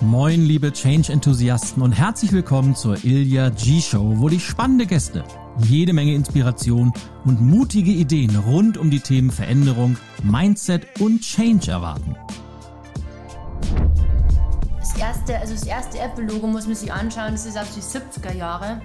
Moin, 0.00 0.44
liebe 0.44 0.72
Change-Enthusiasten 0.72 1.80
und 1.80 1.92
herzlich 1.92 2.32
willkommen 2.32 2.74
zur 2.74 3.04
Ilya 3.04 3.50
G-Show, 3.50 4.14
wo 4.16 4.28
dich 4.28 4.44
spannende 4.44 4.86
Gäste, 4.86 5.24
jede 5.58 5.92
Menge 5.92 6.14
Inspiration 6.14 6.92
und 7.24 7.40
mutige 7.40 7.92
Ideen 7.92 8.34
rund 8.36 8.76
um 8.76 8.90
die 8.90 8.98
Themen 8.98 9.30
Veränderung, 9.30 9.96
Mindset 10.24 11.00
und 11.00 11.20
Change 11.20 11.70
erwarten. 11.70 12.16
Das 14.80 14.98
erste, 14.98 15.38
also 15.38 15.54
das 15.54 15.64
erste 15.64 15.98
Apple-Logo 16.00 16.48
muss 16.48 16.66
man 16.66 16.74
sich 16.74 16.92
anschauen, 16.92 17.32
das 17.32 17.46
ist 17.46 17.56
aus 17.56 17.72
die 17.74 17.80
70er 17.80 18.34
Jahre. 18.34 18.82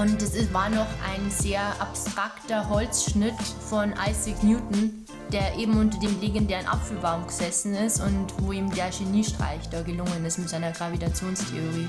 Und 0.00 0.22
das 0.22 0.52
war 0.52 0.68
noch 0.68 0.86
ein 1.12 1.28
sehr 1.28 1.60
abstrakter 1.80 2.68
Holzschnitt 2.68 3.34
von 3.68 3.92
Isaac 4.08 4.44
Newton, 4.44 5.04
der 5.32 5.56
eben 5.56 5.76
unter 5.76 5.98
dem 5.98 6.20
legendären 6.20 6.68
Apfelbaum 6.68 7.26
gesessen 7.26 7.74
ist 7.74 8.00
und 8.00 8.32
wo 8.38 8.52
ihm 8.52 8.70
der 8.70 8.90
Geniestreich 8.90 9.68
da 9.72 9.82
gelungen 9.82 10.24
ist 10.24 10.38
mit 10.38 10.48
seiner 10.50 10.70
Gravitationstheorie. 10.70 11.88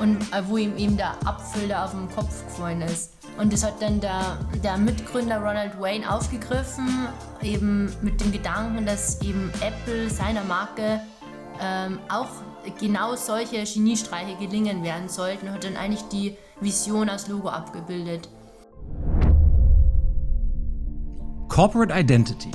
Und 0.00 0.20
äh, 0.32 0.42
wo 0.48 0.56
ihm 0.56 0.76
eben 0.76 0.96
der 0.96 1.12
Apfel 1.24 1.68
da 1.68 1.84
auf 1.84 1.92
dem 1.92 2.10
Kopf 2.10 2.44
gefallen 2.46 2.82
ist. 2.82 3.12
Und 3.38 3.52
das 3.52 3.64
hat 3.64 3.80
dann 3.80 4.00
der, 4.00 4.38
der 4.64 4.76
Mitgründer 4.76 5.38
Ronald 5.38 5.80
Wayne 5.80 6.12
aufgegriffen, 6.12 7.06
eben 7.42 7.94
mit 8.02 8.20
dem 8.20 8.32
Gedanken, 8.32 8.86
dass 8.86 9.22
eben 9.22 9.52
Apple 9.60 10.10
seiner 10.10 10.42
Marke 10.42 11.00
ähm, 11.60 12.00
auch 12.08 12.28
genau 12.80 13.14
solche 13.14 13.62
Geniestreiche 13.62 14.34
gelingen 14.36 14.82
werden 14.82 15.08
sollten 15.08 15.52
hat 15.52 15.62
dann 15.62 15.76
eigentlich 15.76 16.02
die 16.08 16.36
Vision 16.60 17.08
als 17.08 17.28
Logo 17.28 17.48
abgebildet. 17.48 18.28
Corporate 21.48 21.92
Identity. 21.92 22.50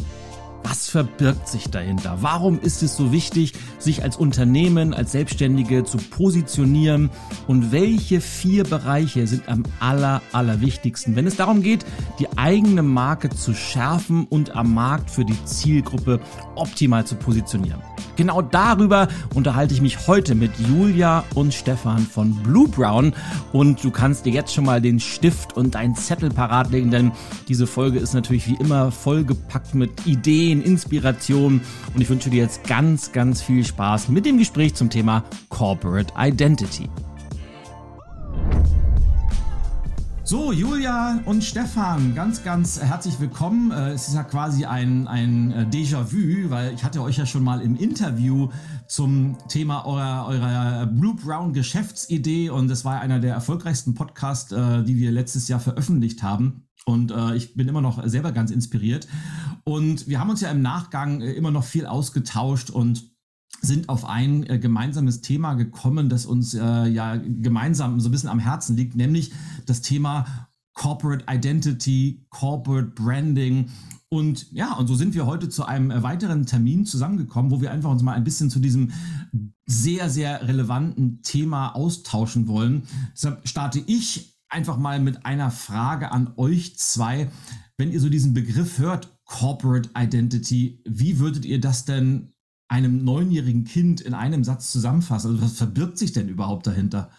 Was 0.64 0.90
verbirgt 0.90 1.48
sich 1.48 1.70
dahinter? 1.70 2.18
Warum 2.22 2.60
ist 2.60 2.84
es 2.84 2.96
so 2.96 3.12
wichtig, 3.12 3.54
sich 3.80 4.04
als 4.04 4.18
Unternehmen, 4.18 4.94
als 4.94 5.12
Selbstständige 5.12 5.84
zu 5.84 5.98
positionieren? 5.98 7.10
Und 7.48 7.72
welche 7.72 8.22
vier 8.22 8.64
Bereiche 8.64 9.26
sind 9.28 9.50
am 9.50 9.64
aller, 9.80 10.22
allerwichtigsten, 10.32 11.16
wenn 11.16 11.28
es 11.28 11.36
darum 11.36 11.62
geht, 11.62 11.86
die 12.20 12.28
eigene 12.38 12.84
Marke 12.84 13.30
zu 13.30 13.54
schärfen 13.54 14.26
und 14.30 14.56
am 14.56 14.74
Markt 14.74 15.10
für 15.10 15.26
die 15.26 15.46
Zielgruppe 15.46 16.20
optimal 16.56 17.06
zu 17.06 17.16
positionieren? 17.16 17.82
Genau 18.18 18.42
darüber 18.42 19.08
unterhalte 19.34 19.74
ich 19.74 19.82
mich 19.82 20.08
heute 20.08 20.36
mit 20.36 20.52
Julia 20.60 21.24
und 21.34 21.54
Stefan 21.54 22.00
von 22.00 22.36
Blue 22.44 22.68
Brown. 22.68 23.14
Und 23.54 23.84
du 23.84 23.90
kannst 23.90 24.26
dir 24.26 24.32
jetzt 24.32 24.54
schon 24.54 24.66
mal 24.66 24.82
den 24.82 25.00
Stift 25.00 25.56
und 25.58 25.76
deinen 25.76 25.96
Zettel 25.96 26.30
parat 26.30 26.72
legen, 26.72 26.92
denn 26.92 27.12
diese 27.48 27.66
Folge 27.68 28.00
ist 28.00 28.14
natürlich 28.14 28.48
wie 28.48 28.56
immer 28.56 28.92
vollgepackt 28.92 29.74
mit 29.76 30.06
Ideen, 30.06 30.51
Inspiration. 30.60 31.62
Und 31.94 32.02
ich 32.02 32.10
wünsche 32.10 32.32
dir 32.32 32.42
jetzt 32.42 32.66
ganz, 32.66 33.12
ganz 33.12 33.42
viel 33.42 33.64
Spaß 33.64 34.10
mit 34.10 34.26
dem 34.26 34.40
Gespräch 34.40 34.74
zum 34.74 34.90
Thema 34.90 35.24
Corporate 35.50 36.12
Identity. 36.18 36.90
So, 40.32 40.54
Julia 40.54 41.20
und 41.26 41.44
Stefan, 41.44 42.16
ganz, 42.16 42.42
ganz 42.42 42.82
herzlich 42.82 43.20
willkommen. 43.20 43.72
Äh, 43.72 43.90
es 43.90 44.08
ist 44.08 44.14
ja 44.14 44.24
quasi 44.24 44.64
ein, 44.64 45.06
ein 45.10 45.52
äh, 45.52 45.66
Déjà-vu, 45.70 46.50
weil 46.50 46.74
ich 46.74 46.86
hatte 46.86 47.02
euch 47.02 47.18
ja 47.18 47.26
schon 47.26 47.44
mal 47.44 47.60
im 47.60 47.76
Interview 47.76 48.48
zum 48.88 49.36
Thema 49.50 49.86
eurer, 49.86 50.28
eurer 50.30 50.86
Blue 50.86 51.16
Brown 51.16 51.52
Geschäftsidee 51.52 52.50
und 52.50 52.70
das 52.70 52.86
war 52.86 53.02
einer 53.02 53.20
der 53.20 53.34
erfolgreichsten 53.34 53.94
Podcasts, 53.94 54.54
äh, 54.54 54.84
die 54.84 54.96
wir 54.96 55.12
letztes 55.12 55.50
Jahr 55.50 55.60
veröffentlicht 55.60 56.24
haben. 56.24 56.66
Und 56.86 57.12
äh, 57.12 57.36
ich 57.36 57.54
bin 57.56 57.68
immer 57.68 57.82
noch 57.82 58.02
selber 58.08 58.32
ganz 58.32 58.52
inspiriert. 58.52 59.10
Und 59.64 60.08
wir 60.08 60.20
haben 60.20 60.30
uns 60.30 60.42
ja 60.42 60.50
im 60.50 60.62
Nachgang 60.62 61.22
immer 61.22 61.52
noch 61.52 61.64
viel 61.64 61.86
ausgetauscht 61.86 62.70
und 62.70 63.12
sind 63.62 63.90
auf 63.90 64.06
ein 64.06 64.44
äh, 64.50 64.60
gemeinsames 64.60 65.22
Thema 65.22 65.54
gekommen, 65.54 66.10
das 66.10 66.26
uns 66.26 66.54
äh, 66.54 66.88
ja 66.88 67.16
gemeinsam 67.18 68.00
so 68.00 68.10
ein 68.10 68.12
bisschen 68.12 68.30
am 68.30 68.40
Herzen 68.40 68.76
liegt, 68.76 68.96
nämlich 68.96 69.32
das 69.66 69.82
Thema 69.82 70.48
Corporate 70.74 71.26
Identity, 71.30 72.26
Corporate 72.30 72.88
Branding. 72.96 73.70
Und 74.10 74.52
ja, 74.52 74.74
und 74.74 74.88
so 74.88 74.96
sind 74.96 75.14
wir 75.14 75.26
heute 75.26 75.48
zu 75.50 75.66
einem 75.66 75.92
äh, 75.92 76.02
weiteren 76.02 76.46
Termin 76.46 76.86
zusammengekommen, 76.86 77.52
wo 77.52 77.62
wir 77.62 77.72
einfach 77.72 77.92
uns 77.92 78.02
mal 78.02 78.14
ein 78.14 78.24
bisschen 78.24 78.50
zu 78.50 78.60
diesem 78.60 78.92
sehr, 79.66 80.10
sehr 80.10 80.48
relevanten 80.48 81.22
Thema 81.22 81.76
austauschen 81.76 82.48
wollen. 82.48 82.84
Deshalb 83.14 83.48
starte 83.48 83.80
ich 83.86 84.40
einfach 84.50 84.78
mal 84.78 85.00
mit 85.00 85.26
einer 85.26 85.52
Frage 85.52 86.12
an 86.12 86.34
euch 86.36 86.78
zwei. 86.78 87.30
Wenn 87.78 87.92
ihr 87.92 88.02
so 88.02 88.10
diesen 88.10 88.34
Begriff 88.34 88.80
hört, 88.80 89.10
Corporate 89.32 89.90
Identity, 89.98 90.82
wie 90.84 91.18
würdet 91.18 91.46
ihr 91.46 91.62
das 91.62 91.86
denn 91.86 92.34
einem 92.68 93.06
neunjährigen 93.06 93.64
Kind 93.64 94.02
in 94.02 94.14
einem 94.14 94.44
Satz 94.44 94.74
zusammenfassen? 94.74 95.32
Also 95.32 95.44
was 95.44 95.54
verbirgt 95.54 95.98
sich 95.98 96.12
denn 96.12 96.28
überhaupt 96.28 96.68
dahinter? 96.68 97.10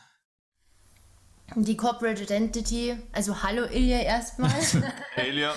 Die 1.57 1.75
Corporate 1.75 2.23
Identity, 2.23 2.95
also 3.13 3.43
hallo 3.43 3.65
Ilja 3.65 4.01
erstmal. 4.01 4.51
hey 5.15 5.31
Ilja. 5.31 5.55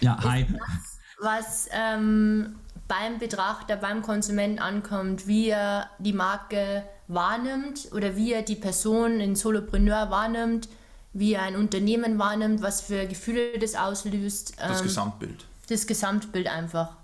ja, 0.00 0.22
hi. 0.24 0.44
Das, 0.50 0.98
was 1.20 1.68
ähm, 1.70 2.56
beim 2.88 3.20
Betrachter, 3.20 3.76
beim 3.76 4.02
Konsumenten 4.02 4.58
ankommt, 4.58 5.28
wie 5.28 5.50
er 5.50 5.88
die 6.00 6.12
Marke 6.12 6.82
wahrnimmt 7.06 7.92
oder 7.92 8.16
wie 8.16 8.32
er 8.32 8.42
die 8.42 8.56
Person, 8.56 9.20
den 9.20 9.36
Solopreneur 9.36 10.10
wahrnimmt, 10.10 10.68
wie 11.14 11.36
ein 11.36 11.56
Unternehmen 11.56 12.18
wahrnimmt, 12.18 12.60
was 12.60 12.82
für 12.82 13.06
Gefühle 13.06 13.58
das 13.58 13.74
auslöst. 13.74 14.54
Das 14.58 14.80
ähm, 14.80 14.86
Gesamtbild. 14.86 15.46
Das 15.68 15.86
Gesamtbild 15.86 16.48
einfach. 16.48 16.96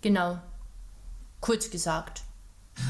Genau 0.00 0.38
kurz 1.42 1.68
gesagt. 1.68 2.22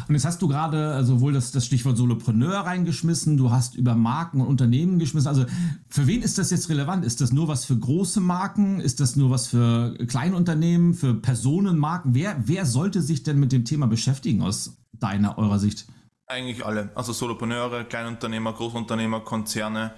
Und 0.06 0.14
jetzt 0.14 0.24
hast 0.24 0.40
du 0.40 0.46
gerade 0.46 1.04
sowohl 1.04 1.32
das, 1.32 1.50
das 1.50 1.66
Stichwort 1.66 1.96
Solopreneur 1.96 2.60
reingeschmissen, 2.60 3.36
du 3.36 3.50
hast 3.50 3.74
über 3.74 3.96
Marken 3.96 4.40
und 4.40 4.46
Unternehmen 4.46 5.00
geschmissen. 5.00 5.26
Also 5.26 5.44
für 5.88 6.06
wen 6.06 6.22
ist 6.22 6.38
das 6.38 6.52
jetzt 6.52 6.68
relevant? 6.68 7.04
Ist 7.04 7.20
das 7.20 7.32
nur 7.32 7.48
was 7.48 7.64
für 7.64 7.76
große 7.76 8.20
Marken? 8.20 8.78
Ist 8.78 9.00
das 9.00 9.16
nur 9.16 9.30
was 9.30 9.48
für 9.48 9.96
Kleinunternehmen, 10.06 10.94
für 10.94 11.14
Personenmarken? 11.14 12.14
Wer, 12.14 12.36
wer 12.46 12.64
sollte 12.64 13.02
sich 13.02 13.24
denn 13.24 13.40
mit 13.40 13.50
dem 13.50 13.64
Thema 13.64 13.88
beschäftigen 13.88 14.42
aus 14.42 14.76
deiner, 14.92 15.36
eurer 15.36 15.58
Sicht? 15.58 15.86
Eigentlich 16.28 16.64
alle. 16.64 16.90
Also 16.94 17.12
Solopreneure, 17.12 17.84
Kleinunternehmer, 17.84 18.52
Großunternehmer, 18.52 19.20
Konzerne. 19.20 19.92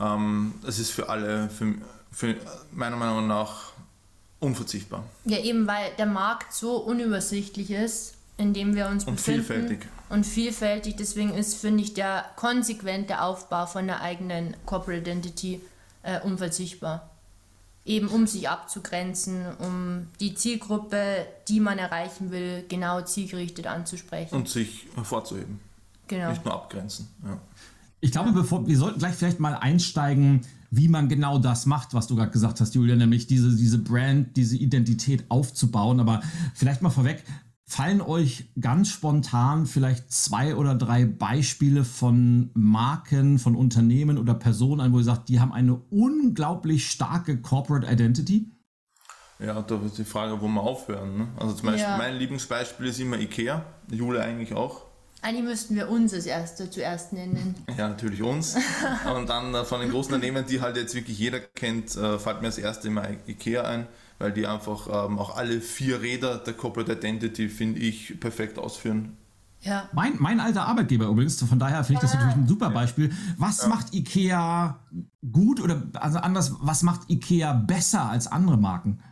Ähm, 0.00 0.54
das 0.64 0.78
ist 0.78 0.90
für 0.90 1.08
alle, 1.08 1.50
für, 1.50 1.74
für 2.10 2.36
meiner 2.72 2.96
Meinung 2.96 3.26
nach 3.26 3.72
unverzichtbar. 4.40 5.04
Ja, 5.24 5.38
eben 5.38 5.66
weil 5.66 5.92
der 5.98 6.06
Markt 6.06 6.54
so 6.54 6.76
unübersichtlich 6.76 7.70
ist, 7.70 8.14
in 8.38 8.54
dem 8.54 8.74
wir 8.74 8.88
uns 8.88 9.04
und 9.04 9.16
befinden. 9.16 9.40
Und 9.40 9.46
vielfältig. 9.46 9.88
Und 10.08 10.26
vielfältig. 10.26 10.96
Deswegen 10.96 11.34
ist, 11.34 11.56
finde 11.56 11.82
ich, 11.82 11.94
der 11.94 12.24
konsequente 12.36 13.20
Aufbau 13.20 13.66
von 13.66 13.86
der 13.86 14.00
eigenen 14.00 14.56
Corporate 14.64 15.02
Identity 15.02 15.60
äh, 16.02 16.20
unverzichtbar. 16.22 17.10
Eben 17.84 18.08
um 18.08 18.26
sich 18.26 18.48
abzugrenzen, 18.48 19.46
um 19.58 20.08
die 20.20 20.34
Zielgruppe, 20.34 21.26
die 21.48 21.60
man 21.60 21.78
erreichen 21.78 22.30
will, 22.30 22.64
genau 22.68 23.02
zielgerichtet 23.02 23.66
anzusprechen. 23.66 24.34
Und 24.34 24.48
sich 24.48 24.86
hervorzuheben. 24.94 25.60
Genau. 26.08 26.30
Nicht 26.30 26.44
nur 26.44 26.54
abgrenzen. 26.54 27.08
Ja. 27.24 27.38
Ich 28.00 28.12
glaube, 28.12 28.32
bevor 28.32 28.66
wir 28.66 28.76
sollten 28.78 28.98
gleich 28.98 29.14
vielleicht 29.14 29.40
mal 29.40 29.54
einsteigen, 29.54 30.40
wie 30.70 30.88
man 30.88 31.08
genau 31.08 31.38
das 31.38 31.66
macht, 31.66 31.94
was 31.94 32.06
du 32.06 32.16
gerade 32.16 32.30
gesagt 32.30 32.60
hast, 32.60 32.74
Julia, 32.74 32.96
nämlich 32.96 33.26
diese, 33.26 33.54
diese 33.54 33.78
Brand, 33.78 34.36
diese 34.36 34.56
Identität 34.56 35.24
aufzubauen. 35.28 36.00
Aber 36.00 36.22
vielleicht 36.54 36.80
mal 36.80 36.90
vorweg, 36.90 37.24
fallen 37.66 38.00
euch 38.00 38.50
ganz 38.60 38.88
spontan 38.88 39.66
vielleicht 39.66 40.12
zwei 40.12 40.56
oder 40.56 40.74
drei 40.74 41.04
Beispiele 41.04 41.84
von 41.84 42.50
Marken, 42.54 43.38
von 43.38 43.54
Unternehmen 43.54 44.18
oder 44.18 44.34
Personen 44.34 44.80
ein, 44.80 44.92
wo 44.92 44.98
ihr 44.98 45.04
sagt, 45.04 45.28
die 45.28 45.40
haben 45.40 45.52
eine 45.52 45.74
unglaublich 45.90 46.90
starke 46.90 47.40
Corporate 47.40 47.86
Identity? 47.86 48.50
Ja, 49.38 49.62
da 49.62 49.80
ist 49.82 49.98
die 49.98 50.04
Frage, 50.04 50.40
wo 50.40 50.48
wir 50.48 50.60
aufhören. 50.60 51.16
Ne? 51.16 51.28
Also 51.36 51.54
zum 51.54 51.66
Beispiel, 51.66 51.82
ja. 51.82 51.96
mein 51.96 52.16
Lieblingsbeispiel 52.16 52.86
ist 52.86 53.00
immer 53.00 53.18
Ikea, 53.18 53.64
Julia 53.90 54.22
eigentlich 54.22 54.54
auch. 54.54 54.89
Eigentlich 55.22 55.44
müssten 55.44 55.76
wir 55.76 55.88
uns 55.88 56.14
als 56.14 56.26
Erste 56.26 56.70
zuerst 56.70 57.12
nennen. 57.12 57.54
Ja, 57.76 57.88
natürlich 57.88 58.22
uns. 58.22 58.56
Und 59.14 59.28
dann 59.28 59.54
äh, 59.54 59.64
von 59.64 59.80
den 59.80 59.90
großen 59.90 60.14
Unternehmen, 60.14 60.46
die 60.46 60.60
halt 60.60 60.76
jetzt 60.76 60.94
wirklich 60.94 61.18
jeder 61.18 61.40
kennt, 61.40 61.96
äh, 61.96 62.18
fällt 62.18 62.40
mir 62.40 62.46
als 62.46 62.58
Erste 62.58 62.88
immer 62.88 63.06
IKEA 63.26 63.62
ein, 63.62 63.86
weil 64.18 64.32
die 64.32 64.46
einfach 64.46 64.86
ähm, 64.86 65.18
auch 65.18 65.36
alle 65.36 65.60
vier 65.60 66.00
Räder 66.00 66.38
der 66.38 66.54
Corporate 66.54 66.92
Identity, 66.92 67.48
finde 67.48 67.80
ich, 67.80 68.18
perfekt 68.18 68.58
ausführen. 68.58 69.16
Ja. 69.62 69.88
Mein, 69.92 70.14
mein 70.18 70.40
alter 70.40 70.66
Arbeitgeber 70.66 71.06
übrigens, 71.06 71.38
von 71.42 71.58
daher 71.58 71.84
finde 71.84 71.98
ich 71.98 72.00
das 72.00 72.14
natürlich 72.14 72.36
ein 72.36 72.48
super 72.48 72.70
Beispiel. 72.70 73.12
Was 73.36 73.62
ja. 73.62 73.68
macht 73.68 73.92
IKEA 73.92 74.80
gut 75.30 75.60
oder 75.60 75.82
also 75.94 76.18
anders, 76.18 76.54
was 76.60 76.82
macht 76.82 77.10
IKEA 77.10 77.52
besser 77.52 78.08
als 78.08 78.26
andere 78.26 78.56
Marken? 78.56 79.02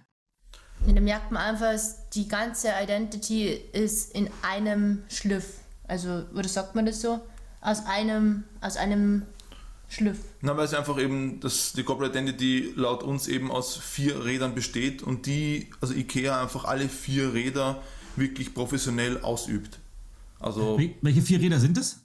da 0.86 1.00
merkt 1.00 1.32
man 1.32 1.42
einfach, 1.42 1.78
die 2.14 2.28
ganze 2.28 2.68
Identity 2.82 3.48
ist 3.48 4.14
in 4.14 4.30
einem 4.42 5.02
Schliff. 5.08 5.60
Also, 5.88 6.24
oder 6.34 6.48
sagt 6.48 6.74
man 6.74 6.86
das 6.86 7.00
so? 7.00 7.20
Aus 7.60 7.84
einem, 7.86 8.44
aus 8.60 8.76
einem 8.76 9.22
Schliff. 9.88 10.18
Na, 10.42 10.56
weil 10.56 10.66
es 10.66 10.74
einfach 10.74 10.98
eben, 10.98 11.40
dass 11.40 11.72
die 11.72 11.82
Corporate 11.82 12.16
Identity 12.16 12.74
laut 12.76 13.02
uns 13.02 13.26
eben 13.26 13.50
aus 13.50 13.76
vier 13.76 14.24
Rädern 14.24 14.54
besteht 14.54 15.02
und 15.02 15.26
die, 15.26 15.70
also 15.80 15.94
IKEA 15.94 16.42
einfach 16.42 16.66
alle 16.66 16.88
vier 16.88 17.32
Räder 17.32 17.82
wirklich 18.14 18.52
professionell 18.52 19.20
ausübt. 19.22 19.78
Also 20.38 20.78
Welche 21.00 21.22
vier 21.22 21.40
Räder 21.40 21.58
sind 21.58 21.78
es? 21.78 22.00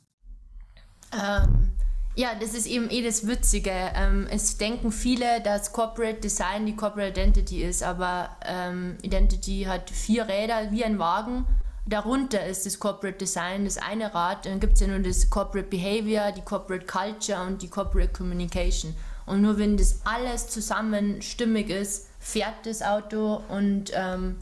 Ähm, 1.12 1.70
ja, 2.16 2.36
das 2.40 2.54
ist 2.54 2.68
eben 2.68 2.90
eh 2.90 3.04
das 3.04 3.28
Witzige. 3.28 3.72
Ähm, 3.72 4.28
es 4.30 4.58
denken 4.58 4.92
viele, 4.92 5.42
dass 5.42 5.72
Corporate 5.74 6.20
Design 6.22 6.66
die 6.66 6.76
Corporate 6.76 7.20
Identity 7.20 7.64
ist, 7.64 7.84
aber 7.84 8.38
ähm, 8.46 8.98
Identity 9.02 9.66
hat 9.68 9.90
vier 9.90 10.28
Räder 10.28 10.72
wie 10.72 10.86
ein 10.86 11.00
Wagen. 11.00 11.46
Darunter 11.86 12.46
ist 12.46 12.66
das 12.66 12.80
Corporate 12.80 13.18
Design 13.18 13.66
das 13.66 13.78
eine 13.78 14.14
Rad. 14.14 14.46
Dann 14.46 14.60
gibt 14.60 14.74
es 14.74 14.80
ja 14.80 14.88
nur 14.88 15.00
das 15.00 15.30
Corporate 15.30 15.68
Behavior, 15.68 16.32
die 16.32 16.42
Corporate 16.42 16.86
Culture 16.86 17.42
und 17.46 17.62
die 17.62 17.68
Corporate 17.68 18.14
Communication. 18.14 18.96
Und 19.26 19.42
nur 19.42 19.58
wenn 19.58 19.78
das 19.78 20.02
alles 20.06 20.48
zusammen 20.48 21.22
stimmig 21.22 21.70
ist, 21.70 22.08
fährt 22.20 22.66
das 22.66 22.82
Auto 22.82 23.42
und 23.50 23.92
ähm, 23.94 24.38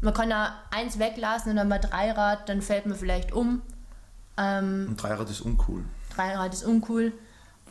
man 0.00 0.14
kann 0.14 0.30
da 0.30 0.54
eins 0.70 0.98
weglassen 0.98 1.50
und 1.50 1.56
dann 1.56 1.68
mal 1.68 1.78
Dreirad, 1.78 2.48
dann 2.48 2.62
fällt 2.62 2.86
man 2.86 2.96
vielleicht 2.96 3.32
um. 3.32 3.62
Ähm, 4.36 4.86
und 4.90 5.02
Dreirad 5.02 5.30
ist 5.30 5.40
uncool. 5.40 5.84
Dreirad 6.14 6.54
ist 6.54 6.64
uncool. 6.64 7.12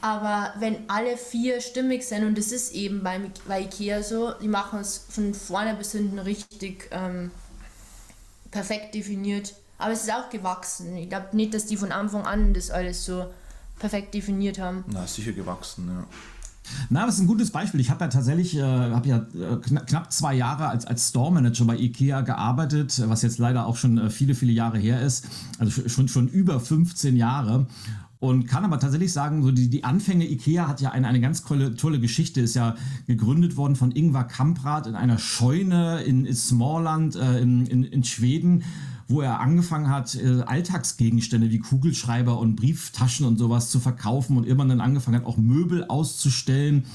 Aber 0.01 0.53
wenn 0.59 0.89
alle 0.89 1.17
vier 1.17 1.61
stimmig 1.61 2.03
sind, 2.03 2.25
und 2.25 2.37
das 2.37 2.51
ist 2.51 2.73
eben 2.73 3.01
bei, 3.01 3.19
bei 3.47 3.61
Ikea 3.61 4.03
so, 4.03 4.33
die 4.33 4.47
machen 4.47 4.79
es 4.79 5.05
von 5.09 5.33
vorne 5.33 5.73
bis 5.75 5.93
hinten 5.93 6.19
richtig 6.19 6.89
ähm, 6.91 7.31
perfekt 8.55 8.95
definiert. 8.95 9.53
Aber 9.77 9.91
es 9.91 10.03
ist 10.03 10.13
auch 10.13 10.29
gewachsen. 10.29 10.95
Ich 10.95 11.09
glaube 11.09 11.35
nicht, 11.35 11.53
dass 11.53 11.65
die 11.65 11.75
von 11.75 11.91
Anfang 11.91 12.25
an 12.25 12.53
das 12.53 12.71
alles 12.71 13.03
so 13.03 13.25
perfekt 13.77 14.13
definiert 14.13 14.59
haben. 14.59 14.85
Na, 14.87 15.05
sicher 15.05 15.33
gewachsen, 15.33 15.89
ja. 15.89 16.05
Na, 16.89 17.05
das 17.05 17.15
ist 17.15 17.21
ein 17.21 17.27
gutes 17.27 17.51
Beispiel. 17.51 17.81
Ich 17.81 17.89
habe 17.91 18.05
ja 18.05 18.07
tatsächlich, 18.07 18.55
äh, 18.55 18.61
habe 18.61 19.07
ja 19.07 19.17
äh, 19.17 19.57
knapp, 19.57 19.87
knapp 19.87 20.11
zwei 20.13 20.33
Jahre 20.33 20.69
als, 20.69 20.85
als 20.85 21.09
Store 21.09 21.31
Manager 21.31 21.65
bei 21.65 21.75
IKEA 21.75 22.21
gearbeitet, 22.21 23.03
was 23.07 23.21
jetzt 23.21 23.37
leider 23.37 23.67
auch 23.67 23.75
schon 23.75 23.97
äh, 23.97 24.09
viele, 24.09 24.33
viele 24.33 24.53
Jahre 24.53 24.79
her 24.79 25.01
ist. 25.01 25.27
Also 25.59 25.87
schon, 25.89 26.07
schon 26.07 26.29
über 26.29 26.59
15 26.59 27.17
Jahre. 27.17 27.67
Und 28.19 28.47
kann 28.47 28.63
aber 28.63 28.79
tatsächlich 28.79 29.11
sagen, 29.11 29.43
so 29.43 29.51
die, 29.51 29.69
die 29.69 29.83
Anfänge 29.83 30.29
IKEA 30.29 30.67
hat 30.67 30.81
ja 30.81 30.91
eine, 30.91 31.07
eine 31.07 31.19
ganz 31.19 31.43
tolle, 31.43 31.75
tolle 31.75 31.99
Geschichte, 31.99 32.41
ist 32.41 32.55
ja 32.55 32.75
gegründet 33.07 33.57
worden 33.57 33.75
von 33.75 33.91
Ingvar 33.91 34.27
Kamprad 34.27 34.87
in 34.87 34.95
einer 34.95 35.17
Scheune 35.17 36.01
in, 36.01 36.33
Smallland 36.33 37.15
äh, 37.15 37.39
in, 37.39 37.65
in, 37.65 37.83
in 37.83 38.03
Schweden 38.03 38.63
wo 39.07 39.21
er 39.21 39.39
angefangen 39.39 39.89
hat, 39.89 40.15
äh, 40.15 40.41
Alltagsgegenstände 40.41 41.51
wie 41.51 41.59
Kugelschreiber 41.59 42.39
und 42.39 42.55
Brieftaschen 42.55 43.25
und 43.25 43.37
sowas 43.37 43.69
zu 43.69 43.79
verkaufen 43.79 44.37
und 44.37 44.45
irgendwann 44.45 44.69
dann 44.69 44.81
angefangen 44.81 45.17
hat, 45.17 45.25
auch 45.25 45.37
Möbel 45.37 45.85
auszustellen. 45.85 46.85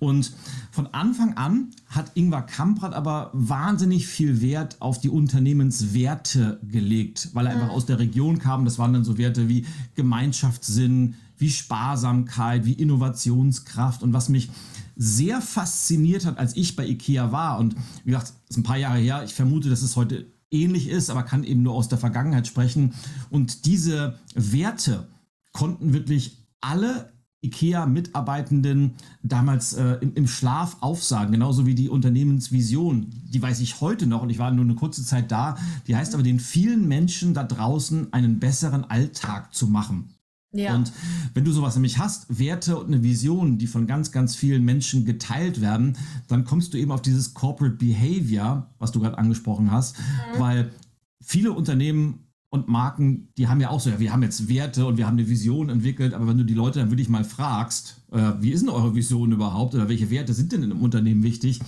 Und 0.00 0.32
von 0.72 0.88
Anfang 0.88 1.36
an 1.36 1.68
hat 1.86 2.12
Ingvar 2.14 2.46
Kamprad 2.46 2.92
aber 2.92 3.30
wahnsinnig 3.32 4.08
viel 4.08 4.40
Wert 4.40 4.76
auf 4.80 5.00
die 5.00 5.10
Unternehmenswerte 5.10 6.58
gelegt, 6.62 7.30
weil 7.34 7.46
er 7.46 7.52
einfach 7.52 7.70
aus 7.70 7.86
der 7.86 8.00
Region 8.00 8.38
kam. 8.38 8.64
Das 8.64 8.78
waren 8.78 8.92
dann 8.92 9.04
so 9.04 9.16
Werte 9.16 9.48
wie 9.48 9.64
Gemeinschaftssinn, 9.94 11.14
wie 11.38 11.50
Sparsamkeit, 11.50 12.66
wie 12.66 12.72
Innovationskraft 12.72 14.02
und 14.02 14.12
was 14.12 14.28
mich 14.28 14.50
sehr 14.96 15.40
fasziniert 15.40 16.26
hat, 16.26 16.36
als 16.36 16.56
ich 16.56 16.76
bei 16.76 16.86
IKEA 16.86 17.32
war. 17.32 17.58
Und 17.58 17.76
wie 18.04 18.10
gesagt, 18.10 18.32
das 18.48 18.50
ist 18.50 18.56
ein 18.58 18.64
paar 18.64 18.76
Jahre 18.76 18.98
her. 18.98 19.22
Ich 19.24 19.34
vermute, 19.34 19.70
dass 19.70 19.82
es 19.82 19.96
heute 19.96 20.26
ähnlich 20.50 20.88
ist, 20.88 21.10
aber 21.10 21.22
kann 21.22 21.44
eben 21.44 21.62
nur 21.62 21.74
aus 21.74 21.88
der 21.88 21.98
Vergangenheit 21.98 22.46
sprechen. 22.46 22.94
Und 23.30 23.66
diese 23.66 24.18
Werte 24.34 25.08
konnten 25.52 25.92
wirklich 25.92 26.38
alle 26.60 27.12
IKEA-Mitarbeitenden 27.42 28.96
damals 29.22 29.72
äh, 29.72 29.96
im, 30.00 30.14
im, 30.14 30.26
Schlaf 30.26 30.76
aufsagen, 30.80 31.32
genauso 31.32 31.64
wie 31.64 31.74
die 31.74 31.88
Unternehmensvision. 31.88 33.06
Die 33.32 33.40
weiß 33.40 33.60
ich 33.60 33.80
heute 33.80 34.06
noch 34.06 34.22
und 34.22 34.30
ich 34.30 34.38
war 34.38 34.50
nur 34.50 34.64
eine 34.64 34.74
kurze 34.74 35.04
Zeit 35.04 35.32
da. 35.32 35.56
Die 35.86 35.96
heißt 35.96 36.12
aber, 36.14 36.22
den 36.22 36.38
vielen 36.38 36.86
Menschen 36.86 37.32
da 37.32 37.44
draußen 37.44 38.12
einen 38.12 38.40
besseren 38.40 38.84
Alltag 38.84 39.54
zu 39.54 39.68
machen. 39.68 40.10
Ja. 40.52 40.74
Und 40.74 40.92
wenn 41.34 41.44
du 41.44 41.52
sowas 41.52 41.76
nämlich 41.76 41.98
hast, 41.98 42.38
Werte 42.38 42.76
und 42.76 42.88
eine 42.88 43.02
Vision, 43.02 43.58
die 43.58 43.68
von 43.68 43.86
ganz, 43.86 44.10
ganz 44.10 44.34
vielen 44.34 44.64
Menschen 44.64 45.04
geteilt 45.04 45.60
werden, 45.60 45.96
dann 46.26 46.44
kommst 46.44 46.74
du 46.74 46.78
eben 46.78 46.90
auf 46.90 47.02
dieses 47.02 47.34
Corporate 47.34 47.76
Behavior, 47.76 48.68
was 48.78 48.90
du 48.90 49.00
gerade 49.00 49.18
angesprochen 49.18 49.70
hast, 49.70 49.98
mhm. 49.98 50.40
weil 50.40 50.72
viele 51.20 51.52
Unternehmen 51.52 52.26
und 52.52 52.66
Marken, 52.66 53.28
die 53.38 53.46
haben 53.46 53.60
ja 53.60 53.70
auch 53.70 53.78
so, 53.78 53.90
ja, 53.90 54.00
wir 54.00 54.12
haben 54.12 54.24
jetzt 54.24 54.48
Werte 54.48 54.86
und 54.86 54.96
wir 54.96 55.06
haben 55.06 55.16
eine 55.16 55.28
Vision 55.28 55.68
entwickelt, 55.68 56.14
aber 56.14 56.26
wenn 56.26 56.38
du 56.38 56.44
die 56.44 56.54
Leute 56.54 56.80
dann 56.80 56.90
wirklich 56.90 57.08
mal 57.08 57.22
fragst, 57.22 58.02
äh, 58.10 58.32
wie 58.40 58.50
ist 58.50 58.62
denn 58.62 58.70
eure 58.70 58.96
Vision 58.96 59.30
überhaupt 59.30 59.74
oder 59.76 59.88
welche 59.88 60.10
Werte 60.10 60.34
sind 60.34 60.50
denn 60.50 60.64
im 60.64 60.82
Unternehmen 60.82 61.22
wichtig, 61.22 61.60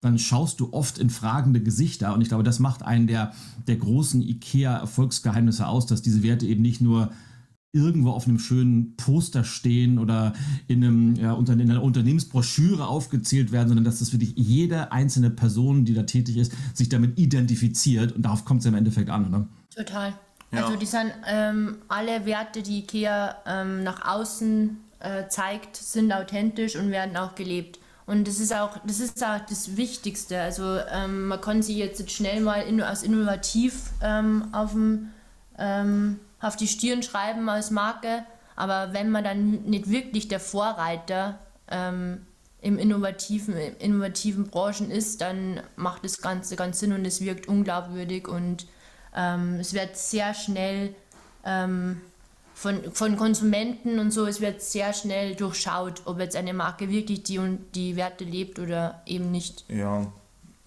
dann 0.00 0.18
schaust 0.20 0.60
du 0.60 0.72
oft 0.72 0.98
in 0.98 1.10
fragende 1.10 1.60
Gesichter 1.60 2.14
und 2.14 2.20
ich 2.22 2.28
glaube, 2.28 2.44
das 2.44 2.60
macht 2.60 2.82
einen 2.82 3.08
der, 3.08 3.32
der 3.66 3.76
großen 3.76 4.22
IKEA-Erfolgsgeheimnisse 4.22 5.66
aus, 5.66 5.86
dass 5.86 6.00
diese 6.00 6.22
Werte 6.22 6.46
eben 6.46 6.62
nicht 6.62 6.80
nur 6.80 7.10
irgendwo 7.72 8.10
auf 8.10 8.26
einem 8.26 8.38
schönen 8.38 8.96
Poster 8.96 9.44
stehen 9.44 9.98
oder 9.98 10.32
in, 10.66 10.82
einem, 10.82 11.14
ja, 11.14 11.32
unter, 11.32 11.52
in 11.52 11.70
einer 11.70 11.82
Unternehmensbroschüre 11.82 12.86
aufgezählt 12.86 13.52
werden, 13.52 13.68
sondern 13.68 13.84
dass 13.84 14.00
das 14.00 14.12
wirklich 14.12 14.34
jede 14.36 14.90
einzelne 14.90 15.30
Person, 15.30 15.84
die 15.84 15.94
da 15.94 16.02
tätig 16.02 16.36
ist, 16.36 16.52
sich 16.74 16.88
damit 16.88 17.18
identifiziert 17.18 18.12
und 18.12 18.22
darauf 18.22 18.44
kommt 18.44 18.60
es 18.60 18.66
im 18.66 18.74
Endeffekt 18.74 19.08
an. 19.08 19.28
Oder? 19.28 19.46
Total. 19.74 20.14
Ja. 20.52 20.64
Also 20.64 20.76
die 20.76 20.86
sind 20.86 21.12
ähm, 21.28 21.76
alle 21.86 22.26
Werte, 22.26 22.62
die 22.62 22.80
IKEA 22.80 23.36
ähm, 23.46 23.84
nach 23.84 24.04
außen 24.04 24.76
äh, 24.98 25.28
zeigt, 25.28 25.76
sind 25.76 26.12
authentisch 26.12 26.74
und 26.74 26.90
werden 26.90 27.16
auch 27.16 27.36
gelebt. 27.36 27.78
Und 28.06 28.26
das 28.26 28.40
ist 28.40 28.52
auch 28.52 28.78
das, 28.84 28.98
ist 28.98 29.22
auch 29.24 29.38
das 29.48 29.76
Wichtigste. 29.76 30.40
Also 30.40 30.78
ähm, 30.92 31.28
man 31.28 31.40
kann 31.40 31.62
sich 31.62 31.76
jetzt 31.76 32.10
schnell 32.10 32.40
mal 32.40 32.62
in, 32.62 32.82
als 32.82 33.04
innovativ 33.04 33.90
ähm, 34.02 34.48
auf 34.50 34.72
dem 34.72 35.10
ähm, 35.56 36.18
auf 36.40 36.56
die 36.56 36.68
Stirn 36.68 37.02
schreiben 37.02 37.48
als 37.48 37.70
Marke, 37.70 38.24
aber 38.56 38.92
wenn 38.92 39.10
man 39.10 39.24
dann 39.24 39.62
nicht 39.62 39.90
wirklich 39.90 40.28
der 40.28 40.40
Vorreiter 40.40 41.38
ähm, 41.70 42.26
im 42.60 42.78
innovativen, 42.78 43.56
im 43.56 43.76
innovativen 43.78 44.48
Branchen 44.48 44.90
ist, 44.90 45.20
dann 45.20 45.60
macht 45.76 46.04
das 46.04 46.20
Ganze 46.20 46.56
ganz 46.56 46.80
Sinn 46.80 46.92
und 46.92 47.04
es 47.04 47.20
wirkt 47.20 47.48
unglaubwürdig 47.48 48.28
und 48.28 48.66
ähm, 49.16 49.56
es 49.60 49.74
wird 49.74 49.96
sehr 49.96 50.34
schnell 50.34 50.94
ähm, 51.44 52.00
von, 52.54 52.92
von 52.92 53.16
Konsumenten 53.16 53.98
und 53.98 54.10
so, 54.10 54.26
es 54.26 54.40
wird 54.42 54.60
sehr 54.60 54.92
schnell 54.92 55.34
durchschaut, 55.34 56.02
ob 56.04 56.20
jetzt 56.20 56.36
eine 56.36 56.52
Marke 56.52 56.90
wirklich 56.90 57.22
die 57.22 57.38
und 57.38 57.74
die 57.74 57.96
Werte 57.96 58.24
lebt 58.24 58.58
oder 58.58 59.02
eben 59.06 59.30
nicht. 59.30 59.64
Ja, 59.68 60.12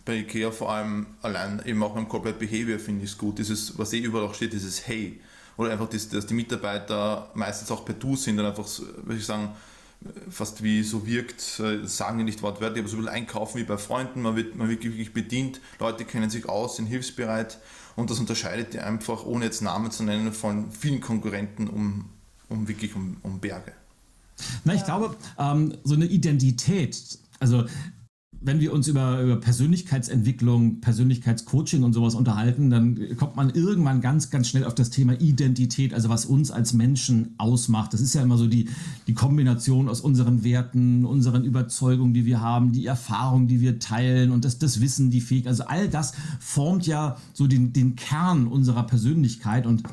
bei 0.03 0.17
IKEA 0.17 0.49
vor 0.49 0.71
allem 0.71 1.05
allein 1.21 1.61
eben 1.65 1.83
auch 1.83 1.93
beim 1.93 2.09
Corporate 2.09 2.39
Behavior 2.39 2.79
finde 2.79 3.03
ich 3.05 3.11
es 3.11 3.17
gut. 3.17 3.37
Dieses, 3.37 3.77
was 3.77 3.93
eh 3.93 3.99
überall 3.99 4.33
steht, 4.33 4.53
dieses 4.53 4.87
Hey 4.87 5.21
oder 5.57 5.71
einfach, 5.71 5.89
dass, 5.89 6.09
dass 6.09 6.25
die 6.25 6.33
Mitarbeiter 6.33 7.29
meistens 7.33 7.71
auch 7.71 7.85
per 7.85 7.95
Du 7.95 8.15
sind 8.15 8.39
und 8.39 8.45
einfach, 8.45 8.67
würde 9.03 9.19
ich 9.19 9.25
sagen, 9.25 9.49
fast 10.29 10.63
wie 10.63 10.83
so 10.83 11.05
wirkt, 11.05 11.59
äh, 11.59 11.85
sagen 11.85 12.17
die 12.17 12.23
nicht 12.23 12.41
wortwörtlich, 12.41 12.81
aber 12.81 12.89
so 12.89 12.97
ein 12.97 13.03
bisschen 13.03 13.15
einkaufen 13.15 13.59
wie 13.59 13.63
bei 13.63 13.77
Freunden, 13.77 14.21
man 14.21 14.35
wird, 14.35 14.55
man 14.55 14.69
wird 14.69 14.83
wirklich 14.83 15.13
bedient, 15.13 15.61
Leute 15.79 16.05
kennen 16.05 16.29
sich 16.29 16.47
aus, 16.49 16.77
sind 16.77 16.87
hilfsbereit. 16.87 17.59
Und 17.95 18.09
das 18.09 18.19
unterscheidet 18.19 18.73
die 18.73 18.79
einfach, 18.79 19.23
ohne 19.23 19.45
jetzt 19.45 19.61
Namen 19.61 19.91
zu 19.91 20.03
nennen, 20.03 20.33
von 20.33 20.71
vielen 20.71 20.99
Konkurrenten 20.99 21.67
um, 21.67 22.05
um 22.49 22.67
wirklich 22.67 22.95
um, 22.95 23.17
um 23.21 23.39
Berge. 23.39 23.73
Na, 24.63 24.73
ich 24.73 24.83
glaube, 24.83 25.15
ähm, 25.37 25.77
so 25.83 25.93
eine 25.93 26.05
Identität, 26.05 27.19
also 27.39 27.65
wenn 28.45 28.59
wir 28.59 28.73
uns 28.73 28.89
über, 28.89 29.21
über 29.21 29.37
Persönlichkeitsentwicklung, 29.37 30.81
Persönlichkeitscoaching 30.81 31.83
und 31.83 31.93
sowas 31.93 32.13
unterhalten, 32.13 32.69
dann 32.69 33.15
kommt 33.15 33.37
man 33.37 33.49
irgendwann 33.49 34.01
ganz, 34.01 34.29
ganz 34.29 34.49
schnell 34.49 34.65
auf 34.65 34.75
das 34.75 34.89
Thema 34.89 35.19
Identität, 35.19 35.93
also 35.93 36.09
was 36.09 36.25
uns 36.25 36.51
als 36.51 36.73
Menschen 36.73 37.35
ausmacht. 37.37 37.93
Das 37.93 38.01
ist 38.01 38.13
ja 38.13 38.21
immer 38.21 38.37
so 38.37 38.47
die, 38.47 38.69
die 39.07 39.13
Kombination 39.13 39.87
aus 39.87 40.01
unseren 40.01 40.43
Werten, 40.43 41.05
unseren 41.05 41.45
Überzeugungen, 41.45 42.13
die 42.13 42.25
wir 42.25 42.41
haben, 42.41 42.73
die 42.73 42.85
Erfahrungen, 42.85 43.47
die 43.47 43.61
wir 43.61 43.79
teilen 43.79 44.31
und 44.31 44.43
das, 44.43 44.59
das 44.59 44.81
Wissen, 44.81 45.09
die 45.09 45.21
Fähigkeit. 45.21 45.51
Also 45.51 45.63
all 45.65 45.87
das 45.87 46.13
formt 46.39 46.85
ja 46.85 47.15
so 47.33 47.47
den, 47.47 47.71
den 47.71 47.95
Kern 47.95 48.47
unserer 48.47 48.83
Persönlichkeit 48.83 49.65
und 49.65 49.83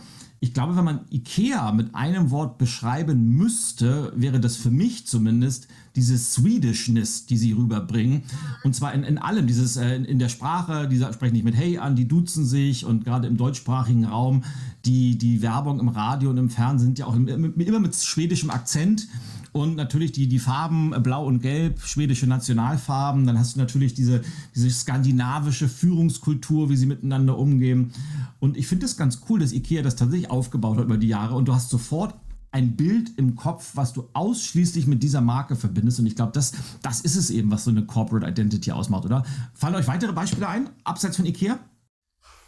ich 0.43 0.55
glaube, 0.55 0.75
wenn 0.75 0.85
man 0.85 1.01
IKEA 1.11 1.71
mit 1.73 1.95
einem 1.95 2.31
Wort 2.31 2.57
beschreiben 2.57 3.29
müsste, 3.37 4.11
wäre 4.17 4.41
das 4.41 4.57
für 4.57 4.71
mich 4.71 5.07
zumindest 5.07 5.69
diese 5.97 6.17
Swedishness, 6.19 7.27
die 7.27 7.37
sie 7.37 7.53
rüberbringen. 7.53 8.23
Und 8.63 8.75
zwar 8.75 8.95
in, 8.95 9.03
in 9.03 9.19
allem, 9.19 9.47
dieses 9.47 9.77
äh, 9.77 9.97
in, 9.97 10.19
der 10.19 10.29
Sprache, 10.29 10.89
die 10.89 10.99
sprechen 10.99 11.35
nicht 11.35 11.45
mit 11.45 11.57
Hey 11.57 11.79
an, 11.79 11.97
die 11.97 12.07
duzen 12.07 12.45
sich 12.45 12.85
und 12.85 13.05
gerade 13.05 13.27
im 13.27 13.37
deutschsprachigen 13.37 14.05
Raum, 14.05 14.45
die, 14.85 15.19
die 15.19 15.43
Werbung 15.43 15.81
im 15.81 15.89
Radio 15.89 16.31
und 16.31 16.39
im 16.39 16.51
Fernsehen 16.51 16.89
sind 16.89 16.99
ja 16.99 17.07
auch 17.07 17.17
immer 17.17 17.81
mit 17.81 17.97
schwedischem 17.97 18.51
Akzent. 18.51 19.09
Und 19.53 19.75
natürlich 19.75 20.13
die, 20.13 20.29
die 20.29 20.39
Farben 20.39 20.93
äh, 20.93 21.01
Blau 21.01 21.27
und 21.27 21.43
Gelb, 21.43 21.81
schwedische 21.81 22.27
Nationalfarben. 22.27 23.27
Dann 23.27 23.37
hast 23.37 23.57
du 23.57 23.59
natürlich 23.59 23.95
diese, 23.95 24.23
diese 24.55 24.71
skandinavische 24.71 25.69
Führungskultur, 25.69 26.71
wie 26.71 26.77
sie 26.77 26.87
miteinander 26.87 27.37
umgehen. 27.37 27.93
Und 28.39 28.57
ich 28.57 28.69
finde 28.69 28.87
es 28.87 28.97
ganz 28.97 29.23
cool, 29.29 29.41
dass 29.41 29.53
IKEA 29.53 29.83
das 29.83 29.97
tatsächlich 29.97 30.31
aufgebaut 30.31 30.79
hat 30.79 30.85
über 30.85 30.99
die 30.99 31.09
Jahre. 31.09 31.35
Und 31.35 31.49
du 31.49 31.55
hast 31.55 31.69
sofort 31.69 32.15
ein 32.53 32.77
Bild 32.77 33.17
im 33.17 33.37
Kopf, 33.37 33.71
was 33.75 33.93
du 33.93 34.09
ausschließlich 34.13 34.87
mit 34.87 35.03
dieser 35.03 35.21
Marke 35.21 35.55
verbindest. 35.57 36.01
Und 36.01 36.07
ich 36.07 36.17
glaube, 36.17 36.33
das, 36.33 36.53
das 36.83 37.01
ist 37.01 37.17
es 37.17 37.31
eben, 37.31 37.51
was 37.51 37.65
so 37.65 37.71
eine 37.71 37.85
Corporate 37.85 38.27
Identity 38.29 38.73
ausmacht, 38.73 39.05
oder? 39.05 39.25
Fallen 39.55 39.77
euch 39.77 39.87
weitere 39.87 40.13
Beispiele 40.13 40.49
ein, 40.49 40.71
abseits 40.85 41.17
von 41.17 41.27
IKEA? 41.27 41.59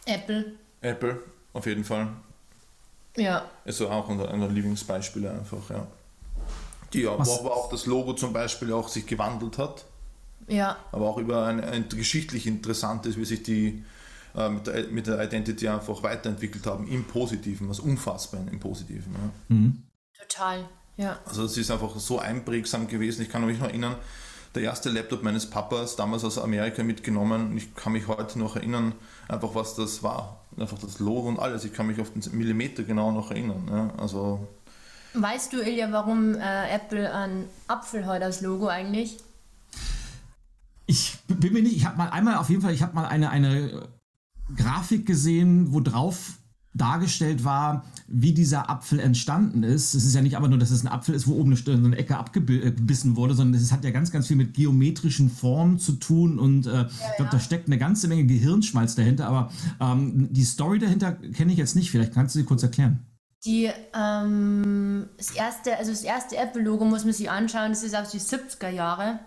Apple. 0.05 0.53
Apple, 0.81 1.19
auf 1.53 1.65
jeden 1.65 1.85
Fall. 1.85 2.09
Ja. 3.15 3.45
Also 3.65 3.89
auch 3.89 4.09
einer 4.09 4.27
einer 4.29 4.49
Lieblingsbeispiele 4.49 5.31
einfach, 5.31 5.69
ja. 5.69 5.87
Die, 6.91 7.01
ja, 7.01 7.11
wo 7.25 7.39
aber 7.39 7.55
auch 7.55 7.69
das 7.69 7.85
Logo 7.85 8.13
zum 8.13 8.33
Beispiel 8.33 8.71
auch 8.73 8.87
sich 8.87 9.05
gewandelt 9.05 9.57
hat, 9.57 9.85
Ja. 10.47 10.77
aber 10.91 11.09
auch 11.09 11.17
über 11.17 11.45
ein, 11.47 11.59
ein 11.63 11.89
geschichtlich 11.89 12.45
interessant 12.45 13.05
ist, 13.05 13.17
wie 13.17 13.25
sich 13.25 13.41
die 13.41 13.83
äh, 14.35 14.49
mit, 14.49 14.67
der, 14.67 14.87
mit 14.89 15.07
der 15.07 15.23
Identity 15.23 15.67
einfach 15.67 16.03
weiterentwickelt 16.03 16.65
haben, 16.67 16.87
im 16.87 17.05
Positiven, 17.05 17.67
also 17.69 17.83
unfassbar 17.83 18.41
im 18.51 18.59
Positiven. 18.59 19.13
Ja. 19.13 19.55
Total. 20.27 20.67
Ja. 20.97 21.19
Also 21.25 21.43
es 21.45 21.57
ist 21.57 21.71
einfach 21.71 21.95
so 21.97 22.19
einprägsam 22.19 22.87
gewesen. 22.87 23.21
Ich 23.23 23.29
kann 23.29 23.45
mich 23.45 23.59
noch 23.59 23.67
erinnern, 23.67 23.95
der 24.55 24.63
erste 24.63 24.89
Laptop 24.89 25.23
meines 25.23 25.49
Papas, 25.49 25.95
damals 25.95 26.23
aus 26.23 26.37
Amerika 26.37 26.83
mitgenommen. 26.83 27.51
Und 27.51 27.57
ich 27.57 27.73
kann 27.75 27.93
mich 27.93 28.07
heute 28.07 28.37
noch 28.39 28.55
erinnern, 28.55 28.93
einfach 29.27 29.55
was 29.55 29.75
das 29.75 30.03
war. 30.03 30.41
Einfach 30.57 30.77
das 30.77 30.99
Logo 30.99 31.27
und 31.27 31.39
alles. 31.39 31.65
Ich 31.65 31.73
kann 31.73 31.87
mich 31.87 31.99
auf 31.99 32.11
den 32.13 32.37
Millimeter 32.37 32.83
genau 32.83 33.11
noch 33.11 33.31
erinnern. 33.31 33.67
Ja. 33.69 33.93
Also 33.97 34.47
Weißt 35.13 35.53
du, 35.53 35.61
Ilja, 35.61 35.91
warum 35.91 36.35
äh, 36.35 36.73
Apple 36.73 37.13
einen 37.13 37.47
Apfel 37.67 38.05
hat 38.05 38.23
als 38.23 38.41
Logo 38.41 38.67
eigentlich? 38.67 39.17
Ich 40.87 41.17
bin 41.27 41.53
mir 41.53 41.61
nicht, 41.61 41.77
ich 41.77 41.85
habe 41.85 41.97
mal 41.97 42.09
einmal 42.09 42.37
auf 42.37 42.49
jeden 42.49 42.61
Fall, 42.61 42.73
ich 42.73 42.81
habe 42.81 42.95
mal 42.95 43.05
eine, 43.05 43.29
eine 43.29 43.87
Grafik 44.55 45.05
gesehen, 45.05 45.71
wo 45.71 45.79
drauf 45.79 46.33
dargestellt 46.73 47.43
war, 47.43 47.85
wie 48.07 48.33
dieser 48.33 48.69
Apfel 48.69 48.99
entstanden 48.99 49.63
ist. 49.63 49.93
Es 49.93 50.05
ist 50.05 50.15
ja 50.15 50.21
nicht 50.21 50.35
aber 50.37 50.47
nur, 50.47 50.57
dass 50.57 50.71
es 50.71 50.83
ein 50.83 50.87
Apfel 50.87 51.13
ist, 51.15 51.27
wo 51.27 51.35
oben 51.35 51.53
eine, 51.53 51.85
eine 51.85 51.97
Ecke 51.97 52.17
abgebissen 52.17 53.15
wurde, 53.15 53.35
sondern 53.35 53.61
es 53.61 53.71
hat 53.71 53.83
ja 53.83 53.91
ganz, 53.91 54.11
ganz 54.11 54.27
viel 54.27 54.37
mit 54.37 54.53
geometrischen 54.53 55.29
Formen 55.29 55.79
zu 55.79 55.93
tun 55.93 56.39
und 56.39 56.65
äh, 56.65 56.85
ich 56.85 57.15
glaube, 57.17 57.31
da 57.31 57.39
steckt 57.39 57.67
eine 57.67 57.77
ganze 57.77 58.07
Menge 58.07 58.25
Gehirnschmalz 58.25 58.95
dahinter, 58.95 59.27
aber 59.27 59.51
ähm, 59.79 60.29
die 60.31 60.43
Story 60.43 60.79
dahinter 60.79 61.11
kenne 61.11 61.51
ich 61.51 61.57
jetzt 61.57 61.75
nicht. 61.75 61.91
Vielleicht 61.91 62.13
kannst 62.13 62.35
du 62.35 62.39
sie 62.39 62.45
kurz 62.45 62.63
erklären. 62.63 63.05
Die, 63.45 63.69
ähm, 63.93 65.09
das 65.17 65.31
erste, 65.31 65.77
also 65.77 65.91
das 65.91 66.03
erste 66.03 66.37
Apple-Logo 66.37 66.85
muss 66.85 67.03
man 67.03 67.13
sich 67.13 67.29
anschauen, 67.29 67.69
das 67.69 67.83
ist 67.83 67.95
aus 67.95 68.11
die 68.11 68.19
70er 68.19 68.69
Jahre. 68.69 69.19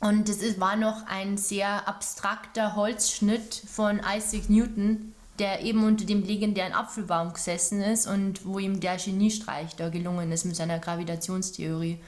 Und 0.00 0.28
das 0.28 0.36
ist, 0.36 0.60
war 0.60 0.76
noch 0.76 1.06
ein 1.06 1.38
sehr 1.38 1.88
abstrakter 1.88 2.76
Holzschnitt 2.76 3.62
von 3.66 4.00
Isaac 4.00 4.50
Newton, 4.50 5.14
der 5.38 5.62
eben 5.62 5.84
unter 5.84 6.04
dem 6.04 6.22
legendären 6.24 6.72
Apfelbaum 6.72 7.32
gesessen 7.32 7.80
ist 7.80 8.06
und 8.06 8.44
wo 8.44 8.58
ihm 8.58 8.80
der 8.80 8.96
Geniestreich 8.96 9.76
da 9.76 9.88
gelungen 9.88 10.32
ist 10.32 10.44
mit 10.44 10.56
seiner 10.56 10.78
Gravitationstheorie. 10.78 11.98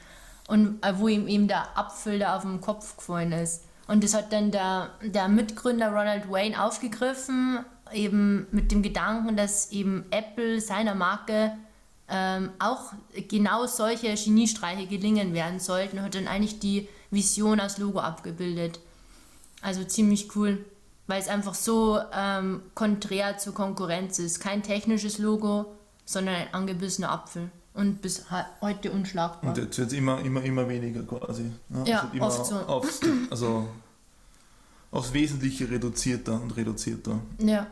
Und 0.47 0.82
äh, 0.85 0.94
wo 0.97 1.08
ihm 1.08 1.28
eben 1.28 1.49
der 1.49 1.76
Apfel 1.76 2.18
da 2.18 2.37
auf 2.37 2.42
dem 2.42 2.61
Kopf 2.61 2.97
gefallen 2.97 3.32
ist. 3.32 3.64
Und 3.87 4.04
das 4.04 4.14
hat 4.14 4.32
dann 4.32 4.50
der, 4.50 4.90
der 5.02 5.28
Mitgründer 5.28 5.88
Ronald 5.88 6.30
Wayne 6.30 6.62
aufgegriffen, 6.62 7.64
eben 7.92 8.47
mit 8.50 8.70
dem 8.70 8.82
Gedanken, 8.82 9.37
dass 9.37 9.73
eben 9.73 10.04
Apple 10.11 10.61
seiner 10.61 10.94
Marke 10.94 11.52
ähm, 12.08 12.50
auch 12.58 12.92
genau 13.28 13.66
solche 13.66 14.14
Geniestreiche 14.14 14.87
gelingen 14.87 15.35
werden 15.35 15.61
sollten, 15.61 16.02
hat 16.02 16.14
dann 16.14 16.28
eigentlich 16.28 16.58
die 16.58 16.88
Vision 17.11 17.61
als 17.61 17.78
Logo 17.78 18.00
abgebildet. 18.00 18.80
Also 19.61 19.85
ziemlich 19.85 20.35
cool, 20.37 20.64
weil 21.08 21.20
es 21.20 21.26
einfach 21.26 21.54
so 21.54 21.98
ähm, 22.12 22.60
konträr 22.74 23.38
zur 23.38 23.54
Konkurrenz 23.54 24.20
ist. 24.20 24.38
Kein 24.38 24.62
technisches 24.62 25.18
Logo, 25.18 25.66
sondern 26.04 26.36
ein 26.36 26.54
angebissener 26.54 27.10
Apfel. 27.10 27.50
Und 27.74 28.02
bis 28.02 28.30
he- 28.30 28.44
heute 28.60 28.90
unschlagbar. 28.92 29.50
und 29.50 29.58
jetzt 29.58 29.78
wird 29.78 29.88
es 29.92 29.98
immer, 29.98 30.20
immer, 30.20 30.42
immer 30.42 30.68
weniger 30.68 31.02
quasi. 31.02 31.44
Ja, 31.84 31.96
es 31.98 32.02
wird 32.04 32.14
immer 32.14 32.26
oft 32.26 32.46
so. 32.46 32.56
Aufs, 32.56 33.00
also 33.30 33.68
aufs 34.90 35.12
Wesentliche 35.12 35.70
reduzierter 35.70 36.40
und 36.40 36.56
reduzierter. 36.56 37.20
Ja. 37.38 37.66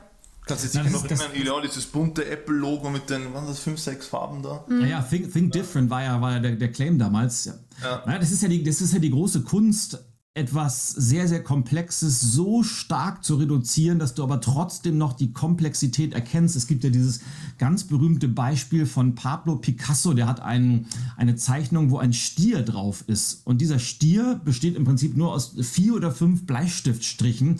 Kannst 0.46 0.62
du 0.64 0.68
sicher 0.68 0.90
noch 0.90 1.04
erinnern, 1.04 1.32
Ilion, 1.34 1.60
dieses 1.62 1.86
bunte 1.86 2.24
Apple-Logo 2.24 2.88
mit 2.88 3.10
den, 3.10 3.34
waren 3.34 3.48
das 3.48 3.58
fünf, 3.58 3.80
sechs 3.80 4.06
Farben 4.06 4.42
da? 4.44 4.64
Naja, 4.68 5.02
Think, 5.02 5.32
Think 5.32 5.50
Different 5.50 5.90
war 5.90 6.04
ja, 6.04 6.20
war 6.20 6.34
ja 6.34 6.38
der, 6.38 6.52
der 6.52 6.70
Claim 6.70 7.00
damals. 7.00 7.46
Ja. 7.46 7.54
Ja. 7.82 8.02
Naja, 8.06 8.20
das, 8.20 8.30
ist 8.30 8.42
ja 8.42 8.48
die, 8.48 8.62
das 8.62 8.80
ist 8.80 8.92
ja 8.92 9.00
die 9.00 9.10
große 9.10 9.42
Kunst, 9.42 9.98
etwas 10.36 10.90
sehr, 10.90 11.28
sehr 11.28 11.42
Komplexes 11.42 12.20
so 12.20 12.62
stark 12.62 13.24
zu 13.24 13.36
reduzieren, 13.36 13.98
dass 13.98 14.12
du 14.12 14.22
aber 14.22 14.42
trotzdem 14.42 14.98
noch 14.98 15.14
die 15.14 15.32
Komplexität 15.32 16.12
erkennst. 16.12 16.56
Es 16.56 16.66
gibt 16.66 16.84
ja 16.84 16.90
dieses 16.90 17.20
ganz 17.56 17.84
berühmte 17.84 18.28
Beispiel 18.28 18.84
von 18.84 19.14
Pablo 19.14 19.56
Picasso, 19.56 20.12
der 20.12 20.28
hat 20.28 20.40
einen, 20.40 20.88
eine 21.16 21.36
Zeichnung, 21.36 21.90
wo 21.90 21.96
ein 21.96 22.12
Stier 22.12 22.60
drauf 22.62 23.02
ist. 23.06 23.46
Und 23.46 23.62
dieser 23.62 23.78
Stier 23.78 24.38
besteht 24.44 24.76
im 24.76 24.84
Prinzip 24.84 25.16
nur 25.16 25.32
aus 25.32 25.54
vier 25.58 25.94
oder 25.94 26.12
fünf 26.12 26.44
Bleistiftstrichen. 26.46 27.58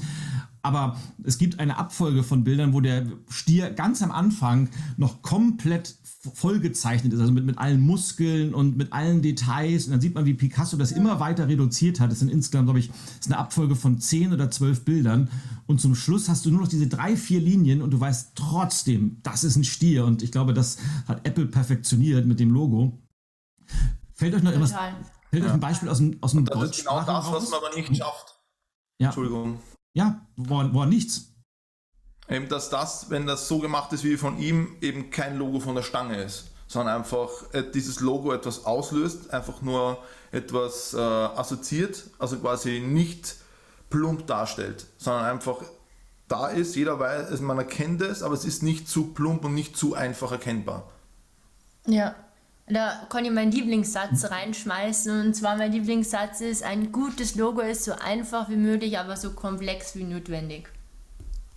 Aber 0.67 0.97
es 1.23 1.39
gibt 1.39 1.61
eine 1.61 1.79
Abfolge 1.79 2.25
von 2.25 2.43
Bildern, 2.43 2.73
wo 2.73 2.81
der 2.81 3.07
Stier 3.29 3.71
ganz 3.71 4.03
am 4.03 4.11
Anfang 4.11 4.69
noch 4.97 5.23
komplett 5.23 5.95
vollgezeichnet 6.35 7.13
ist, 7.13 7.21
also 7.21 7.31
mit, 7.31 7.47
mit 7.47 7.57
allen 7.57 7.81
Muskeln 7.81 8.53
und 8.53 8.77
mit 8.77 8.93
allen 8.93 9.23
Details. 9.23 9.87
Und 9.87 9.93
dann 9.93 10.01
sieht 10.01 10.17
man, 10.17 10.25
wie 10.25 10.35
Picasso 10.35 10.77
das 10.77 10.91
immer 10.91 11.21
weiter 11.21 11.47
reduziert 11.47 12.01
hat. 12.01 12.11
Das 12.11 12.19
sind 12.19 12.31
insgesamt, 12.31 12.67
glaube 12.67 12.81
ich, 12.81 12.91
ist 13.21 13.27
eine 13.27 13.39
Abfolge 13.39 13.77
von 13.77 14.01
zehn 14.01 14.33
oder 14.33 14.51
zwölf 14.51 14.85
Bildern. 14.85 15.31
Und 15.69 15.81
zum 15.81 15.95
Schluss 15.95 16.29
hast 16.29 16.45
du 16.45 16.51
nur 16.51 16.63
noch 16.63 16.69
diese 16.69 16.89
drei, 16.89 17.17
vier 17.17 17.41
Linien 17.41 17.81
und 17.81 17.93
du 17.93 18.01
weißt 18.01 18.33
trotzdem, 18.35 19.19
das 19.23 19.45
ist 19.45 19.55
ein 19.55 19.63
Stier. 19.63 20.05
Und 20.05 20.25
ich 20.25 20.33
glaube, 20.33 20.53
das 20.53 20.79
hat 21.07 21.25
Apple 21.29 21.47
perfektioniert 21.47 22.27
mit 22.27 22.41
dem 22.41 22.51
Logo. 22.51 22.99
Fällt 24.15 24.35
euch 24.35 24.43
noch 24.43 24.51
irgendwas, 24.51 24.75
fällt 25.31 25.45
euch 25.45 25.53
ein 25.53 25.61
Beispiel 25.61 25.89
aus 25.89 25.99
dem, 25.99 26.17
aus 26.23 26.33
dem 26.33 26.45
Das 26.45 26.71
ist 26.71 26.79
genau 26.79 27.05
das, 27.05 27.31
was 27.31 27.51
man 27.51 27.61
aber 27.61 27.77
nicht 27.77 27.97
schafft. 27.97 28.41
Ja, 28.99 29.09
Entschuldigung. 29.09 29.61
Ja 29.97 30.21
wo, 30.37 30.63
wo 30.73 30.85
nichts. 30.85 31.33
Eben, 32.29 32.49
dass 32.49 32.71
das, 32.71 33.09
wenn 33.11 33.27
das 33.27 33.49
so 33.49 33.59
gemacht 33.61 33.93
ist 33.93 34.05
wie 34.05 34.17
von 34.17 34.39
ihm, 34.39 34.77
eben 34.81 35.11
kein 35.11 35.37
Logo 35.37 35.61
von 35.61 35.75
der 35.75 35.83
Stange 35.83 36.23
ist, 36.23 36.49
sondern 36.67 36.97
einfach 36.97 37.31
äh, 37.53 37.63
dieses 37.73 38.01
Logo 38.01 38.33
etwas 38.33 38.65
auslöst, 38.65 39.33
einfach 39.33 39.63
nur 39.63 39.99
etwas 40.33 40.93
äh, 40.93 40.99
assoziiert, 40.99 42.05
also 42.19 42.37
quasi 42.39 42.81
nicht 42.81 43.37
plump 43.89 44.27
darstellt, 44.27 44.87
sondern 44.99 45.25
einfach 45.25 45.63
da 46.29 46.49
ist, 46.49 46.75
jeder 46.75 46.99
weiß, 46.99 47.31
also 47.31 47.43
man 47.45 47.59
erkennt 47.59 48.03
es, 48.03 48.23
aber 48.23 48.35
es 48.35 48.45
ist 48.45 48.63
nicht 48.63 48.89
zu 48.89 49.15
plump 49.15 49.45
und 49.45 49.55
nicht 49.55 49.77
zu 49.77 49.95
einfach 49.95 50.33
erkennbar. 50.33 50.91
Ja. 51.87 52.17
Da 52.69 53.07
kann 53.09 53.25
ich 53.25 53.31
meinen 53.31 53.53
Lieblingssatz 53.53 54.25
reinschmeißen. 54.31 55.27
Und 55.27 55.35
zwar 55.35 55.57
mein 55.57 55.71
Lieblingssatz 55.71 56.41
ist, 56.41 56.65
ein 56.65 56.91
gutes 56.91 57.37
Logo 57.37 57.61
ist 57.61 57.85
so 57.85 57.93
einfach 57.93 58.49
wie 58.49 58.57
möglich, 58.57 58.99
aber 58.99 59.17
so 59.17 59.31
komplex 59.31 59.95
wie 59.95 60.03
notwendig. 60.03 60.69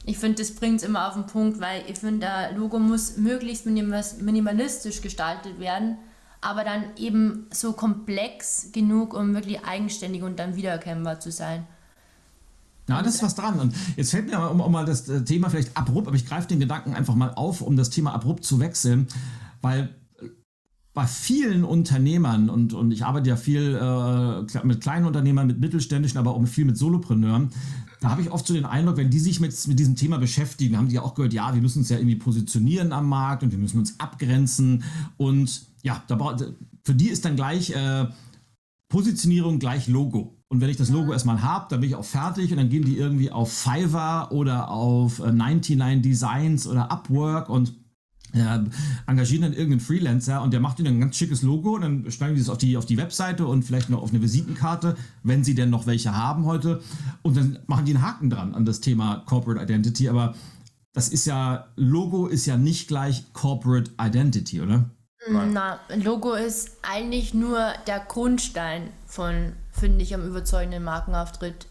Ich 0.05 0.17
finde, 0.17 0.41
das 0.41 0.51
bringt 0.55 0.77
es 0.77 0.87
immer 0.87 1.07
auf 1.07 1.15
den 1.15 1.25
Punkt, 1.25 1.59
weil 1.59 1.83
ich 1.87 1.97
finde, 1.97 2.29
ein 2.29 2.57
Logo 2.57 2.79
muss 2.79 3.17
möglichst 3.17 3.65
minimalistisch 3.65 5.01
gestaltet 5.01 5.59
werden, 5.59 5.97
aber 6.41 6.63
dann 6.63 6.83
eben 6.95 7.47
so 7.51 7.73
komplex 7.73 8.71
genug, 8.71 9.13
um 9.13 9.33
wirklich 9.33 9.63
eigenständig 9.65 10.23
und 10.23 10.39
dann 10.39 10.55
wiedererkennbar 10.55 11.19
zu 11.19 11.31
sein. 11.31 11.65
Ja, 12.87 13.01
das 13.01 13.15
ist 13.15 13.23
was 13.23 13.35
dran. 13.35 13.59
Und 13.59 13.75
jetzt 13.97 14.11
fällt 14.11 14.27
mir 14.27 14.49
um, 14.49 14.61
um 14.61 14.71
mal 14.71 14.85
das 14.85 15.05
Thema 15.25 15.49
vielleicht 15.49 15.75
abrupt, 15.75 16.07
aber 16.07 16.15
ich 16.15 16.25
greife 16.25 16.47
den 16.47 16.59
Gedanken 16.59 16.95
einfach 16.95 17.15
mal 17.15 17.33
auf, 17.33 17.61
um 17.61 17.75
das 17.75 17.89
Thema 17.89 18.13
abrupt 18.13 18.45
zu 18.45 18.59
wechseln, 18.59 19.07
weil 19.61 19.89
bei 20.93 21.05
vielen 21.05 21.63
Unternehmern 21.63 22.49
und, 22.49 22.73
und 22.73 22.91
ich 22.91 23.05
arbeite 23.05 23.29
ja 23.29 23.35
viel 23.35 23.75
äh, 23.75 24.65
mit 24.65 24.81
kleinen 24.81 25.05
Unternehmern, 25.05 25.47
mit 25.47 25.59
mittelständischen, 25.59 26.17
aber 26.17 26.33
auch 26.33 26.47
viel 26.47 26.65
mit 26.65 26.77
Solopreneuren, 26.77 27.51
da 27.99 28.09
habe 28.09 28.21
ich 28.21 28.31
oft 28.31 28.47
so 28.47 28.53
den 28.53 28.65
Eindruck, 28.65 28.97
wenn 28.97 29.09
die 29.09 29.19
sich 29.19 29.39
mit, 29.39 29.67
mit 29.67 29.77
diesem 29.77 29.95
Thema 29.95 30.17
beschäftigen, 30.17 30.77
haben 30.77 30.87
die 30.87 30.95
ja 30.95 31.01
auch 31.01 31.15
gehört, 31.15 31.33
ja, 31.33 31.53
wir 31.53 31.61
müssen 31.61 31.79
uns 31.79 31.89
ja 31.89 31.97
irgendwie 31.97 32.15
positionieren 32.15 32.93
am 32.93 33.07
Markt 33.07 33.43
und 33.43 33.51
wir 33.51 33.59
müssen 33.59 33.77
uns 33.77 33.99
abgrenzen 33.99 34.83
und 35.17 35.63
ja, 35.83 36.01
da 36.07 36.15
braucht, 36.15 36.45
für 36.83 36.95
die 36.95 37.09
ist 37.09 37.25
dann 37.25 37.35
gleich 37.35 37.71
äh, 37.71 38.07
Positionierung 38.87 39.59
gleich 39.59 39.87
Logo. 39.87 40.35
Und 40.47 40.61
wenn 40.61 40.69
ich 40.69 40.77
das 40.77 40.89
Logo 40.89 41.13
erstmal 41.13 41.43
habe, 41.43 41.67
dann 41.69 41.79
bin 41.79 41.89
ich 41.89 41.95
auch 41.95 42.03
fertig 42.03 42.51
und 42.51 42.57
dann 42.57 42.69
gehen 42.69 42.83
die 42.83 42.97
irgendwie 42.97 43.31
auf 43.31 43.53
Fiverr 43.53 44.31
oder 44.31 44.71
auf 44.71 45.19
äh, 45.19 45.31
99 45.31 46.01
Designs 46.01 46.67
oder 46.67 46.91
Upwork 46.91 47.49
und 47.49 47.75
äh, 48.33 48.59
engagieren 49.07 49.43
dann 49.43 49.53
irgendeinen 49.53 49.79
Freelancer 49.79 50.41
und 50.41 50.51
der 50.51 50.59
macht 50.59 50.79
ihnen 50.79 50.95
ein 50.95 50.99
ganz 50.99 51.17
schickes 51.17 51.41
Logo 51.41 51.75
und 51.75 51.81
dann 51.81 52.11
schreiben 52.11 52.35
die 52.35 52.41
das 52.41 52.49
auf 52.49 52.57
die, 52.57 52.77
auf 52.77 52.85
die 52.85 52.97
Webseite 52.97 53.47
und 53.47 53.63
vielleicht 53.63 53.89
noch 53.89 54.01
auf 54.01 54.11
eine 54.11 54.21
Visitenkarte, 54.21 54.95
wenn 55.23 55.43
sie 55.43 55.55
denn 55.55 55.69
noch 55.69 55.87
welche 55.87 56.15
haben 56.15 56.45
heute. 56.45 56.81
Und 57.21 57.37
dann 57.37 57.59
machen 57.67 57.85
die 57.85 57.95
einen 57.95 58.05
Haken 58.05 58.29
dran 58.29 58.53
an 58.53 58.65
das 58.65 58.81
Thema 58.81 59.23
Corporate 59.25 59.61
Identity. 59.61 60.09
Aber 60.09 60.35
das 60.93 61.09
ist 61.09 61.25
ja, 61.25 61.67
Logo 61.75 62.27
ist 62.27 62.45
ja 62.45 62.57
nicht 62.57 62.87
gleich 62.87 63.33
Corporate 63.33 63.91
Identity, 63.99 64.61
oder? 64.61 64.89
Na, 65.27 65.79
Logo 65.95 66.33
ist 66.33 66.77
eigentlich 66.81 67.33
nur 67.33 67.73
der 67.87 67.99
Grundstein 67.99 68.89
von, 69.05 69.53
finde 69.71 70.03
ich, 70.03 70.13
am 70.13 70.25
überzeugenden 70.25 70.83
Markenauftritt. 70.83 71.67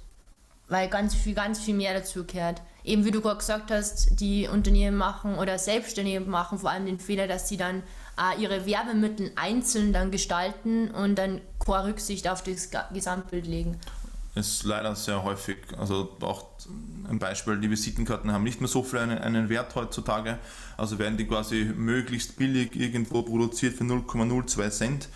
Weil 0.68 0.88
ganz 0.88 1.14
viel, 1.14 1.34
ganz 1.34 1.58
viel 1.58 1.74
mehr 1.74 1.94
dazu 1.94 2.24
gehört. 2.24 2.60
Eben 2.84 3.04
wie 3.04 3.10
du 3.10 3.20
gerade 3.20 3.38
gesagt 3.38 3.70
hast, 3.70 4.20
die 4.20 4.48
Unternehmen 4.48 4.96
machen 4.96 5.36
oder 5.36 5.58
Selbstständige 5.58 6.20
machen 6.20 6.58
vor 6.58 6.70
allem 6.70 6.86
den 6.86 6.98
Fehler, 6.98 7.26
dass 7.26 7.48
sie 7.48 7.56
dann 7.56 7.82
äh, 8.18 8.40
ihre 8.40 8.66
Werbemittel 8.66 9.32
einzeln 9.36 9.92
dann 9.92 10.10
gestalten 10.10 10.90
und 10.90 11.16
dann 11.16 11.40
keine 11.64 11.84
Rücksicht 11.84 12.28
auf 12.28 12.42
das 12.42 12.70
Gesamtbild 12.92 13.46
legen. 13.46 13.78
ist 14.34 14.64
leider 14.64 14.94
sehr 14.94 15.22
häufig. 15.22 15.58
Also 15.76 16.16
auch 16.20 16.46
ein 17.08 17.18
Beispiel, 17.18 17.58
die 17.58 17.70
Visitenkarten 17.70 18.32
haben 18.32 18.44
nicht 18.44 18.60
mehr 18.60 18.68
so 18.68 18.82
viel 18.82 19.00
einen, 19.00 19.18
einen 19.18 19.48
Wert 19.48 19.74
heutzutage. 19.74 20.38
Also 20.76 20.98
werden 20.98 21.16
die 21.16 21.26
quasi 21.26 21.64
möglichst 21.64 22.36
billig 22.36 22.74
irgendwo 22.74 23.22
produziert 23.22 23.74
für 23.74 23.84
0,02 23.84 24.70
Cent 24.70 25.08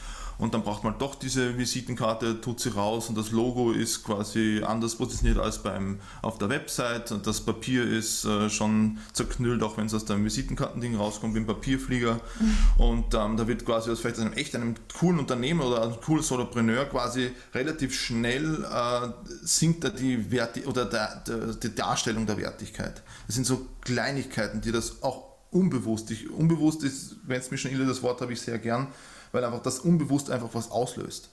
und 0.42 0.54
dann 0.54 0.64
braucht 0.64 0.82
man 0.82 0.98
doch 0.98 1.14
diese 1.14 1.56
Visitenkarte, 1.56 2.40
tut 2.40 2.58
sie 2.58 2.70
raus 2.70 3.08
und 3.08 3.16
das 3.16 3.30
Logo 3.30 3.70
ist 3.70 4.02
quasi 4.02 4.60
anders 4.66 4.96
positioniert 4.96 5.38
als 5.38 5.62
beim, 5.62 6.00
auf 6.20 6.36
der 6.36 6.48
Website 6.48 7.12
und 7.12 7.28
das 7.28 7.42
Papier 7.42 7.88
ist 7.88 8.24
äh, 8.24 8.50
schon 8.50 8.98
zerknüllt, 9.12 9.62
auch 9.62 9.76
wenn 9.76 9.86
es 9.86 9.94
aus 9.94 10.04
dem 10.04 10.24
Visitenkartending 10.24 10.96
rauskommt, 10.96 11.36
wie 11.36 11.38
ein 11.38 11.46
Papierflieger 11.46 12.14
mhm. 12.40 12.84
und 12.84 13.14
ähm, 13.14 13.36
da 13.36 13.46
wird 13.46 13.64
quasi 13.64 13.88
aus 13.92 14.00
vielleicht 14.00 14.18
einem 14.18 14.32
echt 14.32 14.56
einem 14.56 14.74
coolen 14.98 15.20
Unternehmen 15.20 15.60
oder 15.60 15.80
einem 15.80 16.00
coolen 16.00 16.24
Solopreneur 16.24 16.86
quasi 16.86 17.30
relativ 17.54 17.94
schnell 17.94 18.64
äh, 18.64 19.08
sinkt 19.42 19.84
da 19.84 19.90
die 19.90 20.32
Werte 20.32 20.64
oder 20.66 20.86
der, 20.86 21.22
der, 21.24 21.54
die 21.54 21.72
Darstellung 21.72 22.26
der 22.26 22.36
Wertigkeit. 22.36 23.04
Das 23.28 23.36
sind 23.36 23.46
so 23.46 23.68
Kleinigkeiten, 23.82 24.60
die 24.60 24.72
das 24.72 25.04
auch 25.04 25.22
unbewusst, 25.52 26.10
ich, 26.10 26.30
unbewusst 26.30 26.82
ist, 26.82 27.16
wenn 27.26 27.38
es 27.38 27.50
mir 27.52 27.58
schon 27.58 27.70
irre, 27.70 27.86
das 27.86 28.02
Wort 28.02 28.20
habe 28.20 28.32
ich 28.32 28.40
sehr 28.40 28.58
gern, 28.58 28.88
weil 29.32 29.44
einfach 29.44 29.62
das 29.62 29.80
unbewusst 29.80 30.30
einfach 30.30 30.50
was 30.52 30.70
auslöst. 30.70 31.30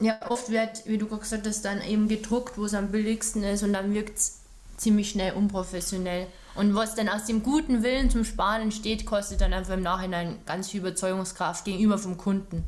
Ja, 0.00 0.18
oft 0.28 0.50
wird, 0.50 0.86
wie 0.86 0.98
du 0.98 1.06
gerade 1.06 1.22
gesagt 1.22 1.46
hast, 1.46 1.64
dann 1.64 1.80
eben 1.82 2.08
gedruckt, 2.08 2.58
wo 2.58 2.64
es 2.64 2.74
am 2.74 2.90
billigsten 2.90 3.44
ist 3.44 3.62
und 3.62 3.72
dann 3.72 3.94
wirkt 3.94 4.18
es 4.18 4.40
ziemlich 4.76 5.10
schnell 5.10 5.34
unprofessionell. 5.34 6.26
Und 6.56 6.74
was 6.74 6.94
dann 6.94 7.08
aus 7.08 7.26
dem 7.26 7.42
guten 7.42 7.82
Willen 7.82 8.10
zum 8.10 8.24
Sparen 8.24 8.62
entsteht, 8.62 9.06
kostet 9.06 9.40
dann 9.40 9.52
einfach 9.52 9.74
im 9.74 9.82
Nachhinein 9.82 10.38
ganz 10.46 10.70
viel 10.70 10.80
Überzeugungskraft 10.80 11.64
gegenüber 11.64 11.98
vom 11.98 12.16
Kunden 12.16 12.64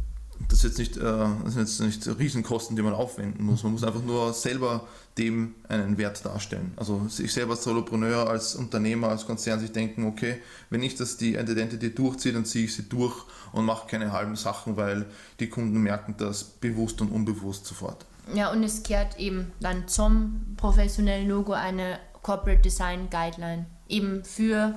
das, 0.49 0.65
ist 0.65 0.65
jetzt 0.65 0.79
nicht, 0.79 0.97
äh, 0.97 1.01
das 1.03 1.55
sind 1.55 1.61
jetzt 1.61 1.81
nicht 1.81 2.19
Riesenkosten, 2.19 2.77
die 2.77 2.83
man 2.83 2.95
aufwenden 2.95 3.45
muss. 3.45 3.63
Man 3.63 3.73
muss 3.73 3.85
einfach 3.85 4.03
nur 4.03 4.33
selber 4.33 4.87
dem 5.19 5.55
einen 5.69 5.97
Wert 5.99 6.25
darstellen. 6.25 6.73
Also 6.77 7.09
sich 7.09 7.33
selber 7.33 7.53
als 7.53 7.65
Solopreneur, 7.65 8.29
als 8.29 8.55
Unternehmer, 8.55 9.09
als 9.09 9.27
Konzern 9.27 9.61
sich 9.61 9.73
denken, 9.73 10.07
okay, 10.07 10.39
wenn 10.71 10.83
ich 10.83 10.95
das 10.95 11.17
die 11.17 11.35
Identity 11.35 11.95
durchziehe, 11.95 12.35
dann 12.35 12.45
ziehe 12.45 12.67
ich 12.67 12.75
sie 12.75 12.89
durch 12.89 13.25
und 13.53 13.65
mache 13.65 13.89
keine 13.89 14.13
halben 14.13 14.37
Sachen, 14.37 14.77
weil 14.77 15.07
die 15.41 15.49
Kunden 15.49 15.81
merken 15.81 16.15
das 16.19 16.45
bewusst 16.45 17.01
und 17.01 17.11
unbewusst 17.11 17.67
sofort. 17.67 18.05
Ja, 18.35 18.51
und 18.53 18.63
es 18.63 18.83
kehrt 18.83 19.19
eben 19.19 19.53
dann 19.61 19.89
zum 19.89 20.55
professionellen 20.57 21.29
Logo 21.29 21.53
eine 21.53 21.99
Corporate 22.23 22.61
Design 22.61 23.09
Guideline, 23.09 23.67
eben 23.89 24.25
für 24.25 24.75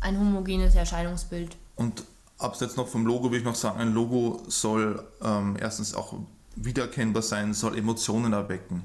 ein 0.00 0.18
homogenes 0.18 0.74
Erscheinungsbild. 0.74 1.56
Und 1.74 2.04
abseits 2.38 2.76
noch 2.76 2.88
vom 2.88 3.06
Logo 3.06 3.30
will 3.30 3.38
ich 3.38 3.44
noch 3.44 3.54
sagen, 3.54 3.80
ein 3.80 3.92
Logo 3.92 4.42
soll 4.48 5.02
ähm, 5.22 5.56
erstens 5.58 5.94
auch 5.94 6.14
wiedererkennbar 6.56 7.22
sein, 7.22 7.54
soll 7.54 7.76
Emotionen 7.76 8.32
erwecken. 8.32 8.82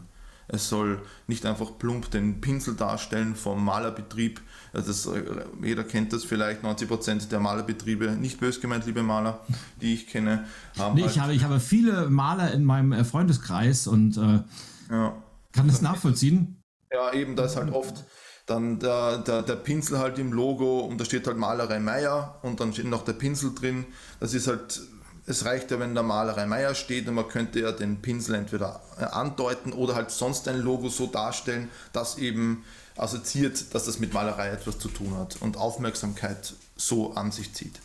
Es 0.54 0.68
soll 0.68 1.02
nicht 1.28 1.46
einfach 1.46 1.78
plump 1.80 2.12
den 2.12 2.42
Pinsel 2.42 2.76
darstellen 2.76 3.36
vom 3.36 3.64
Malerbetrieb. 3.64 4.42
Also 4.74 4.88
das, 4.88 5.06
äh, 5.06 5.24
jeder 5.64 5.86
kennt 5.86 6.12
das 6.12 6.26
vielleicht, 6.26 6.64
90% 6.64 7.30
der 7.30 7.40
Malerbetriebe, 7.40 8.12
nicht 8.12 8.40
bös 8.40 8.60
gemeint, 8.60 8.86
liebe 8.86 9.02
Maler, 9.02 9.40
die 9.80 9.94
ich 9.94 10.08
kenne. 10.08 10.46
Haben 10.78 10.96
nee, 10.96 11.04
halt 11.04 11.12
ich, 11.12 11.20
habe, 11.20 11.34
ich 11.34 11.44
habe 11.46 11.60
viele 11.62 12.10
Maler 12.10 12.52
in 12.52 12.66
meinem 12.66 12.92
äh, 12.92 13.06
Freundeskreis 13.06 13.88
und 13.88 14.18
äh, 14.18 14.44
ja. 14.90 15.16
kann 15.54 15.68
das 15.68 15.82
nachvollziehen. 15.82 16.62
Ja, 16.92 17.14
eben, 17.14 17.38
da 17.38 17.46
ist 17.46 17.56
halt 17.56 17.72
oft 17.72 18.04
dann 18.46 18.80
der, 18.80 19.20
der, 19.20 19.44
der 19.44 19.56
Pinsel 19.56 20.00
halt 20.00 20.20
im 20.20 20.34
Logo 20.34 20.80
und 20.80 21.00
da 21.00 21.06
steht 21.06 21.28
halt 21.28 21.38
Malerei 21.38 21.80
Meier 21.80 22.40
und 22.42 22.60
dann 22.60 22.74
steht 22.74 22.86
noch 22.86 23.06
der 23.06 23.14
Pinsel 23.14 23.54
drin. 23.54 23.86
Das 24.20 24.34
ist 24.34 24.48
halt, 24.48 24.82
es 25.26 25.46
reicht 25.46 25.72
ja, 25.72 25.80
wenn 25.80 25.96
da 25.96 26.04
Malerei 26.04 26.46
Meier 26.46 26.76
steht 26.76 27.08
und 27.08 27.16
man 27.16 27.28
könnte 27.28 27.60
ja 27.60 27.72
den 27.72 28.02
Pinsel 28.02 28.36
entweder 28.36 28.82
äh, 29.00 29.04
andeuten 29.04 29.74
oder 29.74 29.96
halt 29.96 30.12
sonst 30.12 30.48
ein 30.48 30.60
Logo 30.60 30.90
so 30.90 31.08
darstellen, 31.08 31.70
dass 31.94 32.18
eben 32.18 32.64
assoziiert, 32.98 33.74
dass 33.74 33.86
das 33.86 34.00
mit 34.00 34.14
Malerei 34.14 34.50
etwas 34.50 34.80
zu 34.80 34.90
tun 34.90 35.16
hat 35.18 35.38
und 35.42 35.58
Aufmerksamkeit 35.58 36.54
so 36.76 37.14
an 37.14 37.32
sich 37.32 37.54
zieht. 37.54 37.80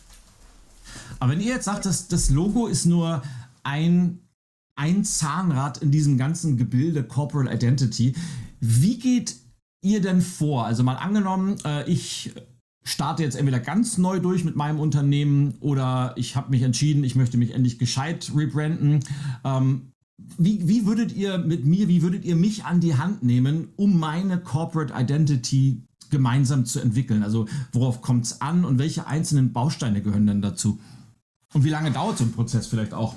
Aber 1.19 1.31
wenn 1.31 1.41
ihr 1.41 1.53
jetzt 1.53 1.65
sagt, 1.65 1.85
dass 1.85 2.07
das 2.07 2.29
Logo 2.29 2.67
ist 2.67 2.85
nur 2.85 3.21
ein, 3.63 4.19
ein 4.75 5.03
Zahnrad 5.03 5.79
in 5.79 5.91
diesem 5.91 6.17
ganzen 6.17 6.57
Gebilde 6.57 7.03
Corporate 7.03 7.53
Identity, 7.53 8.15
wie 8.59 8.99
geht 8.99 9.35
ihr 9.87 10.01
denn 10.01 10.21
vor? 10.21 10.65
Also 10.65 10.83
mal 10.83 10.95
angenommen, 10.95 11.55
äh, 11.65 11.89
ich 11.89 12.33
starte 12.83 13.23
jetzt 13.23 13.35
entweder 13.35 13.59
ganz 13.59 13.97
neu 13.97 14.19
durch 14.19 14.43
mit 14.43 14.55
meinem 14.55 14.79
Unternehmen 14.79 15.55
oder 15.59 16.13
ich 16.15 16.35
habe 16.35 16.49
mich 16.51 16.61
entschieden, 16.61 17.03
ich 17.03 17.15
möchte 17.15 17.37
mich 17.37 17.53
endlich 17.53 17.79
gescheit 17.79 18.31
rebranden. 18.35 19.01
Ähm, 19.43 19.91
wie, 20.37 20.67
wie 20.67 20.85
würdet 20.85 21.13
ihr 21.13 21.37
mit 21.37 21.65
mir, 21.65 21.87
wie 21.87 22.01
würdet 22.01 22.25
ihr 22.25 22.35
mich 22.35 22.65
an 22.65 22.79
die 22.79 22.95
Hand 22.95 23.23
nehmen, 23.23 23.69
um 23.75 23.99
meine 23.99 24.39
Corporate 24.39 24.93
Identity 24.95 25.83
gemeinsam 26.09 26.65
zu 26.65 26.79
entwickeln? 26.79 27.23
Also 27.23 27.47
worauf 27.71 28.01
kommt 28.01 28.25
es 28.25 28.41
an 28.41 28.65
und 28.65 28.79
welche 28.79 29.05
einzelnen 29.05 29.53
Bausteine 29.53 30.01
gehören 30.01 30.25
denn 30.25 30.41
dazu? 30.41 30.79
Und 31.53 31.63
wie 31.63 31.69
lange 31.69 31.91
dauert 31.91 32.17
so 32.17 32.23
ein 32.23 32.31
Prozess 32.31 32.67
vielleicht 32.67 32.93
auch? 32.93 33.15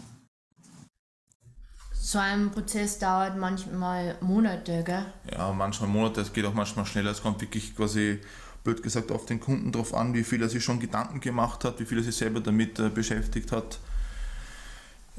So 2.11 2.19
ein 2.19 2.51
Prozess 2.51 2.99
dauert 2.99 3.37
manchmal 3.37 4.17
Monate, 4.21 4.83
gell? 4.83 5.07
Ja, 5.33 5.53
manchmal 5.53 5.89
Monate, 5.89 6.21
es 6.23 6.33
geht 6.33 6.45
auch 6.45 6.55
manchmal 6.55 6.85
schneller. 6.85 7.13
Es 7.13 7.23
kommt 7.23 7.41
wirklich 7.41 7.77
quasi, 7.77 8.19
blöd 8.65 8.83
gesagt, 8.83 9.13
auf 9.13 9.27
den 9.27 9.39
Kunden 9.39 9.71
drauf 9.71 9.95
an, 9.95 10.13
wie 10.13 10.25
viel 10.25 10.43
er 10.43 10.49
sich 10.49 10.65
schon 10.65 10.81
Gedanken 10.81 11.21
gemacht 11.21 11.65
hat, 11.65 11.79
wie 11.79 11.85
viel 11.85 11.99
er 11.99 12.05
sich 12.05 12.17
selber 12.17 12.41
damit 12.41 12.81
äh, 12.81 12.89
beschäftigt 12.89 13.53
hat. 13.53 13.79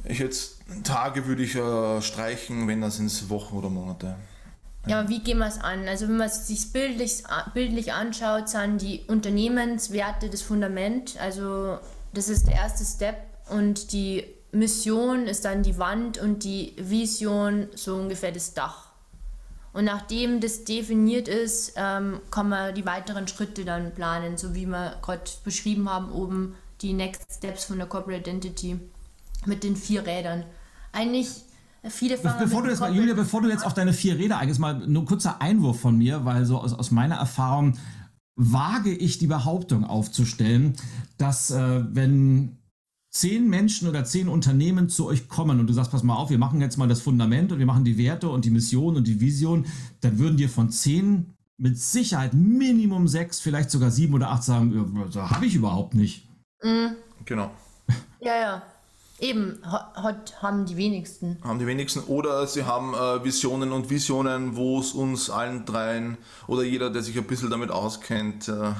Ich 0.03 0.19
jetzt 0.19 0.59
Tage 0.83 1.27
würde 1.27 1.43
ich 1.43 1.55
äh, 1.55 2.01
streichen, 2.01 2.67
wenn 2.67 2.81
das 2.81 2.99
ins 2.99 3.29
Wochen 3.29 3.55
oder 3.55 3.69
Monate. 3.69 4.17
Ja, 4.85 4.99
aber 4.99 5.09
wie 5.09 5.19
gehen 5.19 5.37
wir 5.37 5.47
es 5.47 5.59
an? 5.59 5.87
Also 5.87 6.09
wenn 6.09 6.17
man 6.17 6.27
es 6.27 6.47
sich 6.47 6.73
bildlich, 6.73 7.23
bildlich 7.53 7.93
anschaut, 7.93 8.49
sind 8.49 8.81
die 8.81 9.01
Unternehmenswerte 9.07 10.29
das 10.29 10.41
Fundament. 10.41 11.15
Also 11.21 11.77
das 12.13 12.27
ist 12.27 12.47
der 12.47 12.55
erste 12.55 12.83
Step 12.83 13.15
und 13.49 13.93
die 13.93 14.25
Mission 14.51 15.27
ist 15.27 15.45
dann 15.45 15.63
die 15.63 15.77
Wand 15.77 16.17
und 16.17 16.43
die 16.43 16.73
Vision 16.77 17.67
so 17.75 17.95
ungefähr 17.95 18.31
das 18.31 18.53
Dach. 18.53 18.91
Und 19.73 19.85
nachdem 19.85 20.41
das 20.41 20.65
definiert 20.65 21.29
ist, 21.29 21.73
ähm, 21.77 22.19
kann 22.29 22.49
man 22.49 22.75
die 22.75 22.85
weiteren 22.85 23.27
Schritte 23.27 23.63
dann 23.63 23.93
planen, 23.93 24.37
so 24.37 24.53
wie 24.53 24.65
wir 24.65 24.97
gerade 25.01 25.31
beschrieben 25.45 25.89
haben, 25.89 26.11
oben 26.11 26.55
die 26.81 26.93
Next 26.93 27.33
Steps 27.33 27.65
von 27.65 27.77
der 27.77 27.87
Corporate 27.87 28.29
Identity 28.29 28.79
mit 29.45 29.63
den 29.63 29.77
vier 29.77 30.05
Rädern. 30.05 30.43
Eigentlich 30.91 31.29
viele 31.87 32.17
Be 32.17 32.35
bevor 32.37 32.63
du 32.63 32.69
jetzt 32.69 32.79
mal, 32.81 32.93
Julia, 32.93 33.13
bevor 33.13 33.41
du 33.41 33.49
jetzt 33.49 33.65
auf 33.65 33.73
deine 33.73 33.93
vier 33.93 34.17
Räder 34.17 34.39
eingehst, 34.39 34.59
mal 34.59 34.85
nur 34.87 35.03
ein 35.03 35.05
kurzer 35.05 35.41
Einwurf 35.41 35.79
von 35.79 35.97
mir, 35.97 36.25
weil 36.25 36.45
so 36.45 36.57
aus, 36.57 36.73
aus 36.73 36.91
meiner 36.91 37.15
Erfahrung 37.15 37.77
wage 38.35 38.93
ich 38.93 39.19
die 39.19 39.27
Behauptung 39.27 39.85
aufzustellen, 39.85 40.75
dass 41.17 41.51
äh, 41.51 41.83
wenn 41.95 42.57
zehn 43.11 43.49
Menschen 43.49 43.89
oder 43.89 44.05
zehn 44.05 44.29
Unternehmen 44.29 44.89
zu 44.89 45.05
euch 45.05 45.27
kommen 45.27 45.59
und 45.59 45.67
du 45.67 45.73
sagst, 45.73 45.91
pass 45.91 46.01
mal 46.01 46.15
auf, 46.15 46.29
wir 46.29 46.37
machen 46.37 46.61
jetzt 46.61 46.77
mal 46.77 46.87
das 46.87 47.01
Fundament 47.01 47.51
und 47.51 47.59
wir 47.59 47.65
machen 47.65 47.83
die 47.83 47.97
Werte 47.97 48.29
und 48.29 48.45
die 48.45 48.49
Mission 48.49 48.95
und 48.95 49.05
die 49.05 49.19
Vision, 49.19 49.65
dann 49.99 50.17
würden 50.17 50.37
dir 50.37 50.49
von 50.49 50.69
zehn 50.69 51.33
mit 51.57 51.77
Sicherheit 51.77 52.33
Minimum 52.33 53.07
sechs, 53.07 53.39
vielleicht 53.39 53.69
sogar 53.69 53.91
sieben 53.91 54.13
oder 54.13 54.31
acht 54.31 54.43
sagen, 54.43 55.09
ja, 55.11 55.29
habe 55.29 55.45
ich 55.45 55.55
überhaupt 55.55 55.93
nicht. 55.93 56.27
Mhm. 56.63 56.95
Genau. 57.25 57.51
Ja, 58.21 58.39
ja. 58.39 58.61
Eben, 59.19 59.59
hat, 59.63 60.41
haben 60.41 60.65
die 60.65 60.77
wenigsten. 60.77 61.37
Haben 61.43 61.59
die 61.59 61.67
wenigsten. 61.67 61.99
Oder 61.99 62.47
sie 62.47 62.63
haben 62.63 62.95
äh, 62.95 63.23
Visionen 63.23 63.71
und 63.71 63.91
Visionen, 63.91 64.55
wo 64.55 64.79
es 64.79 64.93
uns 64.93 65.29
allen 65.29 65.65
dreien 65.65 66.17
oder 66.47 66.63
jeder, 66.63 66.89
der 66.89 67.03
sich 67.03 67.15
ein 67.17 67.25
bisschen 67.25 67.51
damit 67.51 67.69
auskennt, 67.69 68.47
äh, 68.47 68.71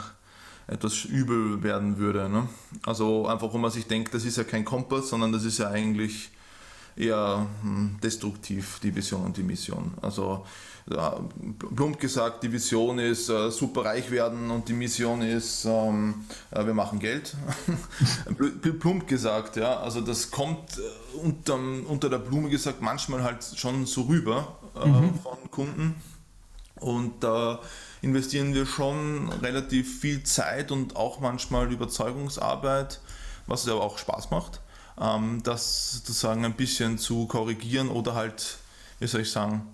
etwas 0.72 1.06
übel 1.06 1.62
werden 1.64 1.98
würde. 1.98 2.30
Ne? 2.30 2.48
Also 2.86 3.28
einfach, 3.28 3.54
wo 3.54 3.58
man 3.58 3.72
sich 3.72 3.88
denkt, 3.88 4.14
das 4.14 4.26
ist 4.26 4.38
ja 4.38 4.44
kein 4.44 4.66
Kompass, 4.66 5.10
sondern 5.10 5.32
das 5.32 5.44
ist 5.44 5.58
ja 5.58 5.70
eigentlich 5.70 6.32
eher 6.96 7.48
hm, 7.62 7.98
destruktiv, 8.02 8.80
die 8.82 8.96
Vision 8.96 9.26
und 9.26 9.38
die 9.38 9.44
Mission. 9.44 9.94
Also 10.02 10.46
ja, 10.90 11.20
plump 11.76 12.00
gesagt, 12.00 12.44
die 12.44 12.52
Vision 12.52 13.00
ist 13.00 13.30
äh, 13.30 13.52
super 13.52 13.86
reich 13.86 14.10
werden 14.12 14.50
und 14.50 14.68
die 14.68 14.74
Mission 14.74 15.22
ist, 15.22 15.66
ähm, 15.66 16.26
äh, 16.50 16.66
wir 16.66 16.74
machen 16.74 17.00
Geld. 17.00 17.36
plump 18.80 19.08
gesagt, 19.08 19.58
ja. 19.58 19.80
Also 19.80 20.02
das 20.02 20.32
kommt 20.32 20.78
äh, 20.78 21.18
unterm, 21.18 21.86
unter 21.88 22.10
der 22.10 22.18
Blume 22.18 22.50
gesagt 22.50 22.82
manchmal 22.82 23.24
halt 23.24 23.44
schon 23.56 23.86
so 23.86 24.04
rüber 24.04 24.58
äh, 24.76 24.88
mhm. 24.88 25.20
von 25.20 25.38
Kunden. 25.52 25.96
Und 26.82 27.24
da 27.24 27.60
investieren 28.02 28.54
wir 28.54 28.66
schon 28.66 29.30
relativ 29.30 30.02
viel 30.02 30.24
Zeit 30.24 30.72
und 30.72 30.96
auch 30.96 31.20
manchmal 31.20 31.72
Überzeugungsarbeit, 31.72 33.00
was 33.48 33.64
es 33.64 33.70
aber 33.70 33.84
auch 33.84 33.98
Spaß 33.98 34.32
macht, 34.32 34.62
ähm, 35.00 35.42
das 35.44 35.94
sozusagen 35.94 36.44
ein 36.44 36.56
bisschen 36.56 36.98
zu 36.98 37.28
korrigieren 37.28 37.90
oder 37.90 38.16
halt, 38.16 38.58
wie 39.00 39.08
soll 39.08 39.22
ich 39.22 39.32
sagen, 39.32 39.74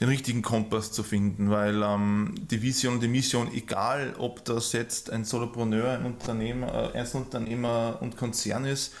den 0.00 0.08
richtigen 0.08 0.42
Kompass 0.42 0.92
zu 0.92 1.02
finden, 1.02 1.50
weil 1.50 1.82
ähm, 1.82 2.34
die 2.50 2.62
Vision 2.62 3.00
die 3.00 3.08
Mission, 3.08 3.52
egal 3.52 4.14
ob 4.18 4.44
das 4.44 4.72
jetzt 4.72 5.10
ein 5.10 5.24
Solopreneur, 5.24 5.90
ein 5.90 6.06
Unternehmer, 6.06 6.92
äh, 6.94 6.98
Einzelunternehmer 6.98 7.98
und 8.00 8.16
Konzern 8.16 8.64
ist, 8.64 8.92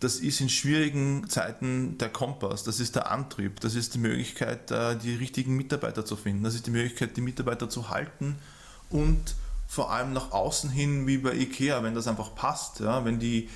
das 0.00 0.16
ist 0.16 0.40
in 0.40 0.48
schwierigen 0.48 1.28
Zeiten 1.28 1.98
der 1.98 2.08
Kompass, 2.08 2.64
das 2.64 2.80
ist 2.80 2.96
der 2.96 3.10
Antrieb, 3.10 3.60
das 3.60 3.74
ist 3.74 3.94
die 3.94 3.98
Möglichkeit, 3.98 4.70
äh, 4.70 4.96
die 4.96 5.14
richtigen 5.14 5.56
Mitarbeiter 5.56 6.04
zu 6.04 6.16
finden, 6.16 6.44
das 6.44 6.54
ist 6.54 6.66
die 6.66 6.70
Möglichkeit, 6.70 7.16
die 7.16 7.20
Mitarbeiter 7.20 7.68
zu 7.68 7.90
halten 7.90 8.36
und 8.90 9.34
vor 9.66 9.90
allem 9.90 10.12
nach 10.12 10.32
außen 10.32 10.70
hin 10.70 11.06
wie 11.06 11.18
bei 11.18 11.34
IKEA, 11.34 11.82
wenn 11.82 11.94
das 11.94 12.06
einfach 12.06 12.34
passt, 12.34 12.80
ja, 12.80 13.04
wenn 13.04 13.18
die 13.18 13.44
äh, 13.44 13.48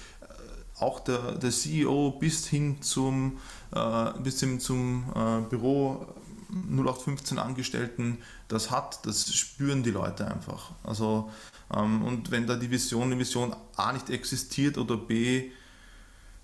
auch 0.80 1.00
der, 1.00 1.32
der 1.32 1.50
CEO 1.50 2.12
bis 2.12 2.46
hin 2.46 2.82
zum, 2.82 3.38
äh, 3.74 4.10
bis 4.22 4.40
hin 4.40 4.58
zum 4.60 5.04
äh, 5.14 5.48
Büro 5.48 6.06
0815 6.50 7.38
Angestellten 7.38 8.18
das 8.48 8.70
hat, 8.70 9.04
das 9.04 9.32
spüren 9.34 9.82
die 9.82 9.90
Leute 9.90 10.26
einfach. 10.26 10.72
Also, 10.82 11.30
ähm, 11.74 12.02
und 12.02 12.30
wenn 12.30 12.46
da 12.46 12.56
die 12.56 12.70
Vision, 12.70 13.10
die 13.10 13.18
Vision 13.18 13.54
A 13.76 13.92
nicht 13.92 14.08
existiert 14.10 14.78
oder 14.78 14.96
B, 14.96 15.50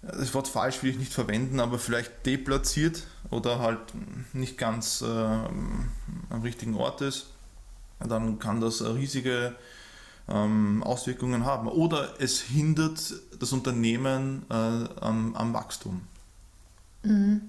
das 0.06 0.34
Wort 0.34 0.48
falsch 0.48 0.82
will 0.82 0.90
ich 0.90 0.98
nicht 0.98 1.12
verwenden, 1.12 1.60
aber 1.60 1.78
vielleicht 1.78 2.26
deplatziert 2.26 3.04
oder 3.30 3.58
halt 3.58 3.80
nicht 4.32 4.58
ganz 4.58 5.02
äh, 5.02 5.06
am 5.06 6.42
richtigen 6.42 6.74
Ort 6.74 7.00
ist, 7.00 7.26
dann 8.00 8.38
kann 8.38 8.60
das 8.60 8.82
riesige 8.82 9.54
ähm, 10.28 10.82
Auswirkungen 10.82 11.44
haben. 11.44 11.68
Oder 11.68 12.14
es 12.18 12.40
hindert 12.40 13.14
das 13.38 13.52
Unternehmen 13.52 14.42
äh, 14.50 14.54
am, 14.54 15.34
am, 15.34 15.54
Wachstum. 15.54 16.02
Mhm. 17.02 17.40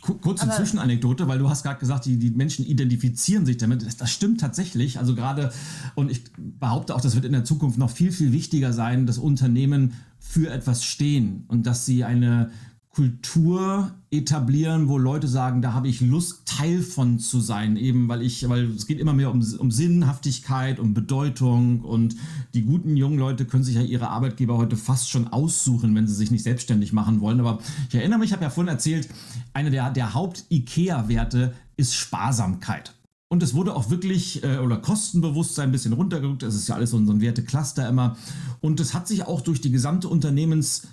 Kurze 0.00 0.44
Aber 0.44 0.52
Zwischenanekdote, 0.52 1.26
weil 1.26 1.38
du 1.38 1.48
hast 1.48 1.62
gerade 1.62 1.80
gesagt, 1.80 2.04
die, 2.04 2.16
die 2.18 2.30
Menschen 2.30 2.64
identifizieren 2.64 3.44
sich 3.44 3.56
damit. 3.56 3.84
Das, 3.84 3.96
das 3.96 4.10
stimmt 4.10 4.40
tatsächlich. 4.40 4.98
Also 4.98 5.14
gerade, 5.14 5.52
und 5.94 6.10
ich 6.10 6.22
behaupte 6.36 6.94
auch, 6.94 7.00
das 7.00 7.14
wird 7.14 7.24
in 7.24 7.32
der 7.32 7.44
Zukunft 7.44 7.78
noch 7.78 7.90
viel, 7.90 8.12
viel 8.12 8.32
wichtiger 8.32 8.72
sein, 8.72 9.06
dass 9.06 9.18
Unternehmen 9.18 9.94
für 10.18 10.50
etwas 10.50 10.84
stehen 10.84 11.44
und 11.48 11.66
dass 11.66 11.86
sie 11.86 12.04
eine 12.04 12.50
Kultur 12.96 13.94
etablieren, 14.10 14.88
wo 14.88 14.96
Leute 14.96 15.28
sagen, 15.28 15.60
da 15.60 15.74
habe 15.74 15.86
ich 15.86 16.00
Lust, 16.00 16.46
Teil 16.46 16.80
von 16.80 17.18
zu 17.18 17.40
sein, 17.40 17.76
eben 17.76 18.08
weil 18.08 18.22
ich, 18.22 18.48
weil 18.48 18.70
es 18.70 18.86
geht 18.86 19.00
immer 19.00 19.12
mehr 19.12 19.30
um, 19.30 19.44
um 19.58 19.70
Sinnhaftigkeit, 19.70 20.80
um 20.80 20.94
Bedeutung 20.94 21.82
und 21.82 22.16
die 22.54 22.62
guten 22.62 22.96
jungen 22.96 23.18
Leute 23.18 23.44
können 23.44 23.64
sich 23.64 23.74
ja 23.74 23.82
ihre 23.82 24.08
Arbeitgeber 24.08 24.56
heute 24.56 24.78
fast 24.78 25.10
schon 25.10 25.28
aussuchen, 25.28 25.94
wenn 25.94 26.06
sie 26.06 26.14
sich 26.14 26.30
nicht 26.30 26.44
selbstständig 26.44 26.94
machen 26.94 27.20
wollen. 27.20 27.40
Aber 27.40 27.58
ich 27.90 27.94
erinnere 27.94 28.18
mich, 28.18 28.30
ich 28.30 28.32
habe 28.32 28.44
ja 28.44 28.50
vorhin 28.50 28.72
erzählt, 28.72 29.10
eine 29.52 29.70
der, 29.70 29.90
der 29.90 30.14
Haupt-IKEA-Werte 30.14 31.52
ist 31.76 31.94
Sparsamkeit. 31.94 32.94
Und 33.28 33.42
es 33.42 33.54
wurde 33.54 33.74
auch 33.74 33.90
wirklich, 33.90 34.44
äh, 34.44 34.58
oder 34.58 34.76
Kostenbewusstsein 34.76 35.70
ein 35.70 35.72
bisschen 35.72 35.92
runtergerückt. 35.92 36.42
Das 36.42 36.54
ist 36.54 36.68
ja 36.68 36.76
alles 36.76 36.90
so 36.90 36.98
ein 36.98 37.20
Wertecluster 37.20 37.88
immer. 37.88 38.16
Und 38.60 38.78
es 38.78 38.94
hat 38.94 39.08
sich 39.08 39.24
auch 39.24 39.40
durch 39.40 39.60
die 39.60 39.72
gesamte 39.72 40.08
Unternehmens- 40.08 40.86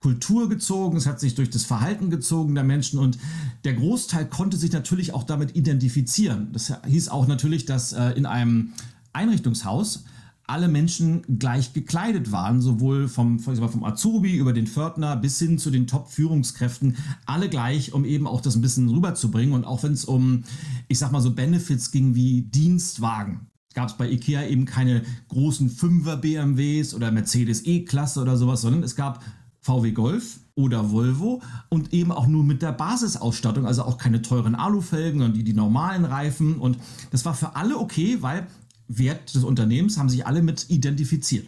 Kultur 0.00 0.48
gezogen, 0.48 0.96
es 0.96 1.06
hat 1.06 1.18
sich 1.18 1.34
durch 1.34 1.50
das 1.50 1.64
Verhalten 1.64 2.08
gezogen 2.08 2.54
der 2.54 2.62
Menschen 2.62 3.00
und 3.00 3.18
der 3.64 3.74
Großteil 3.74 4.26
konnte 4.26 4.56
sich 4.56 4.70
natürlich 4.70 5.12
auch 5.12 5.24
damit 5.24 5.56
identifizieren. 5.56 6.50
Das 6.52 6.72
hieß 6.86 7.08
auch 7.08 7.26
natürlich, 7.26 7.64
dass 7.64 7.92
äh, 7.92 8.10
in 8.10 8.24
einem 8.24 8.74
Einrichtungshaus 9.12 10.04
alle 10.48 10.68
Menschen 10.68 11.22
gleich 11.38 11.72
gekleidet 11.72 12.32
waren, 12.32 12.60
sowohl 12.60 13.08
vom, 13.08 13.38
vom 13.38 13.84
Azubi 13.84 14.36
über 14.36 14.52
den 14.52 14.66
Pförtner 14.66 15.16
bis 15.16 15.38
hin 15.38 15.58
zu 15.58 15.70
den 15.70 15.86
Top-Führungskräften, 15.86 16.96
alle 17.26 17.48
gleich, 17.48 17.92
um 17.92 18.04
eben 18.04 18.26
auch 18.26 18.40
das 18.40 18.56
ein 18.56 18.62
bisschen 18.62 18.88
rüberzubringen. 18.88 19.54
Und 19.54 19.64
auch 19.64 19.82
wenn 19.82 19.92
es 19.92 20.04
um, 20.04 20.44
ich 20.88 20.98
sag 20.98 21.12
mal 21.12 21.20
so 21.20 21.34
Benefits 21.34 21.90
ging 21.90 22.14
wie 22.14 22.42
Dienstwagen, 22.42 23.48
gab 23.74 23.88
es 23.88 23.96
bei 23.96 24.10
IKEA 24.10 24.46
eben 24.46 24.64
keine 24.64 25.02
großen 25.28 25.70
5er 25.70 26.16
BMWs 26.16 26.94
oder 26.94 27.12
Mercedes 27.12 27.64
E-Klasse 27.64 28.20
oder 28.20 28.36
sowas, 28.36 28.62
sondern 28.62 28.82
es 28.82 28.96
gab 28.96 29.22
VW 29.60 29.92
Golf 29.92 30.40
oder 30.54 30.90
Volvo 30.90 31.42
und 31.68 31.92
eben 31.92 32.10
auch 32.10 32.26
nur 32.26 32.42
mit 32.42 32.62
der 32.62 32.72
Basisausstattung, 32.72 33.66
also 33.66 33.82
auch 33.82 33.98
keine 33.98 34.22
teuren 34.22 34.54
Alufelgen, 34.54 35.20
sondern 35.20 35.34
die, 35.34 35.44
die 35.44 35.52
normalen 35.52 36.04
Reifen. 36.04 36.58
Und 36.58 36.78
das 37.10 37.24
war 37.24 37.34
für 37.34 37.54
alle 37.54 37.76
okay, 37.76 38.18
weil 38.20 38.46
Wert 38.88 39.34
des 39.34 39.44
Unternehmens 39.44 39.98
haben 39.98 40.08
sich 40.08 40.26
alle 40.26 40.42
mit 40.42 40.68
identifiziert. 40.70 41.46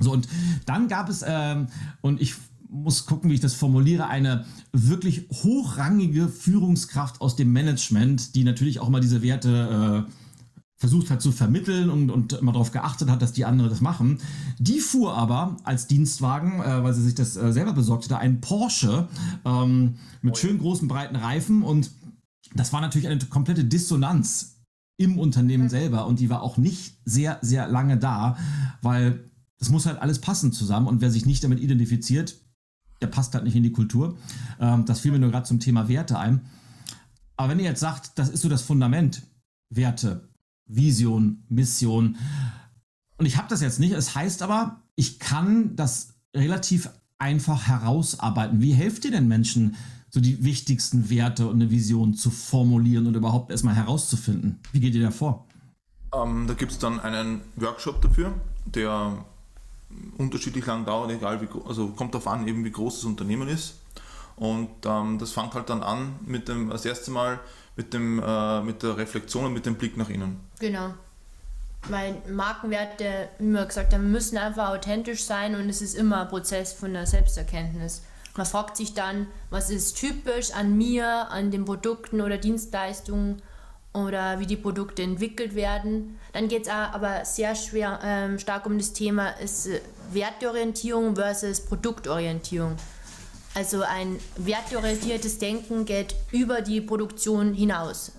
So, 0.00 0.12
und 0.12 0.28
dann 0.64 0.88
gab 0.88 1.08
es, 1.08 1.24
ähm, 1.26 1.66
und 2.00 2.20
ich 2.20 2.34
muss 2.68 3.06
gucken, 3.06 3.30
wie 3.30 3.34
ich 3.34 3.40
das 3.40 3.54
formuliere, 3.54 4.06
eine 4.06 4.44
wirklich 4.72 5.28
hochrangige 5.30 6.28
Führungskraft 6.28 7.20
aus 7.20 7.34
dem 7.34 7.52
Management, 7.52 8.34
die 8.34 8.44
natürlich 8.44 8.78
auch 8.80 8.88
mal 8.88 9.00
diese 9.00 9.22
Werte 9.22 10.06
äh, 10.06 10.12
versucht 10.76 11.10
hat 11.10 11.20
zu 11.20 11.32
vermitteln 11.32 11.90
und, 11.90 12.10
und 12.10 12.34
immer 12.34 12.52
darauf 12.52 12.70
geachtet 12.70 13.10
hat, 13.10 13.20
dass 13.20 13.32
die 13.32 13.44
anderen 13.44 13.68
das 13.70 13.80
machen. 13.80 14.20
Die 14.58 14.78
fuhr 14.78 15.14
aber 15.14 15.56
als 15.64 15.88
Dienstwagen, 15.88 16.60
äh, 16.60 16.84
weil 16.84 16.94
sie 16.94 17.02
sich 17.02 17.16
das 17.16 17.36
äh, 17.36 17.52
selber 17.52 17.72
besorgte, 17.72 18.08
da 18.08 18.18
einen 18.18 18.40
Porsche 18.40 19.08
ähm, 19.44 19.96
mit 20.22 20.38
schön 20.38 20.58
großen 20.58 20.86
breiten 20.86 21.16
Reifen 21.16 21.62
und 21.62 21.90
das 22.54 22.72
war 22.72 22.80
natürlich 22.80 23.08
eine 23.08 23.18
komplette 23.18 23.64
Dissonanz 23.64 24.57
im 24.98 25.18
Unternehmen 25.18 25.64
mhm. 25.64 25.70
selber 25.70 26.06
und 26.06 26.20
die 26.20 26.28
war 26.28 26.42
auch 26.42 26.58
nicht 26.58 26.98
sehr, 27.04 27.38
sehr 27.40 27.66
lange 27.68 27.96
da, 27.96 28.36
weil 28.82 29.30
das 29.58 29.70
muss 29.70 29.86
halt 29.86 30.00
alles 30.02 30.20
passen 30.20 30.52
zusammen 30.52 30.86
und 30.86 31.00
wer 31.00 31.10
sich 31.10 31.24
nicht 31.24 31.42
damit 31.42 31.60
identifiziert, 31.60 32.36
der 33.00 33.06
passt 33.06 33.34
halt 33.34 33.44
nicht 33.44 33.56
in 33.56 33.62
die 33.62 33.72
Kultur. 33.72 34.18
Ähm, 34.60 34.84
das 34.84 35.00
fiel 35.00 35.12
mir 35.12 35.18
nur 35.18 35.30
gerade 35.30 35.46
zum 35.46 35.60
Thema 35.60 35.88
Werte 35.88 36.18
ein. 36.18 36.42
Aber 37.36 37.50
wenn 37.50 37.60
ihr 37.60 37.66
jetzt 37.66 37.80
sagt, 37.80 38.18
das 38.18 38.28
ist 38.28 38.42
so 38.42 38.48
das 38.48 38.62
Fundament, 38.62 39.22
Werte, 39.70 40.28
Vision, 40.66 41.44
Mission. 41.48 42.16
Und 43.16 43.26
ich 43.26 43.36
habe 43.36 43.48
das 43.48 43.60
jetzt 43.60 43.78
nicht. 43.78 43.92
Es 43.92 44.14
heißt 44.14 44.42
aber, 44.42 44.82
ich 44.96 45.20
kann 45.20 45.76
das 45.76 46.14
relativ 46.34 46.90
einfach 47.18 47.66
herausarbeiten. 47.66 48.60
Wie 48.60 48.72
helft 48.72 49.04
ihr 49.04 49.12
denn 49.12 49.28
Menschen, 49.28 49.76
so 50.10 50.20
die 50.20 50.44
wichtigsten 50.44 51.10
Werte 51.10 51.46
und 51.46 51.56
eine 51.56 51.70
Vision 51.70 52.14
zu 52.14 52.30
formulieren 52.30 53.06
und 53.06 53.14
überhaupt 53.14 53.50
erstmal 53.50 53.74
herauszufinden? 53.74 54.58
Wie 54.72 54.80
geht 54.80 54.94
ihr 54.94 55.02
da 55.02 55.10
vor? 55.10 55.46
Ähm, 56.14 56.46
da 56.46 56.54
gibt 56.54 56.72
es 56.72 56.78
dann 56.78 57.00
einen 57.00 57.42
Workshop 57.56 58.00
dafür, 58.00 58.32
der 58.64 59.24
unterschiedlich 60.16 60.66
lang 60.66 60.84
dauert, 60.84 61.10
egal 61.10 61.40
wie, 61.40 61.48
also 61.66 61.88
kommt 61.88 62.14
darauf 62.14 62.28
an, 62.28 62.46
eben 62.46 62.64
wie 62.64 62.70
groß 62.70 62.96
das 62.96 63.04
Unternehmen 63.04 63.48
ist. 63.48 63.74
Und 64.36 64.68
ähm, 64.84 65.18
das 65.18 65.32
fängt 65.32 65.54
halt 65.54 65.68
dann 65.68 65.82
an 65.82 66.16
mit 66.24 66.48
dem, 66.48 66.70
das 66.70 66.84
erste 66.84 67.10
Mal 67.10 67.40
mit, 67.76 67.92
dem, 67.92 68.22
äh, 68.24 68.62
mit 68.62 68.82
der 68.82 68.96
Reflexion 68.96 69.46
und 69.46 69.52
mit 69.52 69.66
dem 69.66 69.74
Blick 69.74 69.96
nach 69.96 70.08
innen. 70.08 70.40
Genau. 70.60 70.94
Weil 71.88 72.16
Markenwerte, 72.28 73.28
wie 73.38 73.52
wir 73.52 73.66
gesagt 73.66 73.92
haben, 73.92 74.10
müssen 74.10 74.36
einfach 74.36 74.70
authentisch 74.70 75.24
sein 75.24 75.54
und 75.54 75.68
es 75.68 75.80
ist 75.80 75.94
immer 75.94 76.22
ein 76.22 76.28
Prozess 76.28 76.72
von 76.72 76.92
der 76.92 77.06
Selbsterkenntnis. 77.06 78.02
Man 78.38 78.46
fragt 78.46 78.76
sich 78.76 78.94
dann, 78.94 79.26
was 79.50 79.68
ist 79.68 79.98
typisch 79.98 80.52
an 80.52 80.78
mir, 80.78 81.28
an 81.28 81.50
den 81.50 81.64
Produkten 81.64 82.20
oder 82.20 82.38
Dienstleistungen 82.38 83.42
oder 83.92 84.38
wie 84.38 84.46
die 84.46 84.56
Produkte 84.56 85.02
entwickelt 85.02 85.56
werden. 85.56 86.20
Dann 86.32 86.46
geht 86.46 86.62
es 86.62 86.68
aber 86.68 87.24
sehr 87.24 87.56
schwer, 87.56 87.98
ähm, 88.04 88.38
stark 88.38 88.64
um 88.66 88.78
das 88.78 88.92
Thema 88.92 89.30
ist 89.30 89.66
äh, 89.66 89.80
Werteorientierung 90.12 91.16
versus 91.16 91.62
Produktorientierung. 91.62 92.76
Also 93.54 93.82
ein 93.82 94.20
wertorientiertes 94.36 95.38
Denken 95.38 95.84
geht 95.84 96.14
über 96.30 96.62
die 96.62 96.80
Produktion 96.80 97.54
hinaus. 97.54 98.12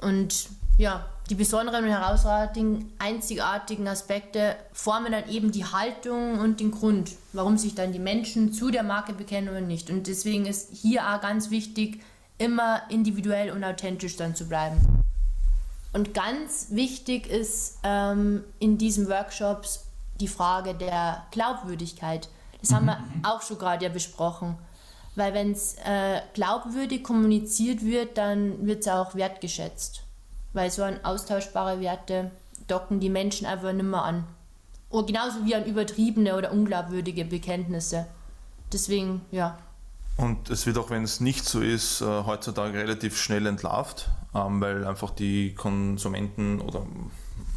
Und 0.00 0.48
ja, 0.78 1.08
die 1.28 1.34
besonderen 1.34 1.84
und 1.84 1.90
herausragenden, 1.90 2.92
einzigartigen 2.98 3.88
Aspekte 3.88 4.56
formen 4.72 5.12
dann 5.12 5.28
eben 5.28 5.50
die 5.50 5.64
Haltung 5.64 6.38
und 6.38 6.60
den 6.60 6.70
Grund, 6.70 7.12
warum 7.32 7.58
sich 7.58 7.74
dann 7.74 7.92
die 7.92 7.98
Menschen 7.98 8.52
zu 8.52 8.70
der 8.70 8.84
Marke 8.84 9.12
bekennen 9.12 9.48
oder 9.48 9.60
nicht. 9.60 9.90
Und 9.90 10.06
deswegen 10.06 10.46
ist 10.46 10.70
hier 10.72 11.02
auch 11.08 11.20
ganz 11.20 11.50
wichtig, 11.50 12.00
immer 12.38 12.82
individuell 12.90 13.50
und 13.50 13.64
authentisch 13.64 14.16
dann 14.16 14.34
zu 14.34 14.46
bleiben. 14.46 14.76
Und 15.92 16.14
ganz 16.14 16.68
wichtig 16.70 17.26
ist 17.26 17.78
ähm, 17.82 18.44
in 18.58 18.78
diesen 18.78 19.08
Workshops 19.08 19.86
die 20.20 20.28
Frage 20.28 20.74
der 20.74 21.24
Glaubwürdigkeit. 21.30 22.28
Das 22.60 22.72
haben 22.72 22.86
wir 22.86 23.02
auch 23.22 23.42
schon 23.42 23.58
gerade 23.58 23.84
ja 23.84 23.90
besprochen. 23.90 24.56
Weil 25.16 25.32
wenn 25.32 25.52
es 25.52 25.76
äh, 25.84 26.20
glaubwürdig 26.34 27.02
kommuniziert 27.02 27.82
wird, 27.82 28.18
dann 28.18 28.66
wird 28.66 28.80
es 28.82 28.88
auch 28.88 29.14
wertgeschätzt. 29.14 30.02
Weil 30.52 30.70
so 30.70 30.82
an 30.82 31.00
austauschbare 31.02 31.80
Werte 31.80 32.30
docken 32.66 33.00
die 33.00 33.10
Menschen 33.10 33.46
einfach 33.46 33.72
nicht 33.72 33.84
mehr 33.84 34.02
an. 34.02 34.24
Oder 34.90 35.06
genauso 35.06 35.44
wie 35.44 35.54
an 35.54 35.64
übertriebene 35.64 36.36
oder 36.36 36.52
unglaubwürdige 36.52 37.24
Bekenntnisse. 37.24 38.06
Deswegen, 38.72 39.20
ja. 39.30 39.58
Und 40.16 40.48
es 40.48 40.66
wird 40.66 40.78
auch, 40.78 40.90
wenn 40.90 41.04
es 41.04 41.20
nicht 41.20 41.44
so 41.44 41.60
ist, 41.60 42.00
äh, 42.00 42.04
heutzutage 42.04 42.78
relativ 42.78 43.20
schnell 43.20 43.46
entlarvt, 43.46 44.08
ähm, 44.34 44.60
weil 44.60 44.86
einfach 44.86 45.10
die 45.10 45.54
Konsumenten 45.54 46.60
oder 46.60 46.86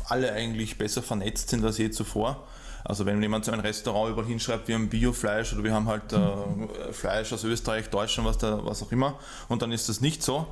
alle 0.06 0.34
eigentlich 0.34 0.78
besser 0.78 1.02
vernetzt 1.02 1.50
sind 1.50 1.64
als 1.64 1.78
je 1.78 1.90
zuvor. 1.92 2.44
Also 2.84 3.06
wenn 3.06 3.22
jemand 3.22 3.46
so 3.46 3.52
ein 3.52 3.60
Restaurant 3.60 4.12
überall 4.12 4.28
hinschreibt, 4.28 4.68
wir 4.68 4.76
haben 4.76 4.90
Biofleisch 4.90 5.54
oder 5.54 5.64
wir 5.64 5.74
haben 5.74 5.88
halt 5.88 6.12
äh, 6.12 6.92
Fleisch 6.92 7.32
aus 7.32 7.44
Österreich, 7.44 7.90
Deutschland, 7.90 8.28
was, 8.28 8.38
da, 8.38 8.66
was 8.66 8.82
auch 8.82 8.92
immer, 8.92 9.20
und 9.48 9.62
dann 9.62 9.72
ist 9.72 9.90
das 9.90 10.02
nicht 10.02 10.24
so, 10.24 10.48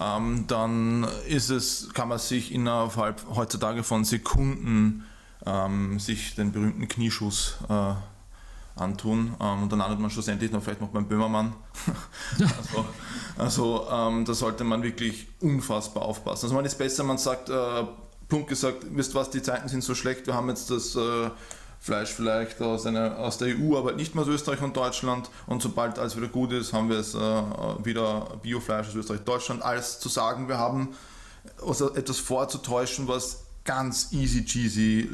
ähm, 0.00 0.46
dann 0.46 1.06
ist 1.28 1.50
es, 1.50 1.92
kann 1.92 2.08
man 2.08 2.18
sich 2.18 2.52
innerhalb 2.52 3.24
heutzutage 3.34 3.82
von 3.82 4.04
Sekunden 4.04 5.04
ähm, 5.46 5.98
sich 5.98 6.34
den 6.34 6.52
berühmten 6.52 6.88
Knieschuss 6.88 7.58
äh, 7.68 7.94
antun. 8.80 9.34
Ähm, 9.40 9.62
und 9.62 9.72
dann 9.72 9.78
landet 9.78 10.00
man 10.00 10.10
schlussendlich 10.10 10.50
noch 10.50 10.62
vielleicht 10.62 10.80
noch 10.80 10.88
beim 10.88 11.06
Böhmermann. 11.06 11.52
also 12.38 12.86
also 13.36 13.86
ähm, 13.90 14.24
da 14.24 14.34
sollte 14.34 14.64
man 14.64 14.82
wirklich 14.82 15.28
unfassbar 15.40 16.04
aufpassen. 16.04 16.46
Also 16.46 16.54
man 16.54 16.64
ist 16.64 16.76
besser, 16.76 17.04
man 17.04 17.18
sagt, 17.18 17.48
äh, 17.48 17.84
plump 18.28 18.48
gesagt, 18.48 18.84
wisst 18.90 19.14
was, 19.14 19.30
die 19.30 19.42
Zeiten 19.42 19.68
sind 19.68 19.82
so 19.82 19.94
schlecht, 19.94 20.26
wir 20.26 20.34
haben 20.34 20.48
jetzt 20.48 20.70
das 20.70 20.94
äh, 20.96 21.30
Fleisch 21.82 22.10
vielleicht 22.10 22.60
aus, 22.60 22.84
einer, 22.84 23.18
aus 23.18 23.38
der 23.38 23.56
EU, 23.56 23.76
aber 23.76 23.92
nicht 23.92 24.14
mehr 24.14 24.22
aus 24.22 24.28
Österreich 24.28 24.60
und 24.60 24.76
Deutschland. 24.76 25.30
Und 25.46 25.62
sobald 25.62 25.98
alles 25.98 26.14
wieder 26.14 26.28
gut 26.28 26.52
ist, 26.52 26.74
haben 26.74 26.90
wir 26.90 26.98
es 26.98 27.14
äh, 27.14 27.18
wieder 27.18 28.38
Biofleisch 28.42 28.88
aus 28.88 28.94
Österreich 28.94 29.20
und 29.20 29.28
Deutschland. 29.28 29.62
Alles 29.62 29.98
zu 29.98 30.10
sagen, 30.10 30.46
wir 30.46 30.58
haben 30.58 30.90
also 31.66 31.94
etwas 31.94 32.18
vorzutäuschen, 32.18 33.08
was 33.08 33.44
ganz 33.64 34.12
easy 34.12 34.44
cheesy 34.44 35.08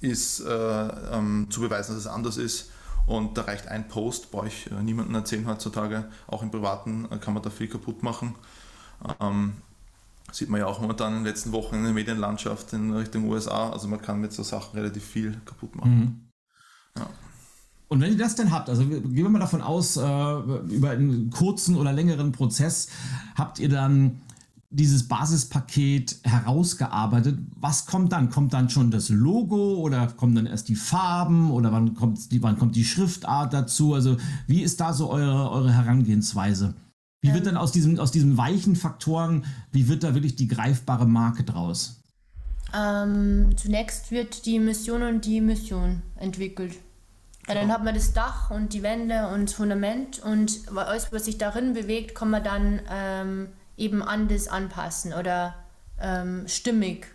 ist, 0.00 0.40
äh, 0.40 0.88
ähm, 1.12 1.46
zu 1.50 1.60
beweisen, 1.60 1.94
dass 1.94 2.04
es 2.04 2.06
anders 2.06 2.38
ist. 2.38 2.70
Und 3.06 3.36
da 3.36 3.42
reicht 3.42 3.68
ein 3.68 3.88
Post, 3.88 4.30
brauche 4.30 4.48
ich 4.48 4.70
äh, 4.70 4.82
niemandem 4.82 5.14
erzählen 5.14 5.46
heutzutage. 5.46 6.08
Auch 6.26 6.42
im 6.42 6.50
Privaten 6.50 7.06
äh, 7.10 7.18
kann 7.18 7.34
man 7.34 7.42
da 7.42 7.50
viel 7.50 7.68
kaputt 7.68 8.02
machen. 8.02 8.34
Ähm, 9.20 9.54
sieht 10.32 10.48
man 10.50 10.60
ja 10.60 10.66
auch 10.66 10.80
momentan 10.80 11.12
in 11.12 11.18
den 11.20 11.26
letzten 11.26 11.52
Wochen 11.52 11.76
in 11.76 11.84
der 11.84 11.92
Medienlandschaft 11.92 12.72
in 12.72 12.92
Richtung 12.92 13.28
USA. 13.28 13.70
Also 13.70 13.88
man 13.88 14.00
kann 14.00 14.20
mit 14.20 14.32
so 14.32 14.42
Sachen 14.42 14.78
relativ 14.78 15.04
viel 15.04 15.40
kaputt 15.44 15.74
machen. 15.76 15.98
Mhm. 15.98 17.00
Ja. 17.00 17.06
Und 17.88 18.02
wenn 18.02 18.12
ihr 18.12 18.18
das 18.18 18.34
denn 18.34 18.52
habt, 18.52 18.68
also 18.68 18.84
gehen 18.84 19.14
wir 19.14 19.28
mal 19.30 19.38
davon 19.38 19.62
aus, 19.62 19.96
äh, 19.96 20.00
über 20.00 20.90
einen 20.90 21.30
kurzen 21.30 21.76
oder 21.76 21.92
längeren 21.92 22.32
Prozess 22.32 22.88
habt 23.34 23.58
ihr 23.58 23.70
dann 23.70 24.20
dieses 24.70 25.08
Basispaket 25.08 26.18
herausgearbeitet. 26.24 27.38
Was 27.58 27.86
kommt 27.86 28.12
dann? 28.12 28.28
Kommt 28.28 28.52
dann 28.52 28.68
schon 28.68 28.90
das 28.90 29.08
Logo 29.08 29.76
oder 29.76 30.08
kommen 30.08 30.34
dann 30.34 30.44
erst 30.44 30.68
die 30.68 30.76
Farben 30.76 31.50
oder 31.50 31.72
wann 31.72 31.94
kommt 31.94 32.30
die, 32.30 32.42
wann 32.42 32.58
kommt 32.58 32.76
die 32.76 32.84
Schriftart 32.84 33.54
dazu? 33.54 33.94
Also 33.94 34.18
wie 34.46 34.62
ist 34.62 34.80
da 34.80 34.92
so 34.92 35.08
eure, 35.10 35.50
eure 35.50 35.72
Herangehensweise? 35.72 36.74
Wie 37.20 37.34
wird 37.34 37.46
dann 37.46 37.56
aus 37.56 37.72
diesen, 37.72 37.98
aus 37.98 38.12
diesen 38.12 38.36
weichen 38.36 38.76
Faktoren, 38.76 39.44
wie 39.72 39.88
wird 39.88 40.04
da 40.04 40.14
wirklich 40.14 40.36
die 40.36 40.46
greifbare 40.46 41.06
Marke 41.06 41.42
draus? 41.42 42.00
Ähm, 42.74 43.56
zunächst 43.56 44.10
wird 44.10 44.46
die 44.46 44.58
Mission 44.60 45.02
und 45.02 45.24
die 45.24 45.40
Mission 45.40 46.02
entwickelt. 46.16 46.74
Ja, 47.48 47.54
dann 47.54 47.72
hat 47.72 47.82
man 47.82 47.94
das 47.94 48.12
Dach 48.12 48.50
und 48.50 48.74
die 48.74 48.82
Wände 48.82 49.28
und 49.28 49.48
das 49.48 49.54
Fundament 49.54 50.18
und 50.18 50.60
alles, 50.76 51.10
was 51.12 51.24
sich 51.24 51.38
darin 51.38 51.72
bewegt, 51.72 52.14
kann 52.14 52.28
man 52.28 52.44
dann 52.44 52.80
ähm, 52.90 53.48
eben 53.76 54.02
an 54.02 54.28
das 54.28 54.48
anpassen 54.48 55.14
oder 55.14 55.54
ähm, 55.98 56.44
stimmig, 56.46 57.06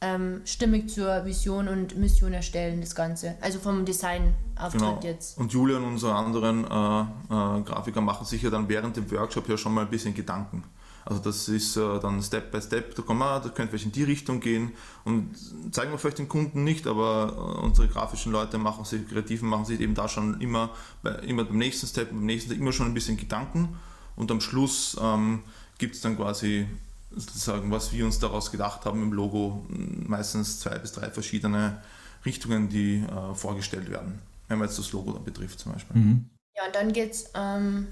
ähm, 0.00 0.42
stimmig 0.44 0.90
zur 0.90 1.24
Vision 1.24 1.68
und 1.68 1.96
Mission 1.96 2.32
erstellen, 2.32 2.80
das 2.80 2.94
Ganze. 2.94 3.36
Also 3.40 3.58
vom 3.58 3.84
Designauftritt 3.84 4.80
genau. 4.80 5.00
jetzt. 5.02 5.38
Und 5.38 5.52
Julian 5.52 5.82
und 5.82 5.92
unsere 5.92 6.14
anderen 6.14 6.64
äh, 6.64 7.00
äh, 7.00 7.62
Grafiker 7.62 8.00
machen 8.00 8.24
sich 8.24 8.42
ja 8.42 8.50
dann 8.50 8.68
während 8.68 8.96
dem 8.96 9.10
Workshop 9.10 9.48
ja 9.48 9.56
schon 9.56 9.74
mal 9.74 9.82
ein 9.82 9.90
bisschen 9.90 10.14
Gedanken. 10.14 10.62
Also 11.04 11.22
das 11.22 11.48
ist 11.48 11.76
äh, 11.76 11.98
dann 12.00 12.22
Step 12.22 12.52
by 12.52 12.60
Step, 12.60 12.94
da 12.94 13.02
kommen 13.02 13.20
wir, 13.20 13.40
da 13.40 13.48
könnte 13.48 13.70
vielleicht 13.70 13.86
in 13.86 13.92
die 13.92 14.02
Richtung 14.02 14.40
gehen 14.40 14.72
und 15.04 15.34
zeigen 15.72 15.90
wir 15.90 15.98
vielleicht 15.98 16.18
den 16.18 16.28
Kunden 16.28 16.64
nicht, 16.64 16.86
aber 16.86 17.32
äh, 17.34 17.64
unsere 17.64 17.88
grafischen 17.88 18.30
Leute 18.30 18.58
machen 18.58 18.84
sich, 18.84 19.08
Kreativen 19.08 19.48
machen 19.48 19.64
sich 19.64 19.80
eben 19.80 19.94
da 19.94 20.06
schon 20.06 20.38
immer, 20.42 20.68
bei, 21.02 21.12
immer 21.20 21.44
beim 21.44 21.56
nächsten 21.56 21.86
Step, 21.86 22.10
beim 22.10 22.26
nächsten 22.26 22.50
Step 22.50 22.60
immer 22.60 22.72
schon 22.72 22.88
ein 22.88 22.94
bisschen 22.94 23.16
Gedanken 23.16 23.78
und 24.16 24.30
am 24.30 24.42
Schluss 24.42 24.98
ähm, 25.00 25.44
gibt 25.78 25.94
es 25.94 26.02
dann 26.02 26.14
quasi 26.14 26.66
sozusagen, 27.10 27.70
was 27.70 27.92
wir 27.92 28.04
uns 28.04 28.18
daraus 28.18 28.50
gedacht 28.50 28.84
haben 28.84 29.02
im 29.02 29.12
Logo, 29.12 29.64
meistens 29.68 30.60
zwei 30.60 30.78
bis 30.78 30.92
drei 30.92 31.10
verschiedene 31.10 31.80
Richtungen, 32.24 32.68
die 32.68 33.04
äh, 33.04 33.34
vorgestellt 33.34 33.90
werden, 33.90 34.20
wenn 34.48 34.58
man 34.58 34.68
jetzt 34.68 34.78
das 34.78 34.92
Logo 34.92 35.12
dann 35.12 35.24
betrifft 35.24 35.58
zum 35.60 35.72
Beispiel. 35.72 35.96
Mhm. 35.96 36.30
Ja, 36.56 36.66
und 36.66 36.74
dann 36.74 36.92
geht 36.92 37.12
es 37.12 37.30
ähm, 37.34 37.88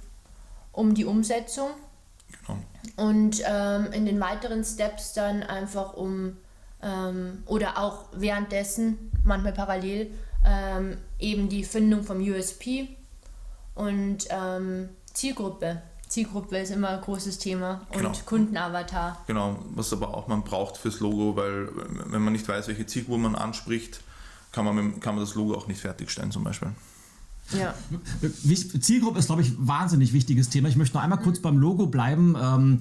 um 0.72 0.94
die 0.94 1.05
Umsetzung. 1.05 1.70
Genau. 2.46 2.59
Und 2.96 3.42
ähm, 3.46 3.92
in 3.92 4.07
den 4.07 4.20
weiteren 4.20 4.64
Steps 4.64 5.12
dann 5.14 5.42
einfach 5.42 5.94
um, 5.94 6.37
ähm, 6.83 7.42
oder 7.46 7.79
auch 7.79 8.07
währenddessen, 8.12 9.12
manchmal 9.24 9.52
parallel, 9.52 10.11
ähm, 10.44 10.98
eben 11.18 11.48
die 11.48 11.64
Findung 11.64 12.02
vom 12.02 12.20
USP 12.20 12.88
und 13.74 14.26
ähm, 14.31 14.88
Zielgruppe. 15.12 15.83
Zielgruppe 16.09 16.59
ist 16.59 16.71
immer 16.71 16.90
ein 16.90 17.01
großes 17.01 17.38
Thema 17.38 17.83
und 17.90 17.99
genau. 17.99 18.12
Kundenavatar. 18.25 19.23
Genau, 19.27 19.59
was 19.75 19.92
aber 19.92 20.14
auch 20.14 20.29
man 20.29 20.42
braucht 20.42 20.77
fürs 20.77 21.01
Logo, 21.01 21.37
weil 21.37 21.69
wenn 22.07 22.23
man 22.23 22.33
nicht 22.33 22.47
weiß, 22.47 22.69
welche 22.69 22.87
Zielgruppe 22.87 23.19
man 23.19 23.35
anspricht, 23.35 24.01
kann 24.53 24.64
man, 24.64 24.75
mit, 24.77 25.01
kann 25.01 25.16
man 25.16 25.25
das 25.25 25.35
Logo 25.35 25.55
auch 25.55 25.66
nicht 25.66 25.81
fertigstellen 25.81 26.31
zum 26.31 26.45
Beispiel. 26.45 26.69
Ja. 27.53 27.75
Zielgruppe 28.81 29.19
ist, 29.19 29.27
glaube 29.27 29.42
ich, 29.42 29.51
ein 29.51 29.69
wahnsinnig 29.69 30.12
wichtiges 30.12 30.49
Thema. 30.49 30.69
Ich 30.69 30.77
möchte 30.77 30.97
noch 30.97 31.03
einmal 31.03 31.21
kurz 31.21 31.40
beim 31.40 31.59
Logo 31.59 31.87
bleiben. 31.87 32.37
Ähm, 32.40 32.79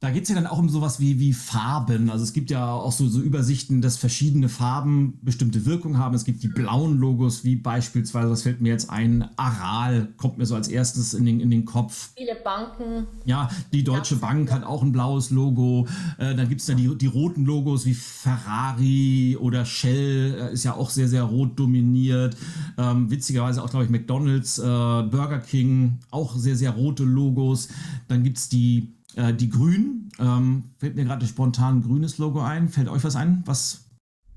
da 0.00 0.10
geht 0.10 0.22
es 0.22 0.28
ja 0.28 0.36
dann 0.36 0.46
auch 0.46 0.58
um 0.58 0.68
sowas 0.68 1.00
wie, 1.00 1.18
wie 1.18 1.32
Farben. 1.32 2.08
Also 2.08 2.22
es 2.22 2.32
gibt 2.32 2.50
ja 2.50 2.70
auch 2.70 2.92
so, 2.92 3.08
so 3.08 3.20
Übersichten, 3.20 3.82
dass 3.82 3.96
verschiedene 3.96 4.48
Farben 4.48 5.18
bestimmte 5.22 5.66
Wirkung 5.66 5.98
haben. 5.98 6.14
Es 6.14 6.24
gibt 6.24 6.44
die 6.44 6.48
blauen 6.48 6.98
Logos, 6.98 7.42
wie 7.42 7.56
beispielsweise, 7.56 8.28
das 8.28 8.42
fällt 8.42 8.60
mir 8.60 8.68
jetzt 8.68 8.90
ein, 8.90 9.28
Aral 9.36 10.08
kommt 10.16 10.38
mir 10.38 10.46
so 10.46 10.54
als 10.54 10.68
erstes 10.68 11.14
in 11.14 11.24
den, 11.24 11.40
in 11.40 11.50
den 11.50 11.64
Kopf. 11.64 12.10
Viele 12.16 12.36
Banken. 12.36 13.08
Ja, 13.24 13.50
die 13.72 13.82
Deutsche 13.82 14.14
ja. 14.14 14.20
Bank 14.20 14.52
hat 14.52 14.62
auch 14.62 14.84
ein 14.84 14.92
blaues 14.92 15.30
Logo. 15.30 15.88
Äh, 16.18 16.36
dann 16.36 16.48
gibt 16.48 16.60
es 16.60 16.68
dann 16.68 16.76
die, 16.76 16.96
die 16.96 17.06
roten 17.06 17.44
Logos 17.44 17.84
wie 17.84 17.94
Ferrari 17.94 19.36
oder 19.40 19.64
Shell, 19.64 20.38
äh, 20.40 20.52
ist 20.52 20.62
ja 20.62 20.74
auch 20.74 20.90
sehr, 20.90 21.08
sehr 21.08 21.24
rot 21.24 21.58
dominiert. 21.58 22.36
Ähm, 22.76 23.10
witzigerweise 23.10 23.64
auch, 23.64 23.70
glaube 23.70 23.86
ich, 23.86 23.90
McDonalds, 23.90 24.60
äh, 24.60 24.62
Burger 24.62 25.40
King, 25.40 25.98
auch 26.12 26.36
sehr, 26.36 26.54
sehr 26.54 26.70
rote 26.70 27.02
Logos. 27.02 27.68
Dann 28.06 28.22
gibt 28.22 28.38
es 28.38 28.48
die 28.48 28.92
äh, 29.18 29.34
die 29.34 29.50
Grünen, 29.50 30.10
ähm, 30.18 30.70
fällt 30.78 30.94
mir 30.94 31.04
gerade 31.04 31.26
spontan 31.26 31.78
ein 31.78 31.82
grünes 31.82 32.18
Logo 32.18 32.40
ein. 32.40 32.68
Fällt 32.68 32.88
euch 32.88 33.02
was 33.04 33.16
ein, 33.16 33.42
was 33.46 33.88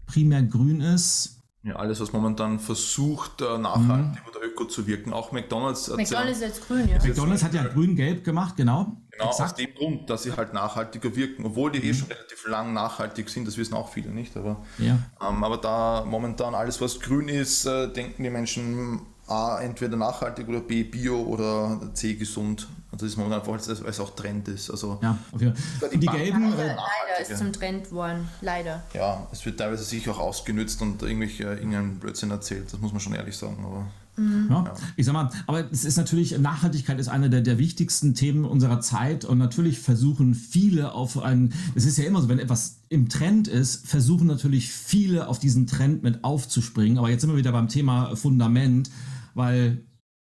primär 0.08 0.42
grün 0.44 0.82
ist? 0.82 1.38
Ja, 1.64 1.76
alles, 1.76 2.00
was 2.00 2.12
momentan 2.12 2.60
versucht, 2.60 3.42
äh, 3.42 3.58
nachhaltig 3.60 4.24
mhm. 4.24 4.30
oder 4.30 4.44
öko 4.44 4.66
zu 4.66 4.88
wirken. 4.88 5.14
Auch 5.14 5.32
McDonalds. 5.32 5.90
McDonalds 5.90 6.32
ist 6.32 6.42
jetzt 6.42 6.68
grün, 6.68 6.90
ja. 6.90 6.98
McDonalds 6.98 7.44
hat 7.44 7.54
ja 7.54 7.64
grün-gelb 7.64 8.24
gemacht, 8.24 8.58
genau. 8.58 8.98
Genau, 9.12 9.30
Exakt. 9.30 9.52
aus 9.52 9.56
dem 9.58 9.76
Grund, 9.76 10.10
dass 10.10 10.24
sie 10.24 10.32
halt 10.32 10.54
nachhaltiger 10.54 11.16
wirken, 11.16 11.46
obwohl 11.46 11.72
die 11.72 11.78
eh 11.78 11.84
mhm. 11.84 11.90
eh 11.90 11.94
schon 11.94 12.08
relativ 12.08 12.48
lang 12.48 12.74
nachhaltig 12.74 13.30
sind, 13.30 13.48
das 13.48 13.58
wissen 13.58 13.76
auch 13.76 13.90
viele 13.90 14.10
nicht. 14.10 14.36
Aber, 14.36 14.64
ja. 14.80 14.98
ähm, 15.22 15.44
aber 15.44 15.58
da 15.58 16.04
momentan 16.04 16.56
alles, 16.56 16.82
was 16.82 17.00
grün 17.00 17.28
ist, 17.28 17.68
äh, 17.68 17.94
denken 17.94 18.24
die 18.24 18.32
Menschen 18.32 19.02
A, 19.28 19.60
entweder 19.60 19.98
nachhaltig 19.98 20.50
oder 20.50 20.62
B, 20.62 20.84
bio 20.84 21.22
oder 21.22 21.92
C, 21.94 22.16
gesund. 22.16 22.68
Also 23.02 23.06
das 23.06 23.14
ist 23.14 23.18
momentan 23.18 23.40
einfach, 23.40 23.84
weil 23.84 23.90
es 23.90 24.00
auch 24.00 24.16
Trend 24.16 24.48
ist. 24.48 24.70
Also 24.70 25.00
ja, 25.02 25.18
okay. 25.32 25.54
die, 25.92 26.00
die 26.00 26.08
gelben. 26.08 26.52
Leider, 26.52 26.76
leider 26.76 27.20
ist 27.20 27.38
zum 27.38 27.52
Trend 27.52 27.90
geworden. 27.90 28.30
Leider. 28.42 28.84
Ja, 28.94 29.28
es 29.32 29.44
wird 29.46 29.58
teilweise 29.58 29.84
sicher 29.84 30.12
auch 30.12 30.20
ausgenützt 30.20 30.82
und 30.82 31.02
irgendwelche 31.02 31.46
irgendeinen 31.46 31.98
Blödsinn 31.98 32.30
erzählt. 32.30 32.72
Das 32.72 32.80
muss 32.80 32.92
man 32.92 33.02
schon 33.02 33.14
ehrlich 33.14 33.36
sagen. 33.36 33.58
Aber 33.66 33.88
Mhm. 34.18 34.48
Ja, 34.50 34.74
ich 34.98 35.06
sag 35.06 35.14
mal, 35.14 35.32
aber 35.48 35.72
es 35.72 35.86
ist 35.86 35.96
natürlich, 35.96 36.38
Nachhaltigkeit 36.38 37.00
ist 37.00 37.08
eine 37.08 37.30
der, 37.30 37.40
der 37.40 37.58
wichtigsten 37.58 38.14
Themen 38.14 38.44
unserer 38.44 38.82
Zeit 38.82 39.24
und 39.24 39.38
natürlich 39.38 39.80
versuchen 39.80 40.36
viele 40.36 40.92
auf 40.92 41.18
einen, 41.18 41.54
es 41.76 41.86
ist 41.86 41.98
ja 41.98 42.04
immer 42.04 42.22
so, 42.22 42.28
wenn 42.28 42.38
etwas 42.38 42.82
im 42.90 43.08
Trend 43.08 43.48
ist, 43.48 43.88
versuchen 43.88 44.28
natürlich 44.28 44.70
viele 44.70 45.30
auf 45.30 45.40
diesen 45.40 45.66
Trend 45.66 46.04
mit 46.04 46.26
aufzuspringen. 46.26 46.98
Aber 46.98 47.10
jetzt 47.10 47.22
sind 47.22 47.30
wir 47.30 47.38
wieder 47.38 47.54
beim 47.54 47.70
Thema 47.70 48.14
Fundament, 48.18 48.92
weil 49.34 49.86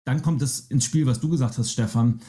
dann 0.05 0.23
kommt 0.23 0.43
es 0.43 0.61
ins 0.61 0.85
Spiel, 0.85 1.07
was 1.07 1.21
du 1.21 1.29
gesagt 1.29 1.57
hast, 1.57 1.71
Stefan 1.71 2.21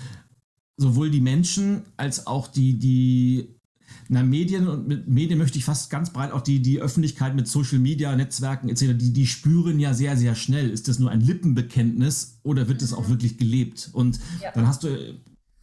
sowohl 0.82 1.10
die 1.12 1.22
Menschen 1.22 1.84
als 1.96 2.28
auch 2.28 2.48
die, 2.48 2.78
die 2.78 3.56
na, 4.10 4.24
Medien 4.24 4.68
und 4.68 4.88
mit 4.88 5.08
Medien 5.08 5.38
möchte 5.38 5.58
ich 5.58 5.64
fast 5.64 5.90
ganz 5.90 6.12
breit 6.12 6.32
auch 6.32 6.42
die, 6.42 6.62
die 6.62 6.82
Öffentlichkeit 6.82 7.36
mit 7.36 7.48
Social 7.48 7.80
Media, 7.80 8.14
Netzwerken 8.16 8.68
etc., 8.68 8.94
die, 8.96 9.14
die 9.14 9.28
spüren 9.28 9.80
ja 9.80 9.94
sehr, 9.94 10.18
sehr 10.18 10.36
schnell, 10.36 10.70
ist 10.70 10.88
das 10.88 11.00
nur 11.00 11.10
ein 11.12 11.22
Lippenbekenntnis 11.22 12.40
oder 12.44 12.68
wird 12.68 12.82
es 12.82 12.94
auch 12.94 13.08
wirklich 13.10 13.38
gelebt? 13.38 13.90
Und 13.94 14.20
ja. 14.42 14.52
dann 14.54 14.68
hast 14.68 14.84
du 14.84 15.18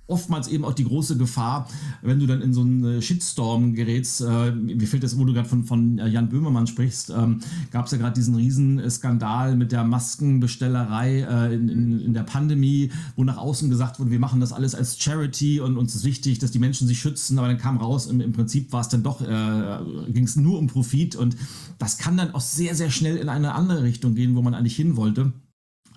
oftmals 0.09 0.49
eben 0.49 0.65
auch 0.65 0.73
die 0.73 0.85
große 0.85 1.17
Gefahr, 1.19 1.69
wenn 2.03 2.19
du 2.19 2.27
dann 2.27 2.41
in 2.41 2.53
so 2.53 2.63
einen 2.63 2.85
äh, 2.85 3.03
Shitstorm 3.03 3.75
gerätst. 3.75 4.23
Äh, 4.23 4.53
mir 4.53 4.87
fällt 4.87 5.03
das, 5.03 5.19
wo 5.19 5.25
du 5.25 5.35
gerade 5.35 5.49
von, 5.49 5.65
von 5.65 5.99
äh, 5.99 6.09
Jan 6.09 6.31
Böhmermann 6.31 6.67
sprichst, 6.67 7.11
ähm, 7.11 7.41
gab 7.71 7.87
es 7.87 7.93
ja 7.93 7.99
gerade 7.99 8.15
diesen 8.15 8.35
Riesenskandal 8.35 9.55
mit 9.57 9.71
der 9.71 9.85
Maskenbestellerei 9.85 11.21
äh, 11.21 11.55
in, 11.55 11.69
in, 11.69 12.01
in, 12.01 12.15
der 12.15 12.23
Pandemie, 12.23 12.91
wo 13.17 13.25
nach 13.25 13.37
außen 13.37 13.69
gesagt 13.69 14.01
wurde, 14.01 14.11
wir 14.11 14.19
machen 14.19 14.41
das 14.41 14.53
alles 14.53 14.75
als 14.75 14.99
Charity 14.99 15.61
und 15.61 15.77
uns 15.77 15.95
ist 15.95 16.05
wichtig, 16.05 16.39
dass 16.39 16.51
die 16.51 16.59
Menschen 16.59 16.89
sich 16.89 16.99
schützen, 16.99 17.39
aber 17.39 17.49
dann 17.49 17.59
kam 17.59 17.77
raus, 17.77 18.07
im, 18.07 18.23
im 18.23 18.33
Prinzip 18.33 18.73
war 18.73 18.81
es 18.81 18.89
dann 18.89 19.03
doch, 19.03 19.21
äh, 19.21 20.11
ging 20.11 20.25
es 20.25 20.37
nur 20.37 20.59
um 20.59 20.69
Profit 20.69 21.17
und 21.17 21.37
das 21.79 21.99
kann 21.99 22.17
dann 22.17 22.35
auch 22.35 22.41
sehr, 22.41 22.75
sehr 22.75 22.91
schnell 22.91 23.19
in 23.19 23.29
eine 23.29 23.55
andere 23.55 23.83
Richtung 23.83 24.15
gehen, 24.15 24.35
wo 24.35 24.43
man 24.43 24.55
eigentlich 24.55 24.77
hin 24.77 24.97
wollte. 24.97 25.33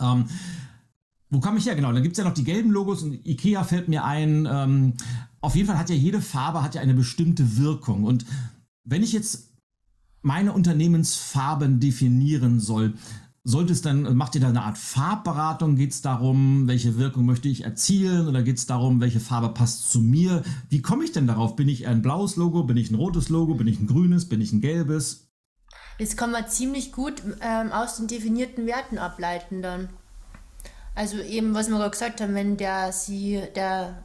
Ähm, 0.02 0.26
wo 1.32 1.40
komme 1.40 1.58
ich 1.58 1.66
her? 1.66 1.76
Genau, 1.76 1.92
dann 1.92 2.04
gibt 2.04 2.14
es 2.14 2.18
ja 2.18 2.26
noch 2.26 2.34
die 2.34 2.44
gelben 2.44 2.72
Logos 2.72 3.02
und 3.04 3.26
Ikea 3.26 3.64
fällt 3.64 3.88
mir 3.88 4.04
ein. 4.04 4.48
Ähm, 4.52 4.94
auf 5.40 5.56
jeden 5.56 5.68
Fall 5.68 5.80
hat 5.80 5.90
ja 5.90 5.96
jede 5.96 6.22
Farbe 6.22 6.62
hat 6.62 6.76
ja 6.76 6.82
eine 6.82 6.94
bestimmte 6.94 7.58
Wirkung. 7.58 8.04
Und 8.04 8.26
wenn 8.84 9.02
ich 9.02 9.14
jetzt 9.14 9.50
meine 10.22 10.52
Unternehmensfarben 10.52 11.80
definieren 11.80 12.60
soll, 12.60 12.94
sollte 13.44 13.74
es 13.74 13.82
dann, 13.82 14.16
macht 14.16 14.36
ihr 14.36 14.42
da 14.42 14.50
eine 14.50 14.62
Art 14.62 14.78
Farbberatung? 14.78 15.78
Geht 15.78 15.92
es 15.92 16.02
darum, 16.02 16.68
welche 16.68 16.98
Wirkung 16.98 17.26
möchte 17.26 17.48
ich 17.48 17.64
erzielen? 17.64 18.28
Oder 18.28 18.44
geht 18.44 18.58
es 18.58 18.68
darum, 18.68 19.00
welche 19.00 19.22
Farbe 19.22 19.50
passt 19.50 19.90
zu 19.90 20.02
mir? 20.02 20.44
Wie 20.70 20.82
komme 20.82 21.06
ich 21.06 21.14
denn 21.14 21.28
darauf? 21.28 21.56
Bin 21.56 21.70
ich 21.70 21.88
ein 21.88 22.02
blaues 22.02 22.36
Logo? 22.36 22.64
Bin 22.64 22.78
ich 22.78 22.92
ein 22.92 22.96
rotes 22.96 23.30
Logo? 23.30 23.56
Bin 23.56 23.68
ich 23.68 23.80
ein 23.80 23.88
grünes? 23.88 24.28
Bin 24.28 24.42
ich 24.42 24.52
ein 24.52 24.62
gelbes? 24.62 25.30
Das 25.98 26.18
kann 26.18 26.32
man 26.32 26.48
ziemlich 26.50 26.92
gut 26.92 27.24
ähm, 27.42 27.72
aus 27.72 27.98
den 27.98 28.08
definierten 28.08 28.68
Werten 28.68 28.98
ableiten 28.98 29.62
dann. 29.62 29.90
Also 30.96 31.18
eben, 31.18 31.54
was 31.54 31.70
wir 31.70 31.78
gerade 31.78 31.92
gesagt 31.92 32.22
haben, 32.22 32.36
wenn 32.36 32.58
der 32.58 32.92
sie, 32.92 33.42
der, 33.56 34.04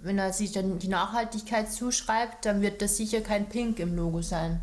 wenn 0.00 0.18
er 0.18 0.32
sich 0.32 0.52
dann 0.52 0.78
die 0.78 0.88
Nachhaltigkeit 0.88 1.72
zuschreibt, 1.72 2.44
dann 2.44 2.60
wird 2.60 2.82
das 2.82 2.96
sicher 2.96 3.20
kein 3.20 3.48
Pink 3.48 3.78
im 3.78 3.96
Logo 3.96 4.22
sein 4.22 4.60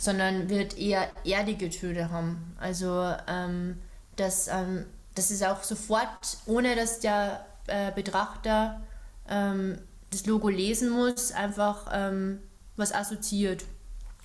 sondern 0.00 0.48
wird 0.48 0.78
eher 0.78 1.08
erdige 1.26 1.68
Töne 1.68 2.10
haben. 2.10 2.56
Also 2.58 3.14
ähm, 3.28 3.76
dass, 4.16 4.48
ähm, 4.48 4.86
das 5.14 5.30
ist 5.30 5.44
auch 5.44 5.62
sofort, 5.62 6.38
ohne 6.46 6.74
dass 6.74 7.00
der 7.00 7.44
äh, 7.66 7.92
Betrachter 7.92 8.80
ähm, 9.28 9.78
das 10.10 10.24
Logo 10.24 10.48
lesen 10.48 10.88
muss, 10.88 11.32
einfach 11.32 11.86
ähm, 11.92 12.38
was 12.76 12.94
assoziiert. 12.94 13.66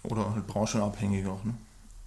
Oder 0.03 0.33
halt 0.33 0.47
branchenabhängig 0.47 1.27
auch, 1.27 1.43
ne? 1.43 1.53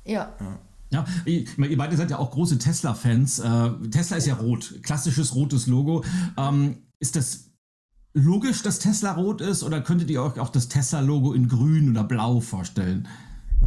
Ja. 0.05 0.33
ja. 0.41 0.59
Ja, 0.91 1.05
ihr 1.27 1.77
beide 1.77 1.97
seid 1.97 2.11
ja 2.11 2.19
auch 2.19 2.31
große 2.31 2.59
Tesla-Fans. 2.59 3.41
Äh, 3.41 3.71
Tesla 3.91 4.17
ist 4.17 4.27
ja 4.27 4.35
rot, 4.35 4.83
klassisches 4.83 5.35
rotes 5.35 5.67
Logo. 5.67 6.05
Ähm, 6.37 6.79
ist 6.99 7.15
das 7.17 7.51
logisch, 8.15 8.63
dass 8.63 8.79
Tesla 8.79 9.13
rot 9.13 9.41
ist 9.41 9.63
oder 9.63 9.81
könntet 9.81 10.11
ihr 10.11 10.23
euch 10.23 10.39
auch 10.41 10.49
das 10.49 10.69
Tesla-Logo 10.69 11.33
in 11.35 11.49
grün 11.49 11.91
oder 11.91 12.05
blau 12.05 12.41
vorstellen? 12.41 13.07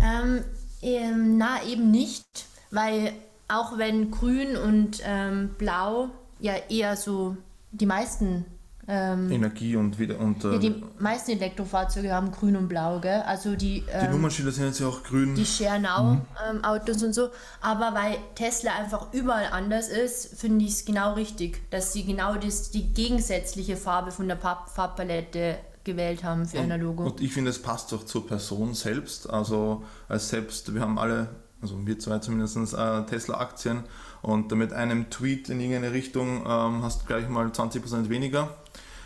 Ähm, 0.01 0.43
ähm, 0.81 1.37
na, 1.37 1.63
eben 1.63 1.91
nicht, 1.91 2.25
weil 2.71 3.13
auch 3.47 3.77
wenn 3.77 4.11
grün 4.11 4.57
und 4.57 5.01
ähm, 5.03 5.51
blau 5.57 6.09
ja 6.39 6.53
eher 6.69 6.97
so 6.97 7.37
die 7.71 7.85
meisten 7.85 8.45
ähm, 8.87 9.31
Energie 9.31 9.75
und 9.75 9.99
wieder 9.99 10.19
und 10.19 10.43
ja, 10.43 10.57
die 10.57 10.67
äh, 10.67 10.83
meisten 10.99 11.31
Elektrofahrzeuge 11.31 12.11
haben 12.11 12.31
grün 12.31 12.55
und 12.55 12.67
blau, 12.67 12.99
gell? 12.99 13.21
Also 13.21 13.55
die 13.55 13.83
ähm, 13.91 14.07
die 14.07 14.11
Nummernschilder 14.11 14.51
sind 14.51 14.65
jetzt 14.65 14.79
ja 14.79 14.87
auch 14.87 15.03
grün. 15.03 15.35
Die 15.35 15.45
Schernau 15.45 16.15
mhm. 16.15 16.21
ähm, 16.49 16.63
Autos 16.63 17.03
und 17.03 17.13
so, 17.13 17.29
aber 17.61 17.93
weil 17.93 18.17
Tesla 18.35 18.73
einfach 18.75 19.13
überall 19.13 19.47
anders 19.51 19.87
ist, 19.89 20.39
finde 20.39 20.65
ich 20.65 20.71
es 20.71 20.85
genau 20.85 21.13
richtig, 21.13 21.69
dass 21.69 21.93
sie 21.93 22.05
genau 22.05 22.35
das, 22.35 22.71
die 22.71 22.93
gegensätzliche 22.93 23.77
Farbe 23.77 24.11
von 24.11 24.27
der 24.27 24.37
Farbpalette 24.37 25.59
gewählt 25.83 26.23
haben 26.23 26.45
für 26.45 26.59
und, 26.59 26.71
ein 26.71 26.81
Logo. 26.81 27.03
Und 27.05 27.21
ich 27.21 27.33
finde, 27.33 27.49
es 27.49 27.61
passt 27.61 27.93
auch 27.93 28.05
zur 28.05 28.27
Person 28.27 28.73
selbst. 28.73 29.29
Also 29.29 29.83
als 30.07 30.29
selbst, 30.29 30.73
wir 30.73 30.81
haben 30.81 30.99
alle, 30.99 31.29
also 31.61 31.75
wir 31.85 31.99
zwei 31.99 32.19
zumindest, 32.19 32.57
äh, 32.73 33.05
Tesla-Aktien 33.05 33.83
und 34.21 34.51
mit 34.51 34.73
einem 34.73 35.09
Tweet 35.09 35.49
in 35.49 35.59
irgendeine 35.59 35.93
Richtung 35.93 36.43
ähm, 36.47 36.83
hast 36.83 37.01
du 37.01 37.05
gleich 37.05 37.27
mal 37.27 37.47
20% 37.47 38.09
weniger. 38.09 38.55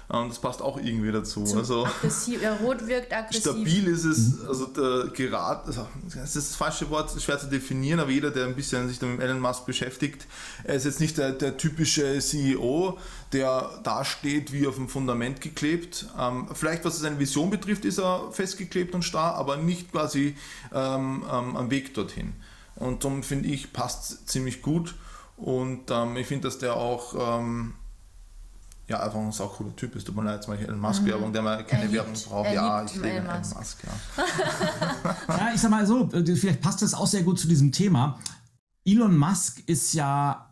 Das 0.08 0.40
passt 0.40 0.62
auch 0.62 0.78
irgendwie 0.78 1.12
dazu. 1.12 1.44
Zum 1.44 1.58
also 1.58 1.86
aggressiv, 1.86 2.42
ja, 2.42 2.54
rot 2.56 2.86
wirkt 2.86 3.12
aggressiv. 3.12 3.42
Stabil 3.42 3.88
ist 3.88 4.06
es, 4.06 4.46
also 4.48 4.68
der 4.68 5.10
Gerad, 5.12 5.66
also 5.66 5.88
das 6.04 6.36
ist 6.36 6.52
das 6.52 6.56
falsche 6.56 6.90
Wort, 6.92 7.10
schwer 7.20 7.40
zu 7.40 7.48
definieren, 7.48 8.00
aber 8.00 8.12
jeder, 8.12 8.30
der 8.30 8.46
ein 8.46 8.56
bisschen 8.56 8.88
sich 8.88 9.02
mit 9.02 9.20
Elon 9.20 9.40
Musk 9.40 9.66
beschäftigt, 9.66 10.28
er 10.64 10.76
ist 10.76 10.86
jetzt 10.86 11.00
nicht 11.00 11.18
der, 11.18 11.32
der 11.32 11.58
typische 11.58 12.20
CEO, 12.20 13.00
der 13.34 13.70
da 13.84 14.06
steht 14.06 14.54
wie 14.54 14.68
auf 14.68 14.76
dem 14.76 14.90
Fundament 14.90 15.42
geklebt. 15.42 16.06
Ähm, 16.20 16.50
vielleicht 16.54 16.86
was 16.86 17.00
seine 17.00 17.18
Vision 17.18 17.50
betrifft, 17.50 17.84
ist 17.84 17.98
er 17.98 18.32
festgeklebt 18.32 18.94
und 18.94 19.02
starr, 19.02 19.34
aber 19.36 19.58
nicht 19.58 19.92
quasi 19.92 20.36
ähm, 20.72 21.24
ähm, 21.32 21.58
am 21.58 21.72
Weg 21.72 21.96
dorthin. 21.96 22.34
Und 22.76 23.04
darum 23.04 23.24
finde 23.24 23.50
ich, 23.50 23.74
passt 23.74 24.30
ziemlich 24.30 24.62
gut. 24.62 24.94
Und 25.38 25.90
ähm, 25.90 26.16
ich 26.18 26.28
finde, 26.28 26.48
dass 26.48 26.60
der 26.60 26.76
auch 26.76 27.40
ähm, 27.40 27.74
ja, 28.88 29.00
einfach 29.02 29.20
ein 29.20 29.32
sau 29.32 29.48
cooler 29.48 29.76
Typ 29.76 29.96
ist. 29.96 30.06
Tut 30.06 30.16
mir 30.16 30.24
leid, 30.24 30.44
zum 30.44 30.54
Beispiel 30.54 30.70
Elon 30.70 30.80
Musk 30.80 31.02
mhm. 31.02 31.08
Werbung, 31.08 31.34
der 31.34 31.42
mal 31.42 31.66
keine 31.66 31.92
Werbung 31.92 32.14
braucht. 32.28 32.54
Ja, 32.54 32.84
ich 32.84 32.96
liebe 32.96 33.10
Elon 33.10 33.38
Musk. 33.38 33.56
Musk 33.56 33.78
ja. 33.84 35.16
ja, 35.38 35.52
ich 35.54 35.62
sag 35.62 35.72
mal 35.72 35.86
so, 35.86 36.10
vielleicht 36.10 36.62
passt 36.62 36.82
das 36.82 36.94
auch 36.94 37.08
sehr 37.08 37.24
gut 37.24 37.40
zu 37.40 37.48
diesem 37.48 37.72
Thema. 37.72 38.20
Elon 38.86 39.18
Musk 39.18 39.68
ist 39.68 39.94
ja 39.94 40.45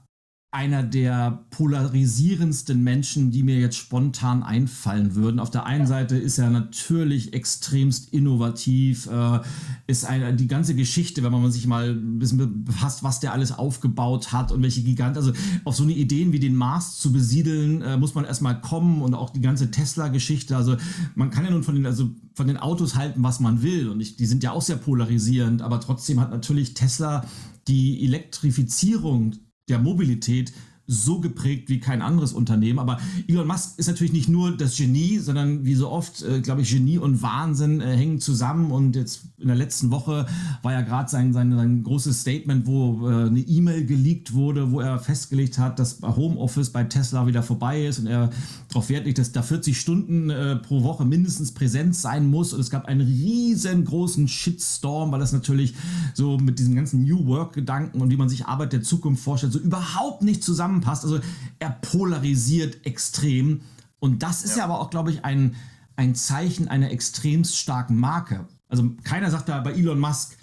einer 0.53 0.83
der 0.83 1.45
polarisierendsten 1.49 2.83
Menschen, 2.83 3.31
die 3.31 3.41
mir 3.41 3.57
jetzt 3.57 3.75
spontan 3.75 4.43
einfallen 4.43 5.15
würden. 5.15 5.39
Auf 5.39 5.49
der 5.49 5.65
einen 5.65 5.87
Seite 5.87 6.15
ist 6.15 6.37
er 6.37 6.51
natürlich 6.51 7.33
extremst 7.33 8.13
innovativ, 8.13 9.07
äh, 9.07 9.39
ist 9.87 10.05
eine, 10.05 10.31
die 10.35 10.45
ganze 10.45 10.75
Geschichte, 10.75 11.23
wenn 11.23 11.31
man 11.31 11.51
sich 11.51 11.65
mal 11.65 11.89
ein 11.89 12.19
bisschen 12.19 12.63
befasst, 12.63 13.03
was 13.03 13.19
der 13.19 13.33
alles 13.33 13.51
aufgebaut 13.51 14.31
hat 14.31 14.51
und 14.51 14.61
welche 14.61 14.83
Gigant, 14.83 15.17
also 15.17 15.33
auf 15.63 15.75
so 15.75 15.83
eine 15.83 15.93
Ideen 15.93 16.33
wie 16.33 16.39
den 16.39 16.55
Mars 16.55 16.99
zu 16.99 17.11
besiedeln, 17.11 17.81
äh, 17.81 17.97
muss 17.97 18.13
man 18.13 18.23
erstmal 18.23 18.61
kommen 18.61 19.01
und 19.01 19.15
auch 19.15 19.31
die 19.31 19.41
ganze 19.41 19.71
Tesla-Geschichte. 19.71 20.55
Also 20.55 20.77
man 21.15 21.31
kann 21.31 21.45
ja 21.45 21.51
nun 21.51 21.63
von 21.63 21.73
den, 21.73 21.87
also 21.87 22.11
von 22.35 22.45
den 22.45 22.57
Autos 22.57 22.95
halten, 22.95 23.23
was 23.23 23.39
man 23.39 23.63
will 23.63 23.89
und 23.89 23.99
ich, 24.01 24.17
die 24.17 24.27
sind 24.27 24.43
ja 24.43 24.51
auch 24.51 24.61
sehr 24.61 24.77
polarisierend, 24.77 25.63
aber 25.63 25.79
trotzdem 25.79 26.19
hat 26.19 26.29
natürlich 26.29 26.75
Tesla 26.75 27.25
die 27.67 28.03
Elektrifizierung 28.05 29.33
der 29.69 29.79
Mobilität 29.79 30.53
so 30.93 31.19
geprägt 31.19 31.69
wie 31.69 31.79
kein 31.79 32.01
anderes 32.01 32.33
Unternehmen. 32.33 32.79
Aber 32.79 32.99
Elon 33.27 33.47
Musk 33.47 33.77
ist 33.77 33.87
natürlich 33.87 34.13
nicht 34.13 34.29
nur 34.29 34.55
das 34.55 34.77
Genie, 34.77 35.19
sondern 35.19 35.65
wie 35.65 35.75
so 35.75 35.89
oft, 35.89 36.21
äh, 36.23 36.41
glaube 36.41 36.61
ich, 36.61 36.71
Genie 36.71 36.97
und 36.97 37.21
Wahnsinn 37.21 37.81
äh, 37.81 37.95
hängen 37.95 38.19
zusammen. 38.19 38.71
Und 38.71 38.95
jetzt 38.95 39.23
in 39.37 39.47
der 39.47 39.55
letzten 39.55 39.91
Woche 39.91 40.25
war 40.61 40.71
ja 40.71 40.81
gerade 40.81 41.09
sein, 41.09 41.33
sein, 41.33 41.55
sein 41.55 41.83
großes 41.83 42.21
Statement, 42.21 42.65
wo 42.65 43.09
äh, 43.09 43.25
eine 43.27 43.39
E-Mail 43.39 43.85
geleakt 43.85 44.33
wurde, 44.33 44.71
wo 44.71 44.79
er 44.79 44.99
festgelegt 44.99 45.57
hat, 45.57 45.79
dass 45.79 45.99
Homeoffice 46.01 46.69
bei 46.69 46.83
Tesla 46.83 47.27
wieder 47.27 47.43
vorbei 47.43 47.85
ist 47.85 47.99
und 47.99 48.07
er 48.07 48.29
darauf 48.69 48.89
Wert 48.89 49.05
legt, 49.05 49.17
dass 49.17 49.31
da 49.31 49.41
40 49.41 49.79
Stunden 49.79 50.29
äh, 50.29 50.55
pro 50.57 50.83
Woche 50.83 51.05
mindestens 51.05 51.51
Präsenz 51.53 52.01
sein 52.01 52.29
muss. 52.29 52.53
Und 52.53 52.59
es 52.59 52.69
gab 52.69 52.85
einen 52.85 53.01
riesengroßen 53.01 54.27
Shitstorm, 54.27 55.11
weil 55.11 55.19
das 55.19 55.33
natürlich 55.33 55.73
so 56.13 56.37
mit 56.37 56.59
diesem 56.59 56.75
ganzen 56.75 57.03
New 57.03 57.25
Work-Gedanken 57.25 58.01
und 58.01 58.09
wie 58.09 58.17
man 58.17 58.29
sich 58.29 58.45
Arbeit 58.45 58.73
der 58.73 58.81
Zukunft 58.81 59.23
vorstellt, 59.23 59.53
so 59.53 59.59
überhaupt 59.59 60.23
nicht 60.23 60.43
zusammen 60.43 60.81
zusammenpasst. 60.83 61.03
Also 61.03 61.19
er 61.59 61.69
polarisiert 61.69 62.85
extrem. 62.85 63.61
Und 63.99 64.23
das 64.23 64.43
ist 64.43 64.51
ja, 64.51 64.59
ja 64.59 64.63
aber 64.65 64.79
auch, 64.79 64.89
glaube 64.89 65.11
ich, 65.11 65.23
ein, 65.25 65.55
ein 65.95 66.15
Zeichen 66.15 66.67
einer 66.67 66.91
extremst 66.91 67.57
starken 67.57 67.95
Marke. 67.95 68.47
Also 68.67 68.91
keiner 69.03 69.31
sagt 69.31 69.49
da 69.49 69.59
bei 69.61 69.73
Elon 69.73 69.99
Musk, 69.99 70.37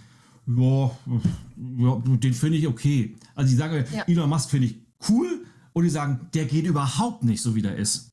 ja, 0.47 0.91
ja 1.77 2.03
den 2.05 2.35
finde 2.35 2.59
ich 2.59 2.67
okay. 2.67 3.17
Also 3.35 3.51
die 3.51 3.57
sagen, 3.57 3.85
ja. 3.93 4.05
Elon 4.07 4.29
Musk 4.29 4.51
finde 4.51 4.69
ich 4.69 4.81
cool 5.09 5.45
und 5.73 5.85
die 5.85 5.91
sagen, 5.91 6.29
der 6.35 6.47
geht 6.47 6.67
überhaupt 6.67 7.25
nicht 7.25 7.43
so, 7.43 7.55
wie 7.55 7.63
der 7.63 7.77
ist. 7.77 8.11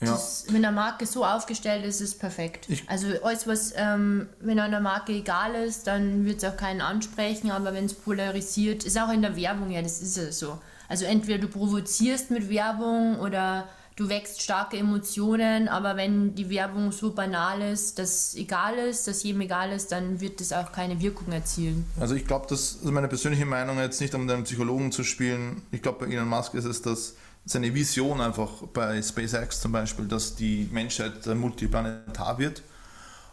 Ja. 0.00 0.10
Das, 0.10 0.46
wenn 0.48 0.64
eine 0.64 0.74
Marke 0.74 1.06
so 1.06 1.24
aufgestellt 1.24 1.84
ist, 1.84 2.00
ist 2.00 2.14
es 2.14 2.18
perfekt. 2.18 2.66
Ich 2.68 2.88
also 2.88 3.06
alles, 3.22 3.46
was, 3.46 3.72
ähm, 3.76 4.28
wenn 4.40 4.58
einer 4.58 4.80
Marke 4.80 5.12
egal 5.12 5.54
ist, 5.54 5.86
dann 5.86 6.24
wird 6.24 6.42
es 6.42 6.44
auch 6.44 6.56
keinen 6.56 6.80
ansprechen, 6.80 7.52
aber 7.52 7.72
wenn 7.72 7.84
es 7.84 7.94
polarisiert, 7.94 8.82
ist 8.82 8.98
auch 8.98 9.12
in 9.12 9.22
der 9.22 9.36
Werbung 9.36 9.70
ja, 9.70 9.80
das 9.80 10.02
ist 10.02 10.16
ja 10.16 10.32
so. 10.32 10.58
Also 10.92 11.06
entweder 11.06 11.38
du 11.38 11.48
provozierst 11.48 12.30
mit 12.30 12.50
Werbung 12.50 13.18
oder 13.18 13.66
du 13.96 14.10
wächst 14.10 14.42
starke 14.42 14.76
Emotionen, 14.76 15.66
aber 15.68 15.96
wenn 15.96 16.34
die 16.34 16.50
Werbung 16.50 16.92
so 16.92 17.14
banal 17.14 17.62
ist, 17.62 17.98
dass 17.98 18.34
egal 18.34 18.74
ist, 18.76 19.08
dass 19.08 19.22
jedem 19.22 19.40
egal 19.40 19.72
ist, 19.72 19.90
dann 19.90 20.20
wird 20.20 20.42
das 20.42 20.52
auch 20.52 20.70
keine 20.70 21.00
Wirkung 21.00 21.32
erzielen. 21.32 21.86
Also 21.98 22.14
ich 22.14 22.26
glaube, 22.26 22.44
das 22.46 22.72
ist 22.72 22.84
meine 22.84 23.08
persönliche 23.08 23.46
Meinung, 23.46 23.78
jetzt 23.78 24.02
nicht 24.02 24.14
um 24.14 24.28
den 24.28 24.44
Psychologen 24.44 24.92
zu 24.92 25.02
spielen. 25.02 25.62
Ich 25.70 25.80
glaube, 25.80 26.04
bei 26.04 26.12
Elon 26.12 26.28
Musk 26.28 26.52
ist 26.52 26.66
es, 26.66 26.82
dass 26.82 27.14
seine 27.46 27.72
Vision 27.72 28.20
einfach 28.20 28.50
bei 28.74 29.00
SpaceX 29.00 29.62
zum 29.62 29.72
Beispiel, 29.72 30.06
dass 30.06 30.36
die 30.36 30.68
Menschheit 30.70 31.24
multiplanetar 31.24 32.38
wird 32.38 32.62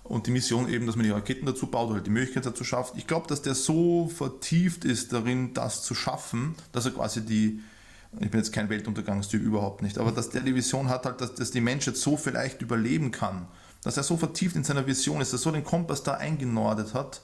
und 0.10 0.26
die 0.26 0.32
Mission 0.32 0.68
eben, 0.68 0.88
dass 0.88 0.96
man 0.96 1.06
die 1.06 1.12
Raketen 1.12 1.46
dazu 1.46 1.68
baut 1.68 1.92
oder 1.92 2.02
die 2.02 2.10
Möglichkeit 2.10 2.46
dazu 2.46 2.64
schafft. 2.64 2.98
Ich 2.98 3.06
glaube, 3.06 3.28
dass 3.28 3.44
der 3.44 3.54
so 3.54 4.10
vertieft 4.10 4.84
ist 4.84 5.14
darin, 5.14 5.54
das 5.54 5.84
zu 5.84 5.94
schaffen, 5.94 6.56
dass 6.72 6.86
er 6.86 6.92
quasi 6.92 7.24
die, 7.24 7.62
ich 8.20 8.32
bin 8.32 8.40
jetzt 8.40 8.52
kein 8.52 8.70
Weltuntergangstyp, 8.70 9.42
überhaupt 9.42 9.84
nicht, 9.84 10.00
aber 10.00 10.12
dass 10.12 10.32
der 10.32 10.42
die 10.42 10.56
Vision 10.56 10.90
hat, 10.90 11.06
halt, 11.06 11.22
dass, 11.22 11.36
dass 11.36 11.52
die 11.52 11.62
Menschheit 11.62 11.96
so 11.96 12.18
vielleicht 12.18 12.64
überleben 12.64 13.12
kann, 13.12 13.48
dass 13.84 13.98
er 13.98 14.04
so 14.04 14.18
vertieft 14.18 14.56
in 14.56 14.64
seiner 14.64 14.88
Vision 14.88 15.22
ist, 15.22 15.32
dass 15.32 15.42
er 15.42 15.44
so 15.44 15.52
den 15.52 15.64
Kompass 15.64 16.02
da 16.02 16.16
eingenordet 16.16 16.96
hat, 16.96 17.22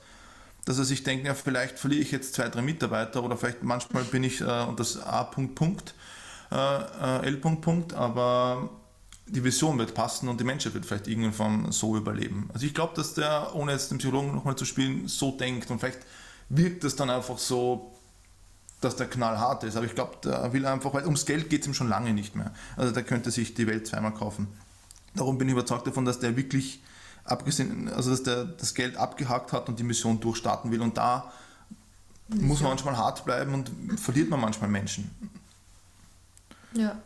dass 0.65 0.77
er 0.77 0.85
sich 0.85 1.03
denkt, 1.03 1.25
ja, 1.25 1.33
vielleicht 1.33 1.79
verliere 1.79 2.03
ich 2.03 2.11
jetzt 2.11 2.35
zwei, 2.35 2.49
drei 2.49 2.61
Mitarbeiter 2.61 3.23
oder 3.23 3.35
vielleicht 3.35 3.63
manchmal 3.63 4.03
bin 4.03 4.23
ich 4.23 4.41
äh, 4.41 4.63
und 4.63 4.79
das 4.79 5.01
A. 5.01 5.23
Punkt, 5.23 5.55
Punkt, 5.55 5.95
äh, 6.51 6.55
äh, 6.55 7.25
L. 7.25 7.37
Punkt, 7.37 7.61
Punkt, 7.61 7.93
aber 7.93 8.69
die 9.27 9.43
Vision 9.43 9.77
wird 9.79 9.93
passen 9.93 10.29
und 10.29 10.39
die 10.39 10.43
Menschheit 10.43 10.73
wird 10.73 10.85
vielleicht 10.85 11.07
irgendwann 11.07 11.71
so 11.71 11.97
überleben. 11.97 12.49
Also 12.53 12.65
ich 12.65 12.73
glaube, 12.73 12.93
dass 12.95 13.15
der, 13.15 13.55
ohne 13.55 13.71
jetzt 13.71 13.89
den 13.89 13.97
Psychologen 13.97 14.33
nochmal 14.35 14.55
zu 14.55 14.65
spielen, 14.65 15.07
so 15.07 15.31
denkt 15.31 15.71
und 15.71 15.79
vielleicht 15.79 15.99
wirkt 16.49 16.83
es 16.83 16.95
dann 16.95 17.09
einfach 17.09 17.39
so, 17.39 17.91
dass 18.81 18.95
der 18.95 19.07
knallhart 19.07 19.63
ist. 19.63 19.75
Aber 19.75 19.85
ich 19.85 19.95
glaube, 19.95 20.17
der 20.23 20.53
will 20.53 20.65
einfach, 20.65 20.93
weil 20.93 21.05
ums 21.05 21.25
Geld 21.25 21.49
geht 21.49 21.61
es 21.61 21.67
ihm 21.67 21.73
schon 21.73 21.89
lange 21.89 22.13
nicht 22.13 22.35
mehr. 22.35 22.53
Also 22.77 22.91
der 22.91 23.03
könnte 23.03 23.31
sich 23.31 23.55
die 23.55 23.65
Welt 23.65 23.87
zweimal 23.87 24.13
kaufen. 24.13 24.47
Darum 25.15 25.37
bin 25.37 25.47
ich 25.47 25.53
überzeugt 25.53 25.87
davon, 25.87 26.05
dass 26.05 26.19
der 26.19 26.37
wirklich 26.37 26.83
abgesehen, 27.23 27.89
also 27.89 28.11
dass 28.11 28.21
der 28.21 28.45
das 28.45 28.75
Geld 28.75 28.97
abgehakt 28.97 29.53
hat 29.53 29.69
und 29.69 29.79
die 29.79 29.83
Mission 29.83 30.19
durchstarten 30.19 30.71
will 30.71 30.81
und 30.81 30.97
da 30.97 31.31
muss 32.27 32.61
man 32.61 32.71
manchmal 32.71 32.97
hart 32.97 33.25
bleiben 33.25 33.53
und 33.53 33.99
verliert 33.99 34.29
man 34.29 34.39
manchmal 34.39 34.69
Menschen. 34.69 35.09
Ja. 36.73 36.97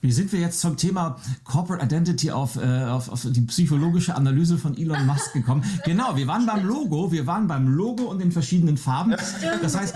Wie 0.00 0.12
sind 0.12 0.32
wir 0.32 0.40
jetzt 0.40 0.60
zum 0.60 0.76
Thema 0.76 1.16
Corporate 1.44 1.84
Identity 1.84 2.30
auf, 2.30 2.56
äh, 2.56 2.84
auf, 2.84 3.08
auf, 3.08 3.26
die 3.28 3.40
psychologische 3.42 4.14
Analyse 4.14 4.58
von 4.58 4.76
Elon 4.76 5.06
Musk 5.06 5.32
gekommen? 5.32 5.64
genau, 5.84 6.16
wir 6.16 6.26
waren 6.26 6.46
beim 6.46 6.66
Logo, 6.66 7.12
wir 7.12 7.26
waren 7.26 7.46
beim 7.46 7.68
Logo 7.68 8.04
und 8.04 8.18
den 8.18 8.32
verschiedenen 8.32 8.76
Farben. 8.76 9.14
Das 9.62 9.76
heißt, 9.76 9.94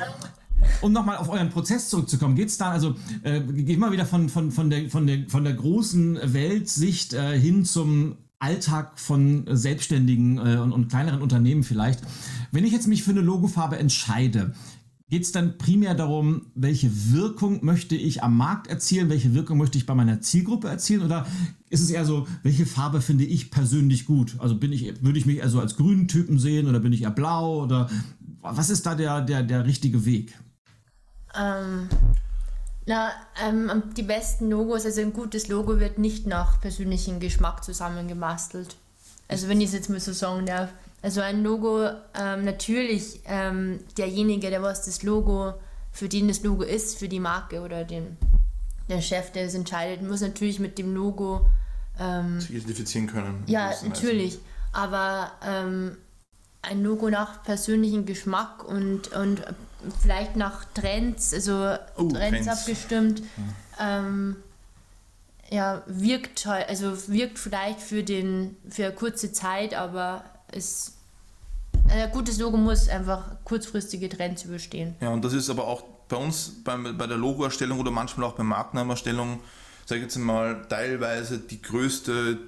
um 0.81 0.93
nochmal 0.93 1.17
auf 1.17 1.29
euren 1.29 1.51
Prozess 1.51 1.89
zurückzukommen, 1.89 2.35
geht 2.35 2.49
es 2.49 2.59
da, 2.59 2.71
also 2.71 2.95
äh, 3.23 3.41
wir 3.47 3.93
wieder 3.93 4.07
von, 4.07 4.29
von, 4.29 4.51
von, 4.51 4.71
der, 4.71 4.89
von, 4.91 5.07
der, 5.07 5.29
von 5.29 5.45
der 5.45 5.55
großen 5.55 6.19
Weltsicht 6.23 7.13
äh, 7.13 7.39
hin 7.39 7.65
zum 7.65 8.17
Alltag 8.39 8.99
von 8.99 9.45
Selbstständigen 9.51 10.39
äh, 10.39 10.57
und, 10.57 10.73
und 10.73 10.89
kleineren 10.89 11.21
Unternehmen 11.21 11.63
vielleicht. 11.63 12.01
Wenn 12.53 12.65
ich 12.65 12.73
jetzt 12.73 12.89
mich 12.89 13.03
für 13.03 13.11
eine 13.11 13.21
Logofarbe 13.21 13.79
entscheide, 13.79 14.55
geht 15.11 15.25
es 15.25 15.33
dann 15.33 15.59
primär 15.59 15.95
darum, 15.95 16.47
welche 16.55 17.13
Wirkung 17.13 17.65
möchte 17.65 17.97
ich 17.97 18.23
am 18.23 18.37
Markt 18.37 18.69
erzielen, 18.69 19.11
welche 19.11 19.35
Wirkung 19.35 19.59
möchte 19.59 19.77
ich 19.77 19.85
bei 19.85 19.95
meiner 19.95 20.21
Zielgruppe 20.21 20.69
erzielen 20.69 21.03
oder 21.03 21.27
ist 21.69 21.81
es 21.81 21.91
eher 21.91 22.05
so, 22.05 22.29
welche 22.45 22.65
Farbe 22.65 23.01
finde 23.01 23.25
ich 23.25 23.51
persönlich 23.51 24.07
gut? 24.07 24.37
Also 24.39 24.57
bin 24.57 24.73
ich, 24.73 25.03
würde 25.03 25.19
ich 25.19 25.27
mich 25.27 25.39
eher 25.39 25.49
so 25.49 25.61
als 25.61 25.77
grünen 25.77 26.07
Typen 26.07 26.39
sehen 26.39 26.69
oder 26.69 26.79
bin 26.79 26.93
ich 26.93 27.03
eher 27.03 27.11
blau 27.11 27.65
oder 27.65 27.91
was 28.41 28.71
ist 28.71 28.87
da 28.87 28.95
der, 28.95 29.21
der, 29.21 29.43
der 29.43 29.67
richtige 29.67 30.05
Weg? 30.05 30.39
Ähm, 31.35 31.89
na, 32.87 33.11
ähm, 33.45 33.83
die 33.97 34.05
besten 34.05 34.49
Logos, 34.51 34.85
also 34.85 35.01
ein 35.01 35.13
gutes 35.13 35.49
Logo 35.49 35.81
wird 35.81 35.99
nicht 35.99 36.27
nach 36.27 36.61
persönlichem 36.61 37.19
Geschmack 37.19 37.65
zusammengemastelt. 37.65 38.77
Also 39.27 39.49
wenn 39.49 39.61
ich 39.61 39.69
es 39.69 39.75
jetzt 39.75 39.91
mal 39.91 40.01
so 40.01 40.13
sagen 40.13 40.47
darf. 40.47 40.71
Also 41.03 41.21
ein 41.23 41.43
Logo, 41.43 41.89
ähm, 42.15 42.45
natürlich 42.45 43.21
ähm, 43.25 43.81
derjenige, 43.97 44.51
der 44.51 44.63
was 44.63 44.85
das 44.85 45.03
Logo, 45.03 45.55
für 45.93 46.09
den 46.09 46.29
das 46.29 46.43
Logo 46.43 46.63
ist, 46.63 46.99
für 46.99 47.09
die 47.09 47.21
Marke 47.21 47.63
oder 47.63 47.85
den, 47.85 48.17
der 48.89 49.01
Chef, 49.01 49.33
der 49.33 49.47
es 49.47 49.55
entscheidet, 49.55 50.07
muss 50.07 50.21
natürlich 50.21 50.61
mit 50.61 50.79
dem 50.79 50.95
Logo 50.95 51.47
ähm, 51.99 52.41
sich 52.41 52.51
identifizieren 52.51 53.07
können. 53.07 53.43
Ja, 53.47 53.73
natürlich. 53.83 54.39
Aber 54.73 55.33
ähm, 55.45 55.97
ein 56.63 56.83
Logo 56.83 57.09
nach 57.09 57.43
persönlichem 57.43 58.05
Geschmack 58.05 58.63
und, 58.65 59.13
und 59.13 59.43
vielleicht 60.03 60.37
nach 60.37 60.65
Trends, 60.75 61.33
also 61.33 61.77
oh, 61.97 62.09
Trends, 62.09 62.45
Trends, 62.45 62.49
abgestimmt, 62.49 63.23
ja. 63.79 63.99
Ähm, 63.99 64.37
ja, 65.51 65.83
wirkt 65.87 66.47
halt, 66.47 66.69
also 66.69 67.09
wirkt 67.09 67.39
vielleicht 67.39 67.81
für 67.81 68.05
den 68.05 68.57
für 68.69 68.85
eine 68.85 68.95
kurze 68.95 69.33
Zeit, 69.33 69.75
aber 69.75 70.23
ist 70.53 70.95
ein 71.89 72.11
gutes 72.13 72.39
Logo 72.39 72.57
muss 72.57 72.89
einfach 72.89 73.37
kurzfristige 73.45 74.09
Trends 74.09 74.45
überstehen. 74.45 74.95
Ja, 75.01 75.11
und 75.11 75.25
das 75.25 75.33
ist 75.33 75.51
aber 75.51 75.67
auch 75.67 75.83
bei 76.09 76.17
uns 76.17 76.53
beim, 76.65 76.97
bei 76.97 77.07
der 77.07 77.17
Logoerstellung 77.17 77.79
oder 77.79 77.91
manchmal 77.91 78.27
auch 78.27 78.35
bei 78.35 78.43
Markennamenerstellung, 78.43 79.41
sage 79.87 80.01
ich 80.01 80.05
jetzt 80.05 80.17
mal, 80.17 80.67
teilweise 80.69 81.39
die 81.39 81.61
größte, 81.61 82.39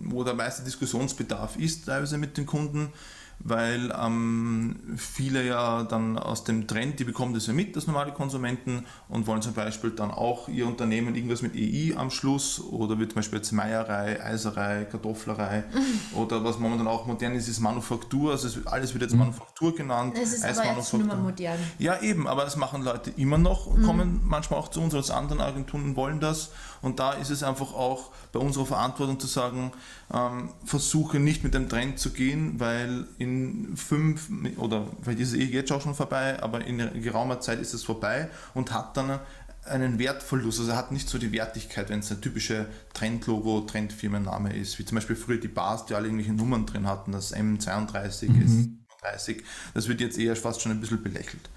wo 0.00 0.24
der 0.24 0.34
meiste 0.34 0.62
Diskussionsbedarf 0.62 1.56
ist, 1.56 1.86
teilweise 1.86 2.18
mit 2.18 2.36
den 2.36 2.46
Kunden 2.46 2.92
weil 3.38 3.94
ähm, 4.00 4.76
viele 4.96 5.44
ja 5.46 5.82
dann 5.84 6.18
aus 6.18 6.44
dem 6.44 6.66
Trend, 6.66 6.98
die 7.00 7.04
bekommen 7.04 7.34
das 7.34 7.46
ja 7.46 7.52
mit, 7.52 7.76
das 7.76 7.86
normale 7.86 8.12
Konsumenten, 8.12 8.86
und 9.08 9.26
wollen 9.26 9.42
zum 9.42 9.54
Beispiel 9.54 9.90
dann 9.90 10.10
auch 10.10 10.48
ihr 10.48 10.66
Unternehmen 10.66 11.14
irgendwas 11.14 11.42
mit 11.42 11.54
EI 11.54 11.94
am 11.96 12.10
Schluss 12.10 12.60
oder 12.60 12.98
wie 12.98 13.06
zum 13.06 13.16
Beispiel 13.16 13.38
jetzt 13.38 13.52
Meierei, 13.52 14.22
Eiserei, 14.22 14.84
Kartofflerei 14.84 15.64
oder 16.14 16.42
was 16.44 16.58
momentan 16.58 16.86
auch 16.88 17.06
modern 17.06 17.34
ist, 17.34 17.48
ist 17.48 17.60
Manufaktur, 17.60 18.32
also 18.32 18.48
es, 18.48 18.66
alles 18.66 18.94
wird 18.94 19.02
jetzt 19.02 19.12
mhm. 19.12 19.20
Manufaktur 19.20 19.74
genannt. 19.74 20.16
Das 20.16 20.32
ist 20.32 20.44
aber 20.44 20.76
jetzt 20.76 20.92
nur 20.92 21.14
modern. 21.16 21.58
Ja 21.78 22.00
eben, 22.00 22.26
aber 22.26 22.44
das 22.44 22.56
machen 22.56 22.82
Leute 22.82 23.10
immer 23.16 23.38
noch, 23.38 23.74
mhm. 23.74 23.82
kommen 23.82 24.20
manchmal 24.24 24.60
auch 24.60 24.68
zu 24.68 24.80
uns 24.80 24.94
als 24.94 25.10
anderen 25.10 25.40
Agenturen 25.40 25.84
und 25.84 25.96
wollen 25.96 26.20
das 26.20 26.50
und 26.84 27.00
da 27.00 27.12
ist 27.12 27.30
es 27.30 27.42
einfach 27.42 27.72
auch 27.72 28.10
bei 28.32 28.38
unserer 28.38 28.66
Verantwortung 28.66 29.18
zu 29.18 29.26
sagen, 29.26 29.72
ähm, 30.12 30.50
versuche 30.64 31.18
nicht 31.18 31.42
mit 31.42 31.54
dem 31.54 31.68
Trend 31.68 31.98
zu 31.98 32.10
gehen, 32.12 32.60
weil 32.60 33.06
in 33.18 33.76
fünf 33.76 34.28
oder 34.58 34.86
vielleicht 35.02 35.20
ist 35.20 35.28
es 35.28 35.34
eh 35.34 35.44
jetzt 35.44 35.72
auch 35.72 35.80
schon 35.80 35.94
vorbei, 35.94 36.42
aber 36.42 36.64
in 36.64 37.02
geraumer 37.02 37.40
Zeit 37.40 37.60
ist 37.60 37.72
es 37.72 37.84
vorbei 37.84 38.28
und 38.52 38.72
hat 38.72 38.96
dann 38.96 39.18
einen 39.64 39.98
Wertverlust. 39.98 40.60
Also 40.60 40.72
er 40.72 40.76
hat 40.76 40.92
nicht 40.92 41.08
so 41.08 41.16
die 41.16 41.32
Wertigkeit, 41.32 41.88
wenn 41.88 42.00
es 42.00 42.10
ein 42.10 42.20
typischer 42.20 42.66
Trendlogo, 42.92 43.62
Trendfirmenname 43.62 44.54
ist, 44.54 44.78
wie 44.78 44.84
zum 44.84 44.96
Beispiel 44.96 45.16
früher 45.16 45.38
die 45.38 45.48
Bars, 45.48 45.86
die 45.86 45.94
alle 45.94 46.06
irgendwelche 46.06 46.34
Nummern 46.34 46.66
drin 46.66 46.86
hatten, 46.86 47.12
das 47.12 47.34
M32 47.34 48.28
mhm. 48.28 48.42
ist 48.42 48.68
30. 49.02 49.42
Das 49.72 49.88
wird 49.88 50.02
jetzt 50.02 50.18
eher 50.18 50.36
fast 50.36 50.60
schon 50.60 50.72
ein 50.72 50.80
bisschen 50.80 51.02
belächelt. 51.02 51.48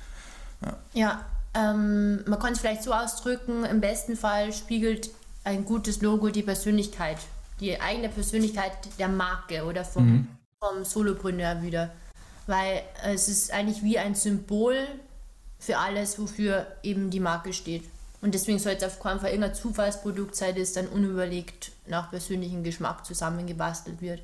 Ja, 0.62 0.78
ja 0.94 1.26
ähm, 1.54 2.24
man 2.26 2.40
kann 2.40 2.54
es 2.54 2.60
vielleicht 2.60 2.84
so 2.84 2.94
ausdrücken, 2.94 3.64
im 3.66 3.82
besten 3.82 4.16
Fall 4.16 4.54
spiegelt 4.54 5.10
ein 5.44 5.66
gutes 5.66 6.02
Logo 6.02 6.30
die 6.30 6.44
Persönlichkeit, 6.44 7.18
die 7.60 7.80
eigene 7.80 8.10
Persönlichkeit 8.10 8.74
der 9.00 9.08
Marke 9.08 9.64
oder 9.66 9.86
vom, 9.86 10.06
mhm. 10.06 10.28
vom 10.60 10.84
Solopreneur 10.84 11.62
wieder. 11.62 11.92
Weil 12.48 12.82
es 13.04 13.28
ist 13.28 13.52
eigentlich 13.52 13.84
wie 13.84 13.98
ein 13.98 14.16
Symbol 14.16 14.76
für 15.60 15.78
alles, 15.78 16.20
wofür 16.20 16.68
eben 16.84 17.10
die 17.10 17.20
Marke 17.20 17.54
steht. 17.54 17.84
Und 18.22 18.34
deswegen 18.34 18.60
soll 18.60 18.74
es 18.74 18.84
auf 18.84 19.00
keinen 19.00 19.20
Fall 19.20 19.30
irgendein 19.30 19.56
Zufallsprodukt 19.56 20.36
sein, 20.36 20.56
das 20.56 20.74
dann 20.74 20.88
unüberlegt 20.88 21.72
nach 21.88 22.10
persönlichem 22.10 22.64
Geschmack 22.64 23.06
zusammengebastelt 23.06 24.02
wird. 24.02 24.22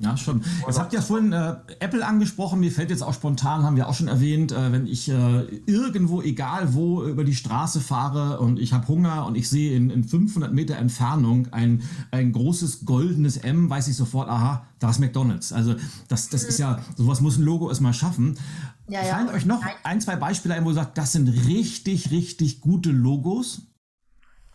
Ja, 0.00 0.16
schon. 0.16 0.42
Jetzt 0.66 0.78
habt 0.78 0.94
ihr 0.94 1.02
vorhin 1.02 1.32
äh, 1.32 1.56
Apple 1.78 2.06
angesprochen. 2.06 2.58
Mir 2.58 2.72
fällt 2.72 2.88
jetzt 2.88 3.02
auch 3.02 3.12
spontan, 3.12 3.64
haben 3.64 3.76
wir 3.76 3.86
auch 3.86 3.94
schon 3.94 4.08
erwähnt, 4.08 4.50
äh, 4.50 4.72
wenn 4.72 4.86
ich 4.86 5.10
äh, 5.10 5.42
irgendwo, 5.66 6.22
egal 6.22 6.72
wo, 6.72 7.04
über 7.04 7.22
die 7.22 7.34
Straße 7.34 7.80
fahre 7.80 8.40
und 8.40 8.58
ich 8.58 8.72
habe 8.72 8.88
Hunger 8.88 9.26
und 9.26 9.34
ich 9.34 9.50
sehe 9.50 9.76
in, 9.76 9.90
in 9.90 10.02
500 10.02 10.54
Meter 10.54 10.76
Entfernung 10.76 11.48
ein, 11.52 11.82
ein 12.12 12.32
großes 12.32 12.86
goldenes 12.86 13.36
M, 13.36 13.68
weiß 13.68 13.88
ich 13.88 13.96
sofort, 13.96 14.30
aha, 14.30 14.66
da 14.78 14.88
ist 14.88 15.00
McDonalds. 15.00 15.52
Also 15.52 15.74
das, 16.08 16.30
das 16.30 16.44
ist 16.44 16.58
ja, 16.58 16.80
sowas 16.96 17.20
muss 17.20 17.36
ein 17.36 17.42
Logo 17.42 17.68
erstmal 17.68 17.92
schaffen. 17.92 18.38
Ja, 18.88 19.02
Fallen 19.02 19.28
ja. 19.28 19.34
euch 19.34 19.44
noch 19.44 19.62
ein, 19.82 20.00
zwei 20.00 20.16
Beispiele 20.16 20.54
ein, 20.54 20.64
wo 20.64 20.70
ihr 20.70 20.74
sagt, 20.74 20.96
das 20.96 21.12
sind 21.12 21.28
richtig, 21.28 22.10
richtig 22.10 22.62
gute 22.62 22.90
Logos? 22.90 23.62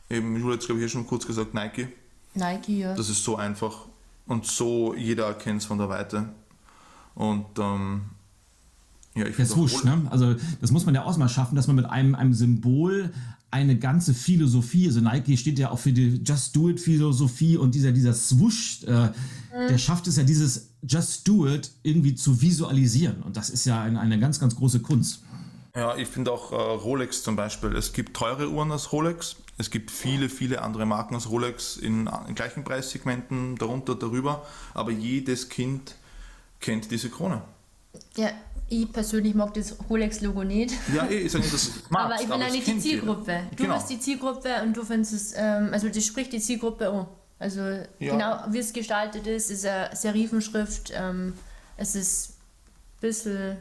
Eben, 0.09 0.35
Julia 0.37 0.57
hat 0.57 0.65
glaube 0.65 0.83
ich, 0.83 0.91
schon 0.91 1.05
kurz 1.05 1.27
gesagt, 1.27 1.53
Nike. 1.53 1.87
Nike, 2.33 2.79
ja. 2.79 2.95
Das 2.95 3.09
ist 3.09 3.23
so 3.23 3.35
einfach 3.35 3.85
und 4.27 4.45
so 4.45 4.95
jeder 4.95 5.27
erkennt 5.27 5.61
es 5.61 5.67
von 5.67 5.77
der 5.77 5.89
Weite. 5.89 6.29
Und 7.13 7.45
ähm, 7.59 8.01
ja, 9.15 9.25
ich 9.25 9.37
Das 9.37 9.55
wurscht, 9.55 9.85
ne? 9.85 10.07
Also 10.09 10.35
das 10.59 10.71
muss 10.71 10.85
man 10.85 10.93
ja 10.93 11.05
auch 11.05 11.17
mal 11.17 11.29
schaffen, 11.29 11.55
dass 11.55 11.67
man 11.67 11.77
mit 11.77 11.85
einem, 11.85 12.15
einem 12.15 12.33
Symbol 12.33 13.11
eine 13.49 13.77
ganze 13.77 14.13
Philosophie, 14.13 14.87
also 14.87 14.99
Nike 14.99 15.37
steht 15.37 15.57
ja 15.57 15.71
auch 15.71 15.79
für 15.79 15.93
die 15.93 16.21
Just 16.25 16.53
Do 16.55 16.69
It 16.69 16.81
Philosophie 16.81 17.55
und 17.55 17.73
dieser, 17.73 17.93
dieser 17.93 18.13
Swoosh, 18.13 18.83
äh, 18.83 18.91
mhm. 18.91 19.11
der 19.69 19.77
schafft 19.77 20.07
es 20.07 20.17
ja 20.17 20.23
dieses 20.23 20.71
Just 20.81 21.25
Do 21.25 21.47
It 21.47 21.71
irgendwie 21.81 22.15
zu 22.15 22.41
visualisieren 22.41 23.23
und 23.23 23.37
das 23.37 23.49
ist 23.49 23.65
ja 23.65 23.81
eine, 23.81 24.01
eine 24.01 24.19
ganz, 24.19 24.41
ganz 24.41 24.57
große 24.57 24.81
Kunst. 24.81 25.23
Ja, 25.73 25.95
ich 25.95 26.09
finde 26.09 26.31
auch 26.31 26.51
äh, 26.51 26.55
Rolex 26.55 27.23
zum 27.23 27.35
Beispiel. 27.37 27.73
Es 27.75 27.93
gibt 27.93 28.15
teure 28.15 28.49
Uhren 28.49 28.71
als 28.71 28.91
Rolex. 28.91 29.37
Es 29.57 29.71
gibt 29.71 29.89
viele, 29.89 30.29
viele 30.29 30.61
andere 30.61 30.85
Marken 30.85 31.15
als 31.15 31.29
Rolex 31.29 31.77
in, 31.77 32.09
in 32.27 32.35
gleichen 32.35 32.63
Preissegmenten, 32.63 33.55
darunter, 33.55 33.95
darüber. 33.95 34.45
Aber 34.73 34.91
jedes 34.91 35.47
Kind 35.49 35.95
kennt 36.59 36.91
diese 36.91 37.09
Krone. 37.09 37.41
Ja, 38.17 38.31
ich 38.67 38.91
persönlich 38.91 39.33
mag 39.33 39.53
das 39.53 39.77
Rolex-Logo 39.89 40.43
nicht. 40.43 40.73
Ja, 40.93 41.07
ich 41.07 41.31
sage 41.31 41.43
nicht, 41.43 41.53
dass 41.53 41.67
ich 41.77 41.89
mag 41.89 42.05
Aber 42.05 42.21
ich 42.21 42.27
bin 42.27 42.41
eigentlich 42.41 42.65
die 42.65 42.79
Zielgruppe. 42.79 43.31
Jeder. 43.31 43.49
Du 43.51 43.63
genau. 43.63 43.75
bist 43.75 43.89
die 43.89 43.99
Zielgruppe 43.99 44.49
und 44.63 44.75
du 44.75 44.83
findest 44.83 45.13
es, 45.13 45.33
ähm, 45.37 45.69
also 45.71 45.87
das 45.87 46.05
spricht 46.05 46.33
die 46.33 46.41
Zielgruppe 46.41 46.89
an. 46.89 47.07
Also 47.39 47.61
ja. 47.61 47.85
genau 47.99 48.43
wie 48.49 48.59
es 48.59 48.73
gestaltet 48.73 49.27
ist, 49.27 49.51
ist 49.51 49.65
eine 49.65 49.95
Serifenschrift. 49.95 50.91
Ähm, 50.95 51.33
es 51.77 51.95
ist 51.95 52.29
ein 52.29 53.01
bisschen 53.01 53.57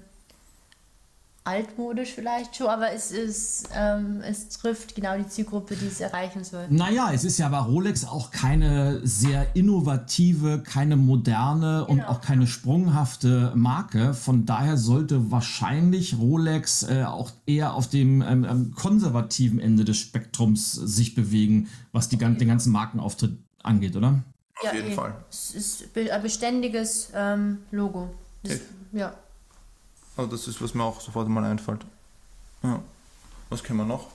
altmodisch 1.44 2.12
vielleicht 2.14 2.56
schon, 2.56 2.68
aber 2.68 2.92
es 2.92 3.10
ist, 3.10 3.68
ähm, 3.74 4.22
es 4.22 4.48
trifft 4.48 4.94
genau 4.94 5.16
die 5.18 5.28
Zielgruppe, 5.28 5.76
die 5.76 5.86
es 5.86 6.00
erreichen 6.00 6.42
soll. 6.42 6.66
Naja, 6.70 7.10
es 7.12 7.22
ist 7.24 7.36
ja 7.36 7.50
bei 7.50 7.58
Rolex 7.58 8.06
auch 8.06 8.30
keine 8.30 9.06
sehr 9.06 9.54
innovative, 9.54 10.62
keine 10.62 10.96
moderne 10.96 11.84
genau. 11.86 11.92
und 11.92 12.08
auch 12.08 12.22
keine 12.22 12.46
sprunghafte 12.46 13.52
Marke. 13.54 14.14
Von 14.14 14.46
daher 14.46 14.78
sollte 14.78 15.30
wahrscheinlich 15.30 16.16
Rolex 16.18 16.84
äh, 16.84 17.04
auch 17.04 17.30
eher 17.44 17.74
auf 17.74 17.88
dem 17.88 18.22
ähm, 18.22 18.44
ähm 18.44 18.74
konservativen 18.74 19.60
Ende 19.60 19.84
des 19.84 19.98
Spektrums 19.98 20.72
sich 20.72 21.14
bewegen, 21.14 21.68
was 21.92 22.08
die, 22.08 22.16
den 22.16 22.48
ganzen 22.48 22.72
Markenauftritt 22.72 23.36
angeht, 23.62 23.96
oder? 23.96 24.24
Auf 24.56 24.64
ja, 24.64 24.74
jeden 24.74 24.92
eh. 24.92 24.94
Fall. 24.94 25.14
Es 25.28 25.54
ist 25.54 25.84
ein 25.94 26.22
beständiges 26.22 27.10
ähm, 27.14 27.58
Logo. 27.70 28.08
Das, 28.42 28.60
ja. 28.92 29.14
Also 30.16 30.30
das 30.30 30.46
ist, 30.46 30.62
was 30.62 30.74
mir 30.74 30.84
auch 30.84 31.00
sofort 31.00 31.28
mal 31.28 31.44
einfällt. 31.44 31.84
Ja. 32.62 32.80
Was 33.50 33.62
können 33.62 33.80
wir 33.80 33.84
noch? 33.84 34.08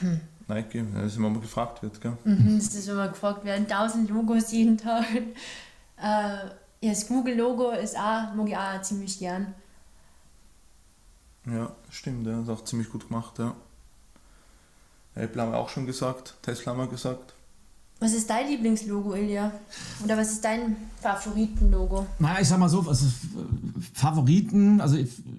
Hm. 0.00 0.20
Nike, 0.48 0.84
das 0.94 1.12
ist 1.12 1.16
immer 1.16 1.30
mal 1.30 1.40
gefragt 1.40 1.82
wird, 1.82 2.00
gell? 2.00 2.16
Mhm, 2.24 2.58
das 2.58 2.74
ist 2.74 2.88
immer 2.88 3.08
gefragt 3.08 3.44
werden. 3.44 3.66
Tausend 3.66 4.10
Logos 4.10 4.52
jeden 4.52 4.78
Tag. 4.78 5.06
Äh, 5.96 6.48
ja, 6.80 6.90
das 6.90 7.06
Google-Logo 7.06 7.70
ist 7.70 7.96
auch, 7.96 8.34
mag 8.34 8.48
ich 8.48 8.56
auch 8.56 8.82
ziemlich 8.82 9.16
gern. 9.20 9.54
Ja, 11.46 11.70
stimmt, 11.88 12.26
ja, 12.26 12.40
ist 12.40 12.48
auch 12.48 12.64
ziemlich 12.64 12.90
gut 12.90 13.08
gemacht, 13.08 13.38
ja. 13.38 13.54
Apple 15.14 15.40
haben 15.40 15.52
wir 15.52 15.58
auch 15.58 15.68
schon 15.68 15.86
gesagt, 15.86 16.34
Tesla 16.42 16.72
haben 16.72 16.80
wir 16.80 16.88
gesagt. 16.88 17.33
Was 18.04 18.12
ist 18.12 18.28
dein 18.28 18.48
Lieblingslogo, 18.48 19.14
Ilja? 19.14 19.50
Oder 20.04 20.18
was 20.18 20.32
ist 20.32 20.44
dein 20.44 20.76
Favoritenlogo? 21.00 22.04
Naja, 22.18 22.38
ich 22.42 22.48
sag 22.48 22.58
mal 22.58 22.68
so, 22.68 22.80
also 22.86 23.06
Favoriten, 23.94 24.82
also 24.82 24.98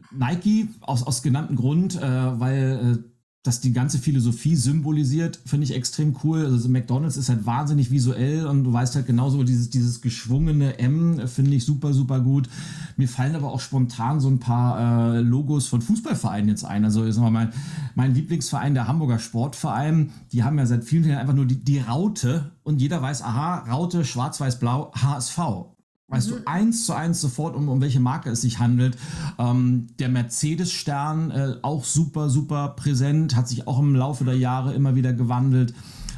Nike 0.10 0.70
aus, 0.82 1.06
aus 1.06 1.22
genanntem 1.22 1.58
Grund, 1.58 1.96
äh, 1.96 2.40
weil 2.40 2.98
äh, 2.98 3.15
das 3.46 3.60
die 3.60 3.74
ganze 3.74 4.00
Philosophie 4.00 4.56
symbolisiert, 4.56 5.40
finde 5.46 5.66
ich 5.66 5.76
extrem 5.76 6.16
cool. 6.24 6.46
Also 6.46 6.68
McDonalds 6.68 7.16
ist 7.16 7.30
halt 7.30 7.46
wahnsinnig 7.46 7.92
visuell 7.92 8.48
und 8.48 8.64
du 8.64 8.74
weißt 8.74 8.96
halt 8.96 9.06
genauso 9.06 9.44
dieses, 9.44 9.70
dieses 9.70 10.02
geschwungene 10.02 10.80
M, 10.80 11.28
finde 11.28 11.56
ich 11.56 11.64
super, 11.64 11.94
super 11.94 12.22
gut. 12.22 12.50
Mir 12.98 13.08
fallen 13.08 13.36
aber 13.36 13.52
auch 13.52 13.60
spontan 13.60 14.20
so 14.20 14.30
ein 14.30 14.40
paar 14.40 15.16
äh, 15.16 15.20
Logos 15.20 15.68
von 15.68 15.84
Fußballvereinen 15.84 16.50
jetzt 16.50 16.66
ein. 16.66 16.86
Also 16.86 17.04
ist 17.04 17.20
mal 17.20 17.30
mein, 17.30 17.54
mein 17.94 18.16
Lieblingsverein, 18.16 18.74
der 18.74 18.88
Hamburger 18.88 19.20
Sportverein, 19.20 20.10
die 20.32 20.44
haben 20.44 20.58
ja 20.58 20.66
seit 20.66 20.84
vielen 20.84 21.04
Jahren 21.04 21.20
einfach 21.20 21.36
nur 21.36 21.46
die, 21.46 21.64
die 21.64 21.78
Raute 21.78 22.52
und 22.64 22.82
jeder 22.82 23.00
weiß, 23.04 23.22
aha, 23.22 23.60
Raute, 23.72 24.06
schwarz-weiß-blau, 24.06 24.92
HSV. 24.96 25.75
Weißt 26.08 26.30
mhm. 26.30 26.36
du 26.36 26.48
eins 26.48 26.86
zu 26.86 26.94
eins 26.94 27.20
sofort, 27.20 27.56
um, 27.56 27.68
um 27.68 27.82
welche 27.82 28.00
Marke 28.00 28.30
es 28.30 28.42
sich 28.42 28.60
handelt. 28.60 28.98
Ähm, 29.40 29.88
der 30.00 30.10
Mercedes-Stern, 30.10 31.32
äh, 31.32 31.56
auch 31.62 31.84
super, 31.84 32.30
super 32.30 32.70
präsent, 32.70 33.36
hat 33.36 33.48
sich 33.48 33.68
auch 33.68 33.80
im 33.80 33.96
Laufe 33.96 34.24
der 34.24 34.38
Jahre 34.38 34.74
immer 34.74 34.96
wieder 34.96 35.14
gewandelt. 35.14 35.74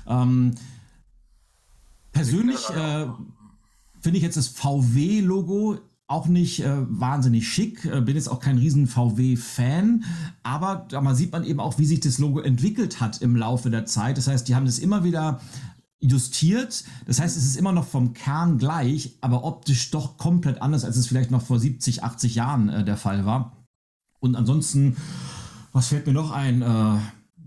Ähm, 0.06 0.56
persönlich 2.12 2.70
äh, 2.70 3.08
finde 4.02 4.18
ich 4.18 4.24
jetzt 4.24 4.38
das 4.38 4.48
VW-Logo 4.50 5.80
auch 6.08 6.28
nicht 6.28 6.62
äh, 6.62 6.76
wahnsinnig 6.88 7.48
schick, 7.48 7.84
äh, 7.86 8.00
bin 8.00 8.16
jetzt 8.16 8.30
auch 8.30 8.40
kein 8.40 8.58
riesen 8.58 8.88
VW-Fan, 8.88 10.06
aber 10.42 10.88
da 10.90 11.14
sieht 11.14 11.34
man 11.34 11.44
eben 11.44 11.60
auch, 11.60 11.80
wie 11.80 11.86
sich 11.86 12.00
das 12.00 12.18
Logo 12.18 12.40
entwickelt 12.40 13.02
hat 13.02 13.22
im 13.22 13.36
Laufe 13.36 13.70
der 13.70 13.86
Zeit. 13.86 14.18
Das 14.18 14.28
heißt, 14.28 14.48
die 14.48 14.56
haben 14.56 14.66
das 14.66 14.80
immer 14.80 15.04
wieder 15.04 15.42
justiert. 16.00 16.84
Das 17.06 17.20
heißt, 17.20 17.38
es 17.38 17.46
ist 17.46 17.56
immer 17.56 17.72
noch 17.72 17.88
vom 17.88 18.14
Kern 18.14 18.58
gleich, 18.58 19.18
aber 19.22 19.44
optisch 19.44 19.92
doch 19.92 20.18
komplett 20.18 20.62
anders, 20.62 20.86
als 20.86 20.98
es 20.98 21.08
vielleicht 21.08 21.32
noch 21.32 21.42
vor 21.42 21.60
70, 21.60 22.04
80 22.04 22.36
Jahren 22.36 22.70
äh, 22.70 22.86
der 22.86 22.98
Fall 22.98 23.26
war. 23.26 23.58
Und 24.20 24.36
ansonsten, 24.36 24.98
was 25.74 25.88
fällt 25.88 26.08
mir 26.08 26.14
noch 26.14 26.32
ein? 26.32 26.62
Äh, 26.62 26.98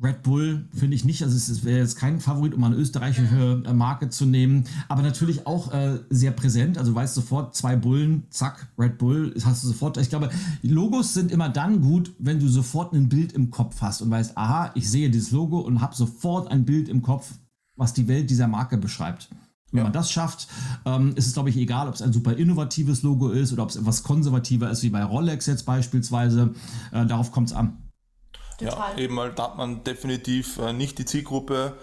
Red 0.03 0.23
Bull 0.23 0.67
finde 0.73 0.97
ich 0.97 1.05
nicht, 1.05 1.23
also 1.23 1.37
es 1.37 1.63
wäre 1.63 1.81
jetzt 1.81 1.97
kein 1.97 2.21
Favorit, 2.21 2.55
um 2.55 2.65
eine 2.65 2.75
österreichische 2.75 3.63
äh, 3.67 3.73
Marke 3.75 4.09
zu 4.09 4.25
nehmen, 4.25 4.65
aber 4.89 5.03
natürlich 5.03 5.47
auch 5.47 5.75
äh, 5.75 5.99
sehr 6.09 6.31
präsent. 6.31 6.79
Also 6.79 6.95
weißt 6.95 7.15
sofort, 7.15 7.55
zwei 7.55 7.77
Bullen, 7.77 8.23
zack, 8.31 8.69
Red 8.79 8.97
Bull, 8.97 9.35
hast 9.45 9.63
du 9.63 9.69
sofort. 9.69 9.99
Ich 9.99 10.09
glaube, 10.09 10.31
Logos 10.63 11.13
sind 11.13 11.31
immer 11.31 11.51
dann 11.51 11.83
gut, 11.83 12.15
wenn 12.19 12.41
du 12.41 12.49
sofort 12.49 12.95
ein 12.95 13.11
Bild 13.11 13.33
im 13.35 13.51
Kopf 13.51 13.83
hast 13.83 14.01
und 14.01 14.11
weißt, 14.11 14.39
aha, 14.39 14.71
ich 14.75 14.91
sehe 14.91 15.11
dieses 15.11 15.33
Logo 15.33 15.59
und 15.59 15.83
habe 15.83 15.95
sofort 15.95 16.51
ein 16.51 16.65
Bild 16.65 16.89
im 16.89 17.03
Kopf, 17.03 17.35
was 17.81 17.95
die 17.95 18.07
Welt 18.07 18.31
dieser 18.31 18.47
Marke 18.47 18.77
beschreibt. 18.77 19.29
Wenn 19.73 19.79
ja. 19.79 19.85
man 19.85 19.93
das 19.93 20.11
schafft, 20.11 20.49
ähm, 20.85 21.15
ist 21.17 21.27
es, 21.27 21.33
glaube 21.33 21.51
ich, 21.51 21.57
egal, 21.57 21.89
ob 21.89 21.95
es 21.95 22.03
ein 22.03 22.13
super 22.13 22.37
innovatives 22.37 23.03
Logo 23.03 23.31
ist 23.31 23.53
oder 23.53 23.63
ob 23.63 23.71
es 23.71 23.77
etwas 23.77 24.03
konservativer 24.03 24.71
ist, 24.71 24.83
wie 24.83 24.91
bei 24.91 25.03
Rolex 25.03 25.47
jetzt 25.47 25.65
beispielsweise. 25.65 26.55
Äh, 26.93 27.07
darauf 27.07 27.31
kommt 27.31 27.49
es 27.49 27.55
an. 27.55 27.83
Total. 28.59 28.97
Ja, 28.97 28.99
eben, 28.99 29.17
weil 29.17 29.33
da 29.33 29.45
hat 29.45 29.57
man 29.57 29.85
definitiv 29.85 30.59
äh, 30.59 30.73
nicht 30.73 30.99
die 30.99 31.05
Zielgruppe, 31.05 31.75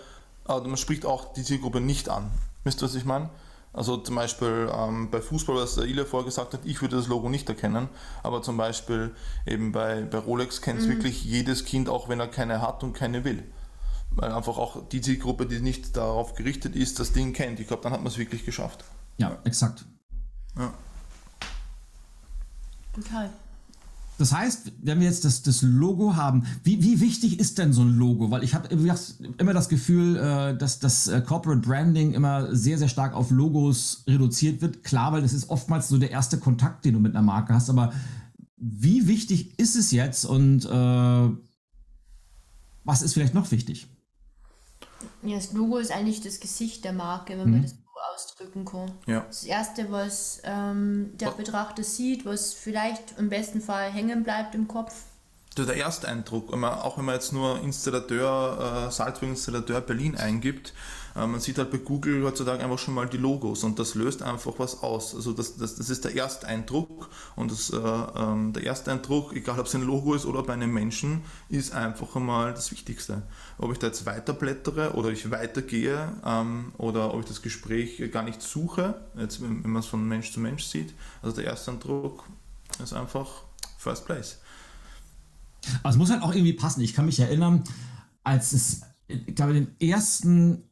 also 0.46 0.68
man 0.68 0.78
spricht 0.78 1.06
auch 1.06 1.34
die 1.34 1.44
Zielgruppe 1.44 1.82
nicht 1.82 2.10
an. 2.10 2.30
Wisst 2.64 2.82
ihr, 2.82 2.86
was 2.86 2.96
ich 2.96 3.06
meine? 3.06 3.30
Also 3.74 3.98
zum 3.98 4.16
Beispiel 4.16 4.70
ähm, 4.74 5.10
bei 5.10 5.22
Fußball, 5.22 5.56
was 5.56 5.76
der 5.76 5.86
Ile 5.86 6.06
vorher 6.06 6.26
gesagt 6.26 6.54
hat, 6.54 6.62
ich 6.66 6.82
würde 6.82 6.98
das 6.98 7.08
Logo 7.08 7.30
nicht 7.30 7.48
erkennen, 7.48 7.90
aber 8.24 8.42
zum 8.42 8.58
Beispiel 8.58 9.14
eben 9.46 9.72
bei, 9.72 10.02
bei 10.04 10.18
Rolex 10.18 10.62
kennt 10.62 10.80
es 10.80 10.88
mhm. 10.88 10.92
wirklich 10.92 11.24
jedes 11.24 11.64
Kind, 11.64 11.88
auch 11.88 12.10
wenn 12.10 12.20
er 12.20 12.28
keine 12.28 12.62
hat 12.62 12.84
und 12.84 12.94
keine 12.94 13.24
will 13.24 13.44
weil 14.12 14.32
einfach 14.32 14.58
auch 14.58 14.88
die 14.90 15.02
Zielgruppe, 15.02 15.46
die 15.46 15.60
nicht 15.60 15.96
darauf 15.96 16.36
gerichtet 16.36 16.76
ist, 16.76 17.00
das 17.00 17.14
Ding 17.14 17.34
kennt. 17.34 17.60
Ich 17.60 17.68
glaube, 17.68 17.84
dann 17.84 17.94
hat 17.94 18.02
man 18.02 18.08
es 18.08 18.18
wirklich 18.18 18.46
geschafft. 18.46 18.84
Ja, 19.18 19.38
exakt. 19.44 19.86
Ja. 20.58 20.74
Total. 22.94 23.30
Das 24.18 24.34
heißt, 24.34 24.72
wenn 24.82 25.00
wir 25.00 25.08
jetzt 25.08 25.26
das, 25.26 25.44
das 25.44 25.62
Logo 25.62 26.16
haben, 26.16 26.46
wie, 26.64 26.84
wie 26.84 27.00
wichtig 27.00 27.40
ist 27.40 27.60
denn 27.60 27.72
so 27.72 27.84
ein 27.84 27.96
Logo? 27.96 28.32
Weil 28.32 28.44
ich 28.44 28.56
habe 28.56 28.68
immer 28.68 29.54
das 29.54 29.70
Gefühl, 29.70 30.18
äh, 30.18 30.58
dass 30.58 30.80
das 30.80 31.08
äh, 31.08 31.22
Corporate 31.22 31.62
Branding 31.62 32.14
immer 32.14 32.56
sehr, 32.56 32.80
sehr 32.80 32.88
stark 32.88 33.14
auf 33.14 33.30
Logos 33.30 34.04
reduziert 34.08 34.62
wird. 34.62 34.84
Klar, 34.84 35.14
weil 35.14 35.22
das 35.22 35.34
ist 35.34 35.50
oftmals 35.50 35.88
so 35.88 36.00
der 36.00 36.10
erste 36.10 36.40
Kontakt, 36.40 36.86
den 36.86 36.94
du 36.94 37.00
mit 37.00 37.16
einer 37.16 37.22
Marke 37.22 37.54
hast. 37.54 37.70
Aber 37.70 37.94
wie 38.58 39.08
wichtig 39.08 39.60
ist 39.60 39.76
es 39.76 39.92
jetzt 39.92 40.26
und 40.26 40.66
äh, 40.66 41.30
was 42.84 43.02
ist 43.04 43.14
vielleicht 43.14 43.36
noch 43.36 43.52
wichtig? 43.52 43.88
Ja, 45.22 45.36
das 45.36 45.54
Logo 45.54 45.78
ist 45.78 45.92
eigentlich 45.92 46.22
das 46.22 46.40
Gesicht 46.40 46.84
der 46.86 46.94
Marke, 46.94 47.38
wenn 47.38 47.46
mhm. 47.46 47.52
man 47.52 47.62
das 47.64 47.72
so 47.72 47.78
ausdrücken 48.16 48.66
kann. 48.66 48.92
Ja. 49.06 49.22
Das 49.22 49.44
Erste, 49.44 49.92
was 49.92 50.42
ähm, 50.44 51.12
der 51.18 51.32
Betrachter 51.32 51.84
sieht, 51.84 52.26
was 52.26 52.54
vielleicht 52.54 53.18
im 53.18 53.30
besten 53.30 53.62
Fall 53.62 53.92
hängen 53.92 54.24
bleibt 54.24 54.56
im 54.56 54.68
Kopf. 54.68 54.94
Der 55.58 55.76
erste 55.76 56.08
Eindruck, 56.08 56.54
auch 56.54 56.98
wenn 57.00 57.06
man 57.06 57.16
jetzt 57.16 57.34
nur 57.34 57.60
Installateur, 57.62 58.88
äh, 58.88 58.92
Salzburg-Installateur 58.92 59.82
Berlin 59.82 60.16
eingibt, 60.16 60.74
man 61.26 61.40
sieht 61.40 61.58
halt 61.58 61.72
bei 61.72 61.78
Google 61.78 62.24
heutzutage 62.24 62.64
einfach 62.64 62.78
schon 62.78 62.94
mal 62.94 63.08
die 63.08 63.18
Logos 63.18 63.64
und 63.64 63.80
das 63.80 63.96
löst 63.96 64.22
einfach 64.22 64.54
was 64.58 64.84
aus. 64.84 65.16
Also 65.16 65.34
das, 65.34 65.58
das, 65.58 65.76
das 65.76 65.90
ist 65.90 66.06
der 66.06 66.16
Ersteindruck 66.16 67.10
und 67.36 67.52
das, 67.52 67.72
äh, 67.72 67.78
ähm, 67.78 68.54
der 68.54 68.66
Ersteindruck, 68.66 69.36
egal 69.36 69.60
ob 69.60 69.66
es 69.66 69.74
ein 69.74 69.82
Logo 69.82 70.14
ist 70.14 70.26
oder 70.26 70.44
bei 70.44 70.54
einem 70.54 70.72
Menschen, 70.72 71.22
ist 71.50 71.74
einfach 71.74 72.16
einmal 72.16 72.54
das 72.54 72.72
Wichtigste. 72.72 73.24
Ob 73.58 73.72
ich 73.72 73.80
da 73.80 73.88
jetzt 73.88 74.06
weiterblättere 74.06 74.94
oder 74.94 75.10
ich 75.10 75.32
weitergehe 75.32 76.12
ähm, 76.24 76.74
oder 76.78 77.14
ob 77.14 77.22
ich 77.22 77.26
das 77.28 77.42
Gespräch 77.42 78.12
gar 78.12 78.24
nicht 78.24 78.42
suche, 78.42 79.02
jetzt, 79.18 79.42
wenn, 79.42 79.64
wenn 79.64 79.72
man 79.72 79.80
es 79.80 79.88
von 79.88 80.08
Mensch 80.08 80.32
zu 80.32 80.40
Mensch 80.40 80.66
sieht. 80.66 80.94
Also 81.24 81.36
der 81.36 81.48
Ersteindruck 81.48 82.26
ist 82.84 82.94
einfach 82.94 83.28
First 83.78 84.06
Place. 84.06 84.40
Aber 85.82 85.90
es 85.90 85.98
muss 85.98 86.12
halt 86.12 86.22
auch 86.22 86.34
irgendwie 86.34 86.54
passen. 86.54 86.82
Ich 86.82 86.94
kann 86.94 87.06
mich 87.06 87.20
erinnern, 87.20 87.64
als 88.24 88.54
es, 88.54 88.82
ich 89.08 89.36
glaube, 89.36 89.54
den 89.54 89.80
ersten 89.80 90.64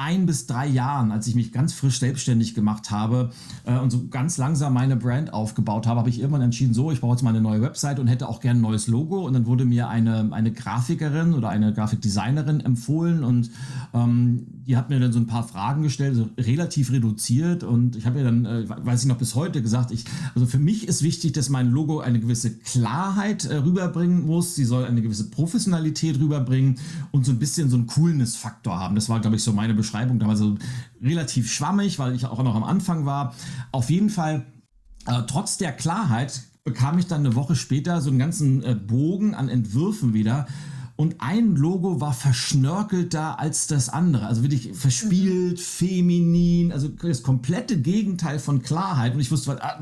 ein 0.00 0.24
bis 0.24 0.46
drei 0.46 0.66
Jahren, 0.66 1.12
als 1.12 1.26
ich 1.26 1.34
mich 1.34 1.52
ganz 1.52 1.74
frisch 1.74 2.00
selbstständig 2.00 2.54
gemacht 2.54 2.90
habe 2.90 3.30
äh, 3.66 3.76
und 3.76 3.90
so 3.90 4.08
ganz 4.08 4.38
langsam 4.38 4.72
meine 4.72 4.96
Brand 4.96 5.34
aufgebaut 5.34 5.86
habe, 5.86 6.00
habe 6.00 6.08
ich 6.08 6.18
irgendwann 6.18 6.40
entschieden, 6.40 6.72
so, 6.72 6.90
ich 6.90 7.02
brauche 7.02 7.12
jetzt 7.12 7.22
mal 7.22 7.30
eine 7.30 7.42
neue 7.42 7.60
Website 7.60 7.98
und 7.98 8.06
hätte 8.06 8.26
auch 8.26 8.40
gerne 8.40 8.60
ein 8.60 8.62
neues 8.62 8.86
Logo. 8.86 9.26
Und 9.26 9.34
dann 9.34 9.44
wurde 9.44 9.66
mir 9.66 9.88
eine, 9.88 10.28
eine 10.30 10.52
Grafikerin 10.52 11.34
oder 11.34 11.50
eine 11.50 11.74
Grafikdesignerin 11.74 12.60
empfohlen 12.60 13.22
und 13.22 13.50
ähm, 13.92 14.46
die 14.66 14.76
hat 14.76 14.90
mir 14.90 15.00
dann 15.00 15.12
so 15.12 15.18
ein 15.18 15.26
paar 15.26 15.46
Fragen 15.46 15.82
gestellt, 15.82 16.16
so 16.16 16.28
relativ 16.38 16.92
reduziert. 16.92 17.64
Und 17.64 17.96
ich 17.96 18.06
habe 18.06 18.18
ihr 18.18 18.24
dann, 18.24 18.44
äh, 18.44 18.68
weiß 18.68 19.02
ich 19.02 19.08
noch 19.08 19.18
bis 19.18 19.34
heute 19.34 19.62
gesagt, 19.62 19.90
ich, 19.90 20.04
also 20.34 20.46
für 20.46 20.58
mich 20.58 20.86
ist 20.86 21.02
wichtig, 21.02 21.32
dass 21.32 21.48
mein 21.48 21.70
Logo 21.70 22.00
eine 22.00 22.20
gewisse 22.20 22.56
Klarheit 22.58 23.44
äh, 23.44 23.56
rüberbringen 23.56 24.26
muss. 24.26 24.54
Sie 24.54 24.64
soll 24.64 24.84
eine 24.84 25.02
gewisse 25.02 25.30
Professionalität 25.30 26.18
rüberbringen 26.20 26.78
und 27.10 27.24
so 27.24 27.32
ein 27.32 27.38
bisschen 27.38 27.70
so 27.70 27.76
einen 27.76 27.86
Coolness-Faktor 27.86 28.78
haben. 28.78 28.94
Das 28.94 29.08
war, 29.08 29.20
glaube 29.20 29.36
ich, 29.36 29.42
so 29.42 29.52
meine 29.52 29.74
Beschreibung 29.74 30.18
damals 30.18 30.40
so 30.40 30.56
relativ 31.02 31.50
schwammig, 31.50 31.98
weil 31.98 32.14
ich 32.14 32.26
auch 32.26 32.42
noch 32.42 32.54
am 32.54 32.64
Anfang 32.64 33.06
war. 33.06 33.34
Auf 33.72 33.90
jeden 33.90 34.10
Fall, 34.10 34.46
äh, 35.06 35.22
trotz 35.26 35.58
der 35.58 35.72
Klarheit, 35.72 36.42
bekam 36.64 36.98
ich 36.98 37.06
dann 37.06 37.24
eine 37.24 37.34
Woche 37.34 37.56
später 37.56 38.00
so 38.00 38.10
einen 38.10 38.18
ganzen 38.18 38.62
äh, 38.62 38.74
Bogen 38.74 39.34
an 39.34 39.48
Entwürfen 39.48 40.14
wieder. 40.14 40.46
Und 41.00 41.16
ein 41.20 41.56
Logo 41.56 42.02
war 42.02 42.12
verschnörkelter 42.12 43.38
als 43.38 43.66
das 43.66 43.88
andere. 43.88 44.26
Also 44.26 44.42
wirklich 44.42 44.76
verspielt, 44.76 45.56
mhm. 45.56 45.62
feminin, 45.62 46.72
also 46.72 46.88
das 46.88 47.22
komplette 47.22 47.78
Gegenteil 47.78 48.38
von 48.38 48.60
Klarheit. 48.60 49.14
Und 49.14 49.20
ich 49.20 49.30
wusste, 49.30 49.64
ah, 49.64 49.80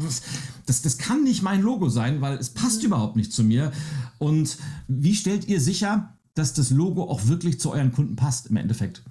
das, 0.67 0.83
das 0.83 0.97
kann 0.97 1.25
nicht 1.25 1.43
mein 1.43 1.61
Logo 1.61 1.89
sein, 1.89 2.21
weil 2.21 2.39
es 2.39 2.51
passt 2.51 2.83
mhm. 2.83 2.87
überhaupt 2.87 3.17
nicht 3.17 3.33
zu 3.33 3.43
mir. 3.43 3.73
Und 4.19 4.59
wie 4.87 5.17
stellt 5.17 5.49
ihr 5.49 5.61
sicher, 5.61 6.17
dass 6.35 6.55
das 6.55 6.71
Logo 6.71 7.11
auch 7.11 7.27
wirklich 7.27 7.59
zu 7.59 7.73
euren 7.73 7.91
Kunden 7.91 8.15
passt 8.15 8.47
im 8.47 8.57
Endeffekt? 8.57 9.03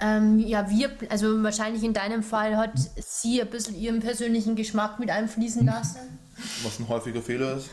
Ähm, 0.00 0.38
ja, 0.38 0.70
wir, 0.70 0.88
also 1.10 1.42
wahrscheinlich 1.42 1.82
in 1.82 1.92
deinem 1.92 2.22
Fall 2.22 2.56
hat 2.56 2.80
sie 2.98 3.42
ein 3.42 3.50
bisschen 3.50 3.78
ihren 3.78 4.00
persönlichen 4.00 4.56
Geschmack 4.56 4.98
mit 4.98 5.10
einfließen 5.10 5.60
hm. 5.60 5.66
lassen. 5.66 5.98
Was 6.62 6.80
ein 6.80 6.88
häufiger 6.88 7.20
Fehler 7.20 7.58
ist. 7.58 7.68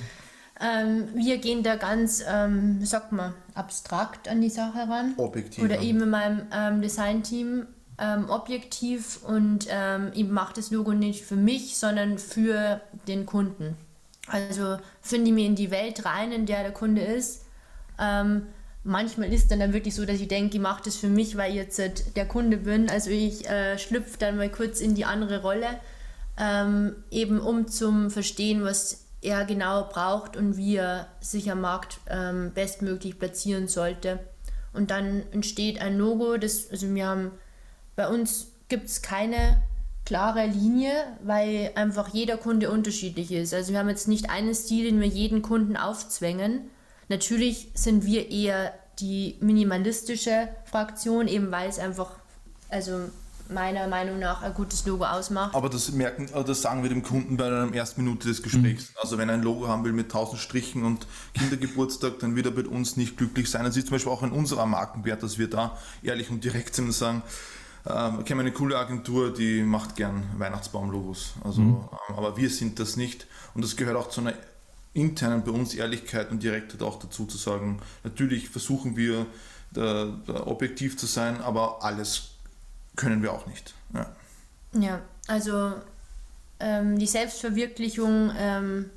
Ähm, 0.64 1.09
wir 1.14 1.39
gehen 1.39 1.61
da 1.61 1.76
ganz, 1.76 2.24
ähm, 2.26 2.86
sagt 2.86 3.11
man, 3.11 3.34
abstrakt 3.53 4.30
an 4.30 4.39
die 4.39 4.49
Sache 4.49 4.88
ran. 4.89 5.14
Objektiv. 5.18 5.64
Oder 5.64 5.82
eben 5.82 6.01
in 6.01 6.09
meinem 6.09 6.41
ähm, 6.53 6.82
Designteam 6.82 7.68
ähm, 7.99 8.30
objektiv 8.30 9.20
und 9.24 9.68
ähm, 9.70 10.11
ich 10.14 10.28
mache 10.28 10.53
das 10.55 10.72
Logo 10.72 10.93
nicht 10.93 11.26
für 11.26 11.36
mich, 11.36 11.78
sondern 11.78 12.18
für 12.18 12.82
den 13.07 13.26
Kunden. 13.26 13.76
Also 14.28 14.78
finde 15.01 15.28
ich 15.28 15.34
mir 15.34 15.45
in 15.45 15.55
die 15.55 15.70
Welt 15.70 16.05
rein, 16.05 16.32
in 16.32 16.45
der 16.45 16.64
der 16.64 16.72
Kunde 16.72 17.01
ist. 17.01 17.45
Ähm, 17.99 18.43
manchmal 18.84 19.32
ist 19.34 19.51
dann, 19.51 19.59
dann 19.59 19.74
wirklich 19.74 19.93
so, 19.93 20.05
dass 20.05 20.20
ich 20.20 20.28
denke, 20.28 20.55
ich 20.55 20.61
mache 20.61 20.84
das 20.86 20.95
für 20.95 21.09
mich, 21.09 21.36
weil 21.38 21.51
ich 21.51 21.57
jetzt 21.57 21.78
halt 21.78 22.16
der 22.16 22.26
Kunde 22.26 22.57
bin. 22.57 22.89
Also 22.89 23.09
ich 23.09 23.47
äh, 23.49 23.78
schlüpfe 23.78 24.18
dann 24.18 24.38
mal 24.38 24.49
kurz 24.49 24.80
in 24.80 24.95
die 24.95 25.05
andere 25.05 25.41
Rolle, 25.41 25.68
ähm, 26.39 26.95
eben 27.11 27.39
um 27.39 27.68
zum 27.68 28.09
Verstehen, 28.09 28.64
was 28.64 29.02
er 29.24 29.45
genau 29.45 29.88
braucht 29.89 30.38
und 30.38 30.57
wie 30.57 30.76
er 30.76 31.07
sich 31.19 31.51
am 31.51 31.61
Markt 31.61 31.99
ähm, 32.09 32.51
bestmöglich 32.53 33.17
platzieren 33.19 33.67
sollte. 33.67 34.19
Und 34.74 34.91
dann 34.91 35.24
entsteht 35.32 35.82
ein 35.82 35.97
Logo, 35.97 36.38
das, 36.38 36.69
also 36.71 36.93
wir 36.93 37.07
haben, 37.07 37.32
bei 37.95 38.07
uns 38.07 38.47
gibt 38.69 38.86
es 38.86 39.01
keine 39.01 39.61
klare 40.05 40.45
Linie, 40.47 40.91
weil 41.24 41.71
einfach 41.76 42.09
jeder 42.09 42.38
Kunde 42.38 42.69
unterschiedlich 42.69 43.32
ist. 43.32 43.53
Also 43.53 43.71
wir 43.71 43.80
haben 43.80 43.89
jetzt 43.89 44.07
nicht 44.07 44.30
einen 44.30 44.53
Stil, 44.53 44.86
den 44.86 44.99
wir 44.99 45.07
jeden 45.07 45.41
Kunden 45.41 45.78
aufzwängen. 45.78 46.61
Natürlich 47.07 47.69
sind 47.74 48.05
wir 48.05 48.30
eher 48.30 48.74
die 48.99 49.38
minimalistische 49.39 50.49
Fraktion, 50.65 51.28
eben 51.28 51.51
weil 51.51 51.69
es 51.69 51.80
einfach, 51.80 52.11
also 52.69 53.09
meiner 53.53 53.87
Meinung 53.87 54.19
nach 54.19 54.41
ein 54.41 54.53
gutes 54.53 54.85
Logo 54.85 55.05
ausmacht. 55.05 55.55
Aber 55.55 55.69
das 55.69 55.91
merken, 55.91 56.29
das 56.45 56.61
sagen 56.61 56.83
wir 56.83 56.89
dem 56.89 57.03
Kunden 57.03 57.37
bei 57.37 57.47
einer 57.47 57.73
ersten 57.73 58.03
Minute 58.03 58.27
des 58.27 58.41
Gesprächs. 58.41 58.89
Mhm. 58.91 58.97
Also 59.01 59.17
wenn 59.17 59.29
er 59.29 59.35
ein 59.35 59.43
Logo 59.43 59.67
haben 59.67 59.83
will 59.83 59.93
mit 59.93 60.05
1000 60.05 60.39
Strichen 60.39 60.83
und 60.83 61.07
Kindergeburtstag, 61.33 62.19
dann 62.19 62.35
wird 62.35 62.47
er 62.47 62.51
mit 62.51 62.67
uns 62.67 62.97
nicht 62.97 63.17
glücklich 63.17 63.49
sein. 63.49 63.63
Das 63.63 63.77
ist 63.77 63.87
zum 63.87 63.95
Beispiel 63.95 64.11
auch 64.11 64.23
in 64.23 64.31
unserer 64.31 64.65
Markenwert, 64.65 65.23
dass 65.23 65.37
wir 65.37 65.49
da 65.49 65.77
ehrlich 66.01 66.29
und 66.29 66.43
direkt 66.43 66.75
sind 66.75 66.85
und 66.85 66.91
sagen, 66.91 67.23
ähm, 67.85 68.19
ich 68.19 68.25
kenne 68.25 68.41
eine 68.41 68.51
coole 68.51 68.77
Agentur, 68.77 69.33
die 69.33 69.61
macht 69.61 69.95
gern 69.95 70.23
Weihnachtsbaum-Logos. 70.37 71.33
Also, 71.43 71.61
mhm. 71.61 71.89
ähm, 72.09 72.15
aber 72.15 72.37
wir 72.37 72.49
sind 72.49 72.79
das 72.79 72.95
nicht. 72.95 73.27
Und 73.53 73.63
das 73.63 73.75
gehört 73.75 73.97
auch 73.97 74.09
zu 74.09 74.21
einer 74.21 74.33
internen 74.93 75.43
bei 75.43 75.51
uns 75.51 75.73
Ehrlichkeit 75.73 76.31
und 76.31 76.43
Direktheit 76.43 76.81
auch 76.83 76.99
dazu 76.99 77.25
zu 77.25 77.37
sagen, 77.37 77.79
natürlich 78.03 78.49
versuchen 78.49 78.95
wir 78.95 79.25
da, 79.71 80.05
da 80.25 80.45
objektiv 80.45 80.97
zu 80.97 81.07
sein, 81.07 81.41
aber 81.41 81.83
alles 81.83 82.32
können 82.95 83.21
wir 83.21 83.33
auch 83.33 83.45
nicht. 83.47 83.73
Ja, 83.93 84.15
ja 84.73 85.01
also 85.27 85.73
ähm, 86.59 86.99
die 86.99 87.07
Selbstverwirklichung, 87.07 88.31
ähm, 88.37 88.89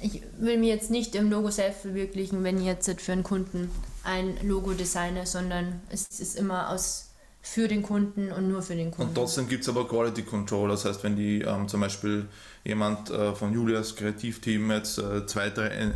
ich 0.00 0.22
will 0.38 0.58
mir 0.58 0.68
jetzt 0.68 0.90
nicht 0.90 1.14
im 1.14 1.30
Logo 1.30 1.50
selbst 1.50 1.82
verwirklichen, 1.82 2.44
wenn 2.44 2.58
ich 2.58 2.64
jetzt 2.64 3.00
für 3.00 3.12
einen 3.12 3.24
Kunden 3.24 3.70
ein 4.04 4.36
Logo 4.42 4.72
designe, 4.72 5.26
sondern 5.26 5.80
es 5.90 6.06
ist 6.20 6.36
immer 6.36 6.70
aus 6.70 7.08
für 7.40 7.68
den 7.68 7.82
Kunden 7.82 8.30
und 8.30 8.48
nur 8.48 8.62
für 8.62 8.74
den 8.74 8.90
Kunden. 8.90 9.10
Und 9.10 9.14
trotzdem 9.14 9.48
gibt 9.48 9.62
es 9.62 9.68
aber 9.68 9.88
Quality 9.88 10.22
Control, 10.22 10.68
das 10.68 10.84
heißt, 10.84 11.02
wenn 11.02 11.16
die 11.16 11.40
ähm, 11.40 11.68
zum 11.68 11.80
Beispiel 11.80 12.26
jemand 12.64 13.10
äh, 13.10 13.34
von 13.34 13.52
Julias 13.54 13.96
Kreativteam 13.96 14.70
jetzt 14.70 14.98
äh, 14.98 15.24
zwei, 15.26 15.48
drei, 15.48 15.68
äh, 15.68 15.92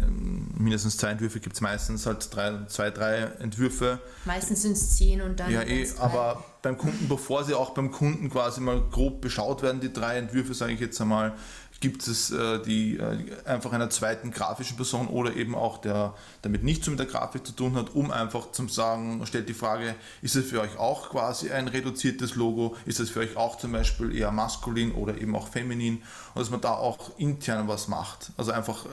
mindestens 0.57 0.97
zwei 0.97 1.11
Entwürfe 1.11 1.41
gibt 1.41 1.55
es 1.55 1.61
meistens, 1.61 2.07
halt 2.07 2.35
drei, 2.35 2.65
zwei, 2.69 2.91
drei 2.91 3.17
Entwürfe. 3.41 3.99
Meistens 4.25 4.63
sind 4.63 4.73
es 4.73 4.97
zehn 4.97 5.21
und 5.21 5.41
dann. 5.41 5.51
Ja, 5.51 5.63
eh, 5.63 5.87
aber 5.99 6.45
beim 6.63 6.79
Kunden, 6.79 7.09
bevor 7.09 7.45
sie 7.45 7.55
auch 7.55 7.71
beim 7.71 7.91
Kunden 7.91 8.31
quasi 8.31 8.61
mal 8.61 8.81
grob 8.91 9.21
beschaut 9.21 9.63
werden, 9.63 9.81
die 9.81 9.93
drei 9.93 10.17
Entwürfe, 10.17 10.55
sage 10.55 10.73
ich 10.73 10.81
jetzt 10.81 11.01
einmal, 11.01 11.35
gibt 11.83 12.07
es 12.07 12.31
äh, 12.31 12.61
die 12.63 12.97
äh, 12.97 13.19
einfach 13.45 13.73
einer 13.73 13.91
zweiten 13.91 14.31
grafischen 14.31 14.77
Person 14.77 15.09
oder 15.09 15.35
eben 15.35 15.57
auch 15.57 15.79
der 15.79 16.15
damit 16.43 16.63
nichts 16.63 16.87
mit 16.87 17.01
der 17.01 17.07
Grafik 17.07 17.45
zu 17.45 17.53
tun 17.53 17.75
hat, 17.75 17.95
um 17.95 18.13
einfach 18.13 18.53
zu 18.53 18.69
sagen, 18.69 19.21
stellt 19.27 19.49
die 19.49 19.55
Frage, 19.55 19.97
ist 20.23 20.37
es 20.37 20.49
für 20.49 20.61
euch 20.61 20.79
auch 20.79 21.11
quasi 21.11 21.51
ein 21.51 21.67
reduziertes 21.67 22.37
Logo, 22.37 22.77
ist 22.87 23.01
es 23.01 23.11
für 23.11 23.21
euch 23.21 23.37
auch 23.37 23.59
zum 23.59 23.73
Beispiel 23.73 24.17
eher 24.17 24.31
maskulin 24.31 24.93
oder 24.93 25.21
eben 25.21 25.35
auch 25.35 25.49
feminin? 25.49 26.03
Und 26.35 26.41
dass 26.41 26.51
man 26.51 26.61
da 26.61 26.75
auch 26.75 27.19
intern 27.19 27.67
was 27.67 27.89
macht. 27.89 28.31
Also 28.37 28.53
einfach 28.53 28.87
äh, 28.87 28.89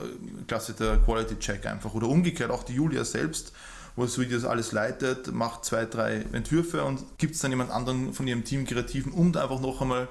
klasse 0.48 0.74
Quality 0.74 1.38
Check 1.38 1.66
einfach. 1.66 1.94
Oder 1.94 2.08
umgekehrt 2.08 2.50
auch 2.50 2.64
die 2.64 2.74
Julia 2.74 3.04
selbst 3.04 3.52
wo 4.00 4.06
sie 4.06 4.26
das 4.26 4.44
alles 4.44 4.72
leitet, 4.72 5.32
macht 5.32 5.64
zwei, 5.64 5.84
drei 5.84 6.24
Entwürfe 6.32 6.84
und 6.84 7.00
gibt 7.18 7.34
es 7.34 7.40
dann 7.40 7.50
jemand 7.50 7.70
anderen 7.70 8.14
von 8.14 8.26
ihrem 8.26 8.44
Team 8.44 8.64
Kreativen, 8.64 9.12
um 9.12 9.32
da 9.32 9.42
einfach 9.42 9.60
noch 9.60 9.82
einmal 9.82 10.08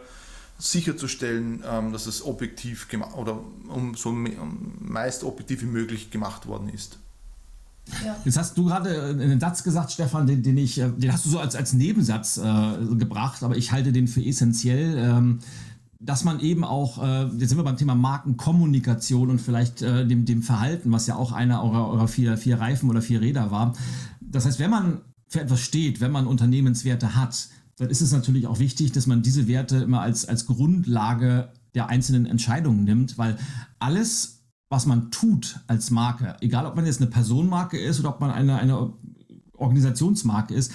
sicherzustellen, 0.59 1.63
ähm, 1.67 1.91
dass 1.91 2.05
es 2.05 2.23
objektiv 2.23 2.87
gemacht 2.87 3.15
oder 3.17 3.39
um 3.67 3.95
so 3.95 4.11
meist 4.11 5.23
objektiv 5.23 5.63
wie 5.63 5.67
möglich 5.67 6.11
gemacht 6.11 6.45
worden 6.47 6.69
ist. 6.69 6.99
Ja. 8.05 8.15
Jetzt 8.23 8.37
hast 8.37 8.57
du 8.57 8.65
gerade 8.65 9.01
einen 9.01 9.39
Satz 9.39 9.63
gesagt, 9.63 9.91
Stefan, 9.91 10.27
den, 10.27 10.43
den, 10.43 10.57
ich, 10.57 10.79
äh, 10.79 10.89
den 10.89 11.11
hast 11.11 11.25
du 11.25 11.29
so 11.29 11.39
als, 11.39 11.55
als 11.55 11.73
Nebensatz 11.73 12.37
äh, 12.37 12.41
gebracht, 12.95 13.41
aber 13.41 13.57
ich 13.57 13.71
halte 13.71 13.91
den 13.91 14.07
für 14.07 14.23
essentiell, 14.23 14.97
ähm, 14.97 15.39
dass 15.99 16.23
man 16.23 16.39
eben 16.39 16.63
auch, 16.63 17.03
äh, 17.03 17.25
jetzt 17.37 17.49
sind 17.49 17.57
wir 17.57 17.63
beim 17.63 17.77
Thema 17.77 17.93
Markenkommunikation 17.93 19.29
und 19.29 19.39
vielleicht 19.39 19.81
äh, 19.81 20.07
dem, 20.07 20.25
dem 20.25 20.41
Verhalten, 20.41 20.91
was 20.91 21.07
ja 21.07 21.15
auch 21.15 21.33
einer 21.33 21.61
eurer, 21.61 21.89
eurer 21.89 22.07
vier, 22.07 22.37
vier 22.37 22.59
Reifen 22.59 22.89
oder 22.89 23.01
vier 23.01 23.19
Räder 23.19 23.51
war. 23.51 23.73
Das 24.21 24.45
heißt, 24.45 24.59
wenn 24.59 24.69
man 24.69 25.01
für 25.27 25.41
etwas 25.41 25.59
steht, 25.59 25.99
wenn 25.99 26.11
man 26.11 26.25
Unternehmenswerte 26.25 27.15
hat, 27.15 27.49
dann 27.75 27.89
ist 27.89 28.01
es 28.01 28.11
natürlich 28.11 28.47
auch 28.47 28.59
wichtig, 28.59 28.93
dass 28.93 29.07
man 29.07 29.21
diese 29.21 29.47
Werte 29.47 29.77
immer 29.77 30.01
als, 30.01 30.25
als 30.25 30.45
Grundlage 30.45 31.49
der 31.75 31.87
einzelnen 31.87 32.25
Entscheidungen 32.25 32.83
nimmt, 32.83 33.17
weil 33.17 33.37
alles, 33.79 34.43
was 34.69 34.85
man 34.85 35.11
tut 35.11 35.59
als 35.67 35.91
Marke, 35.91 36.37
egal 36.39 36.65
ob 36.65 36.75
man 36.75 36.85
jetzt 36.85 37.01
eine 37.01 37.09
Personenmarke 37.09 37.77
ist 37.77 37.99
oder 37.99 38.09
ob 38.09 38.21
man 38.21 38.31
eine, 38.31 38.57
eine 38.57 38.93
Organisationsmarke 39.53 40.53
ist, 40.53 40.71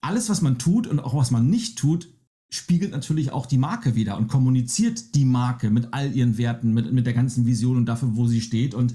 alles, 0.00 0.28
was 0.28 0.40
man 0.40 0.58
tut 0.58 0.86
und 0.86 1.00
auch 1.00 1.14
was 1.14 1.30
man 1.30 1.50
nicht 1.50 1.78
tut, 1.78 2.08
spiegelt 2.50 2.92
natürlich 2.92 3.32
auch 3.32 3.46
die 3.46 3.58
Marke 3.58 3.94
wieder 3.94 4.16
und 4.16 4.28
kommuniziert 4.28 5.14
die 5.14 5.24
Marke 5.24 5.70
mit 5.70 5.88
all 5.92 6.14
ihren 6.14 6.38
Werten, 6.38 6.72
mit, 6.72 6.92
mit 6.92 7.06
der 7.06 7.12
ganzen 7.12 7.46
Vision 7.46 7.76
und 7.76 7.86
dafür, 7.86 8.16
wo 8.16 8.26
sie 8.26 8.40
steht. 8.40 8.74
Und 8.74 8.94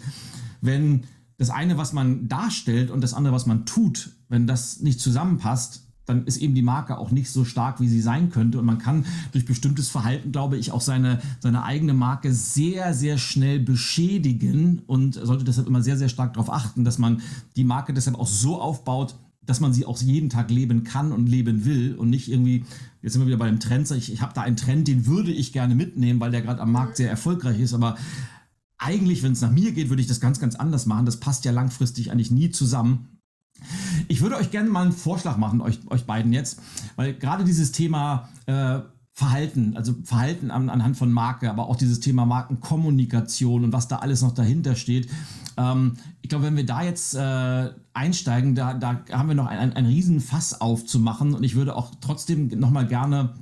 wenn 0.62 1.04
das 1.38 1.50
eine, 1.50 1.78
was 1.78 1.94
man 1.94 2.28
darstellt 2.28 2.90
und 2.90 3.02
das 3.02 3.14
andere, 3.14 3.34
was 3.34 3.46
man 3.46 3.66
tut, 3.66 4.12
wenn 4.30 4.48
das 4.48 4.80
nicht 4.80 5.00
zusammenpasst, 5.00 5.84
dann 6.06 6.26
ist 6.26 6.38
eben 6.38 6.54
die 6.54 6.62
Marke 6.62 6.98
auch 6.98 7.12
nicht 7.12 7.32
so 7.32 7.46
stark, 7.46 7.80
wie 7.80 7.88
sie 7.88 8.02
sein 8.02 8.30
könnte. 8.30 8.60
Und 8.60 8.66
man 8.66 8.78
kann 8.78 9.06
durch 9.32 9.46
bestimmtes 9.46 9.90
Verhalten, 9.90 10.32
glaube 10.32 10.58
ich, 10.58 10.72
auch 10.72 10.82
seine, 10.82 11.22
seine 11.40 11.64
eigene 11.64 11.94
Marke 11.94 12.34
sehr, 12.34 12.94
sehr 12.94 13.18
schnell 13.18 13.60
beschädigen 13.60 14.82
und 14.86 15.14
sollte 15.14 15.46
deshalb 15.46 15.68
immer 15.68 15.82
sehr, 15.82 15.98
sehr 15.98 16.10
stark 16.10 16.34
darauf 16.34 16.52
achten, 16.52 16.84
dass 16.84 16.98
man 16.98 17.22
die 17.56 17.64
Marke 17.64 17.94
deshalb 17.94 18.20
auch 18.20 18.28
so 18.28 18.60
aufbaut, 18.60 19.16
dass 19.46 19.60
man 19.60 19.74
sie 19.74 19.86
auch 19.86 20.02
jeden 20.02 20.30
Tag 20.30 20.50
leben 20.50 20.84
kann 20.84 21.12
und 21.12 21.28
leben 21.28 21.66
will 21.66 21.96
und 21.96 22.10
nicht 22.10 22.32
irgendwie, 22.32 22.64
jetzt 23.02 23.14
sind 23.14 23.22
wir 23.22 23.28
wieder 23.28 23.38
bei 23.38 23.48
dem 23.48 23.60
Trend, 23.60 23.90
ich, 23.92 24.12
ich 24.12 24.22
habe 24.22 24.34
da 24.34 24.42
einen 24.42 24.56
Trend, 24.56 24.88
den 24.88 25.06
würde 25.06 25.32
ich 25.32 25.54
gerne 25.54 25.76
mitnehmen, 25.76 26.20
weil 26.20 26.32
der 26.32 26.42
gerade 26.42 26.62
am 26.62 26.72
Markt 26.72 26.98
sehr 26.98 27.10
erfolgreich 27.10 27.60
ist, 27.60 27.74
aber 27.74 27.98
eigentlich, 28.78 29.24
wenn 29.24 29.32
es 29.32 29.42
nach 29.42 29.52
mir 29.52 29.72
geht, 29.72 29.90
würde 29.90 30.02
ich 30.02 30.08
das 30.08 30.20
ganz, 30.20 30.40
ganz 30.40 30.56
anders 30.56 30.86
machen. 30.86 31.06
Das 31.06 31.18
passt 31.18 31.46
ja 31.46 31.52
langfristig 31.52 32.12
eigentlich 32.12 32.32
nie 32.32 32.52
zusammen. 32.52 33.20
Ich 34.10 34.22
würde 34.22 34.36
euch 34.36 34.52
gerne 34.52 34.70
mal 34.70 34.82
einen 34.82 34.92
Vorschlag 34.92 35.38
machen, 35.38 35.62
euch, 35.62 35.80
euch 35.88 36.06
beiden 36.06 36.34
jetzt, 36.34 36.60
weil 36.98 37.14
gerade 37.14 37.46
dieses 37.46 37.72
Thema 37.72 38.30
äh, 38.46 38.80
Verhalten, 39.14 39.78
also 39.78 39.94
Verhalten 40.04 40.52
an, 40.52 40.70
anhand 40.70 40.98
von 40.98 41.12
Marke, 41.12 41.50
aber 41.50 41.68
auch 41.68 41.76
dieses 41.76 42.00
Thema 42.00 42.26
Markenkommunikation 42.26 43.64
und 43.64 43.72
was 43.72 43.88
da 43.88 43.98
alles 43.98 44.22
noch 44.22 44.34
dahinter 44.34 44.76
steht. 44.76 45.08
Ähm, 45.58 45.94
ich 46.22 46.30
glaube, 46.30 46.46
wenn 46.46 46.58
wir 46.58 46.66
da 46.66 46.84
jetzt 46.84 47.16
äh, 47.16 47.70
einsteigen, 47.94 48.56
da, 48.56 48.74
da 48.74 49.04
haben 49.12 49.28
wir 49.30 49.36
noch 49.36 49.48
ein, 49.48 49.60
ein, 49.60 49.74
ein 49.74 49.86
Riesenfass 49.86 50.62
aufzumachen 50.62 51.34
und 51.34 51.44
ich 51.44 51.56
würde 51.56 51.76
auch 51.76 51.92
trotzdem 52.02 52.48
nochmal 52.60 52.88
gerne 52.88 53.34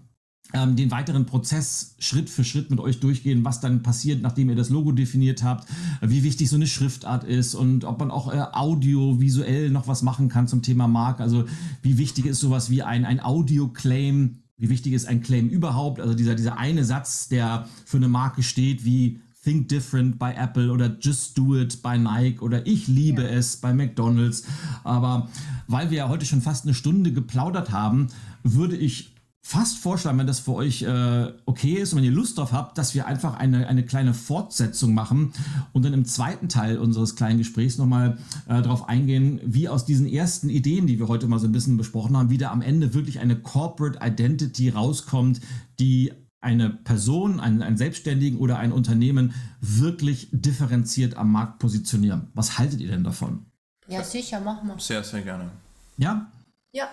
ähm, 0.53 0.75
den 0.75 0.91
weiteren 0.91 1.25
Prozess 1.25 1.95
Schritt 1.99 2.29
für 2.29 2.43
Schritt 2.43 2.69
mit 2.69 2.79
euch 2.79 2.99
durchgehen, 2.99 3.45
was 3.45 3.61
dann 3.61 3.83
passiert, 3.83 4.21
nachdem 4.21 4.49
ihr 4.49 4.55
das 4.55 4.69
Logo 4.69 4.91
definiert 4.91 5.43
habt, 5.43 5.67
wie 6.01 6.23
wichtig 6.23 6.49
so 6.49 6.55
eine 6.55 6.67
Schriftart 6.67 7.23
ist 7.23 7.55
und 7.55 7.85
ob 7.85 7.99
man 7.99 8.11
auch 8.11 8.33
äh, 8.33 8.41
audiovisuell 8.51 9.69
noch 9.69 9.87
was 9.87 10.01
machen 10.01 10.29
kann 10.29 10.47
zum 10.47 10.61
Thema 10.61 10.87
Marke. 10.87 11.23
Also 11.23 11.45
wie 11.81 11.97
wichtig 11.97 12.25
ist 12.25 12.39
sowas 12.39 12.69
wie 12.69 12.83
ein, 12.83 13.05
ein 13.05 13.23
Audio-Claim, 13.23 14.39
wie 14.57 14.69
wichtig 14.69 14.93
ist 14.93 15.07
ein 15.07 15.21
Claim 15.21 15.49
überhaupt? 15.49 15.99
Also 15.99 16.13
dieser, 16.13 16.35
dieser 16.35 16.57
eine 16.57 16.83
Satz, 16.83 17.29
der 17.29 17.67
für 17.85 17.97
eine 17.97 18.09
Marke 18.09 18.43
steht, 18.43 18.85
wie 18.85 19.19
Think 19.43 19.69
Different 19.69 20.19
bei 20.19 20.33
Apple 20.35 20.71
oder 20.71 20.95
Just 20.99 21.37
Do 21.37 21.55
It 21.55 21.81
bei 21.81 21.97
Nike 21.97 22.41
oder 22.41 22.65
Ich 22.67 22.87
liebe 22.87 23.23
ja. 23.23 23.29
es 23.29 23.57
bei 23.57 23.73
McDonald's. 23.73 24.43
Aber 24.83 25.29
weil 25.67 25.89
wir 25.89 25.99
ja 25.99 26.09
heute 26.09 26.25
schon 26.25 26.41
fast 26.41 26.65
eine 26.65 26.73
Stunde 26.73 27.11
geplaudert 27.11 27.71
haben, 27.71 28.07
würde 28.43 28.77
ich 28.77 29.11
fast 29.43 29.79
vorschlagen, 29.79 30.19
wenn 30.19 30.27
das 30.27 30.39
für 30.39 30.53
euch 30.53 30.83
äh, 30.83 31.33
okay 31.45 31.73
ist 31.73 31.91
und 31.91 31.97
wenn 31.97 32.05
ihr 32.05 32.11
Lust 32.11 32.37
drauf 32.37 32.51
habt, 32.51 32.77
dass 32.77 32.93
wir 32.93 33.07
einfach 33.07 33.35
eine, 33.37 33.67
eine 33.67 33.83
kleine 33.83 34.13
Fortsetzung 34.13 34.93
machen 34.93 35.33
und 35.73 35.83
dann 35.83 35.93
im 35.93 36.05
zweiten 36.05 36.47
Teil 36.47 36.77
unseres 36.77 37.15
kleinen 37.15 37.39
Gesprächs 37.39 37.77
nochmal 37.77 38.17
äh, 38.47 38.61
darauf 38.61 38.87
eingehen, 38.87 39.41
wie 39.43 39.67
aus 39.67 39.85
diesen 39.85 40.05
ersten 40.05 40.49
Ideen, 40.49 40.85
die 40.85 40.99
wir 40.99 41.07
heute 41.07 41.27
mal 41.27 41.39
so 41.39 41.47
ein 41.47 41.51
bisschen 41.51 41.75
besprochen 41.75 42.15
haben, 42.15 42.29
wieder 42.29 42.51
am 42.51 42.61
Ende 42.61 42.93
wirklich 42.93 43.19
eine 43.19 43.35
Corporate 43.35 43.99
Identity 44.01 44.69
rauskommt, 44.69 45.41
die 45.79 46.13
eine 46.41 46.69
Person, 46.69 47.39
einen, 47.39 47.61
einen 47.61 47.77
Selbstständigen 47.77 48.39
oder 48.39 48.57
ein 48.57 48.71
Unternehmen 48.71 49.33
wirklich 49.61 50.29
differenziert 50.31 51.15
am 51.15 51.31
Markt 51.31 51.59
positionieren. 51.59 52.27
Was 52.33 52.57
haltet 52.57 52.81
ihr 52.81 52.89
denn 52.89 53.03
davon? 53.03 53.45
Ja, 53.87 54.03
sicher, 54.03 54.39
machen 54.39 54.67
wir. 54.67 54.79
Sehr, 54.79 55.03
sehr 55.03 55.21
gerne. 55.21 55.51
Ja? 55.97 56.31
Ja. 56.73 56.89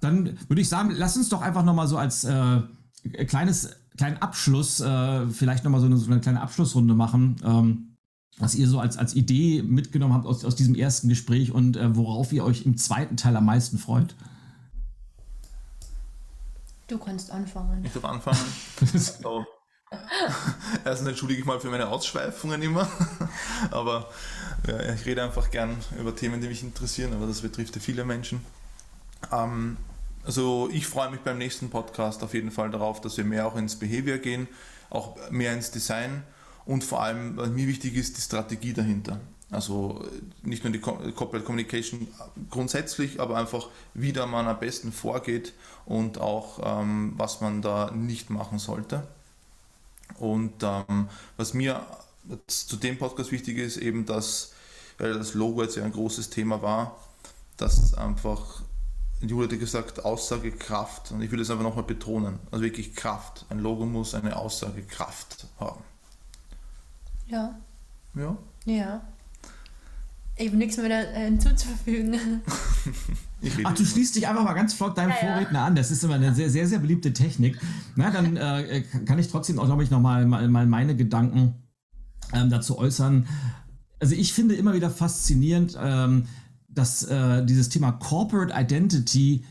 Dann 0.00 0.38
würde 0.48 0.60
ich 0.60 0.68
sagen, 0.68 0.92
lass 0.94 1.16
uns 1.16 1.28
doch 1.28 1.42
einfach 1.42 1.64
nochmal 1.64 1.88
so 1.88 1.96
als 1.96 2.24
äh, 2.24 2.60
kleines, 3.26 3.70
kleinen 3.96 4.18
Abschluss, 4.18 4.80
äh, 4.80 5.26
vielleicht 5.28 5.64
nochmal 5.64 5.80
so 5.80 5.86
eine, 5.86 5.96
so 5.96 6.10
eine 6.10 6.20
kleine 6.20 6.40
Abschlussrunde 6.40 6.94
machen. 6.94 7.36
Ähm, 7.44 7.86
was 8.38 8.54
ihr 8.54 8.68
so 8.68 8.80
als, 8.80 8.96
als 8.96 9.14
Idee 9.14 9.62
mitgenommen 9.62 10.14
habt 10.14 10.26
aus, 10.26 10.44
aus 10.44 10.56
diesem 10.56 10.74
ersten 10.74 11.08
Gespräch 11.08 11.52
und 11.52 11.76
äh, 11.76 11.94
worauf 11.94 12.32
ihr 12.32 12.44
euch 12.44 12.64
im 12.64 12.76
zweiten 12.76 13.16
Teil 13.16 13.36
am 13.36 13.44
meisten 13.44 13.78
freut. 13.78 14.16
Du 16.90 16.98
kannst 16.98 17.30
anfangen. 17.30 17.84
Ich 17.84 17.92
darf 17.92 18.04
anfangen. 18.04 18.52
so, 18.94 19.46
Erstens 20.84 21.08
entschuldige 21.08 21.40
ich 21.40 21.46
mal 21.46 21.60
für 21.60 21.68
meine 21.68 21.88
Ausschweifungen 21.88 22.62
immer, 22.62 22.88
aber 23.70 24.08
ja, 24.66 24.92
ich 24.92 25.06
rede 25.06 25.22
einfach 25.22 25.50
gern 25.50 25.76
über 25.98 26.14
Themen, 26.14 26.40
die 26.40 26.48
mich 26.48 26.62
interessieren, 26.62 27.12
aber 27.12 27.26
das 27.26 27.40
betrifft 27.40 27.74
ja 27.74 27.80
viele 27.80 28.04
Menschen. 28.04 28.44
Ähm, 29.32 29.76
also 30.24 30.68
ich 30.72 30.86
freue 30.86 31.10
mich 31.10 31.20
beim 31.20 31.38
nächsten 31.38 31.70
Podcast 31.70 32.22
auf 32.22 32.34
jeden 32.34 32.50
Fall 32.50 32.70
darauf, 32.70 33.00
dass 33.00 33.16
wir 33.16 33.24
mehr 33.24 33.46
auch 33.46 33.56
ins 33.56 33.76
Behavior 33.76 34.18
gehen, 34.18 34.48
auch 34.90 35.16
mehr 35.30 35.52
ins 35.52 35.70
Design 35.70 36.24
und 36.66 36.84
vor 36.84 37.02
allem, 37.02 37.36
was 37.36 37.50
mir 37.50 37.66
wichtig 37.66 37.94
ist, 37.94 38.16
die 38.16 38.22
Strategie 38.22 38.72
dahinter. 38.72 39.20
Also 39.50 40.04
nicht 40.42 40.62
nur 40.62 40.72
die 40.72 40.78
Corporate 40.78 41.44
Communication 41.44 42.06
grundsätzlich, 42.50 43.20
aber 43.20 43.36
einfach, 43.36 43.68
wie 43.94 44.12
da 44.12 44.26
man 44.26 44.46
am 44.46 44.60
besten 44.60 44.92
vorgeht 44.92 45.54
und 45.86 46.20
auch, 46.20 46.60
ähm, 46.62 47.14
was 47.16 47.40
man 47.40 47.60
da 47.60 47.90
nicht 47.90 48.30
machen 48.30 48.60
sollte. 48.60 49.06
Und 50.18 50.62
ähm, 50.62 51.08
was 51.36 51.54
mir 51.54 51.84
zu 52.46 52.76
dem 52.76 52.98
Podcast 52.98 53.32
wichtig 53.32 53.58
ist, 53.58 53.76
eben, 53.76 54.06
dass, 54.06 54.52
weil 54.98 55.14
das 55.14 55.34
Logo 55.34 55.62
jetzt 55.62 55.76
ja 55.76 55.84
ein 55.84 55.92
großes 55.92 56.30
Thema 56.30 56.62
war, 56.62 56.96
dass 57.56 57.94
einfach, 57.94 58.62
Julia 59.20 59.50
hat 59.50 59.58
gesagt, 59.58 60.04
Aussagekraft. 60.04 61.10
Und 61.10 61.22
ich 61.22 61.30
will 61.30 61.40
es 61.40 61.50
einfach 61.50 61.64
nochmal 61.64 61.84
betonen. 61.84 62.38
Also 62.50 62.64
wirklich 62.64 62.94
Kraft. 62.94 63.46
Ein 63.48 63.58
Logo 63.58 63.84
muss 63.84 64.14
eine 64.14 64.36
Aussagekraft 64.36 65.46
haben. 65.58 65.82
Ja. 67.26 67.58
Ja? 68.14 68.36
Ja. 68.64 69.02
Ich 70.40 70.46
habe 70.48 70.56
nichts 70.56 70.78
mehr 70.78 71.14
äh, 71.14 71.24
hinzuzufügen. 71.26 72.16
Ach, 73.64 73.74
du 73.74 73.84
schließt 73.84 74.16
dich 74.16 74.26
einfach 74.26 74.42
mal 74.42 74.54
ganz 74.54 74.72
flott 74.72 74.96
deinem 74.96 75.10
ja, 75.10 75.16
Vorredner 75.16 75.58
ja. 75.58 75.66
an. 75.66 75.74
Das 75.74 75.90
ist 75.90 76.02
immer 76.02 76.14
eine 76.14 76.34
sehr, 76.34 76.48
sehr, 76.48 76.66
sehr 76.66 76.78
beliebte 76.78 77.12
Technik. 77.12 77.60
Na, 77.94 78.10
dann 78.10 78.36
äh, 78.38 78.82
kann 79.04 79.18
ich 79.18 79.28
trotzdem 79.28 79.58
auch, 79.58 79.66
glaube 79.66 79.84
ich, 79.84 79.90
nochmal 79.90 80.24
mal, 80.24 80.48
mal 80.48 80.66
meine 80.66 80.96
Gedanken 80.96 81.56
ähm, 82.32 82.48
dazu 82.48 82.78
äußern. 82.78 83.28
Also 83.98 84.14
ich 84.14 84.32
finde 84.32 84.54
immer 84.54 84.72
wieder 84.72 84.90
faszinierend, 84.90 85.76
ähm, 85.78 86.24
dass 86.68 87.02
äh, 87.02 87.44
dieses 87.44 87.68
Thema 87.68 87.92
Corporate 87.92 88.54
Identity 88.56 89.44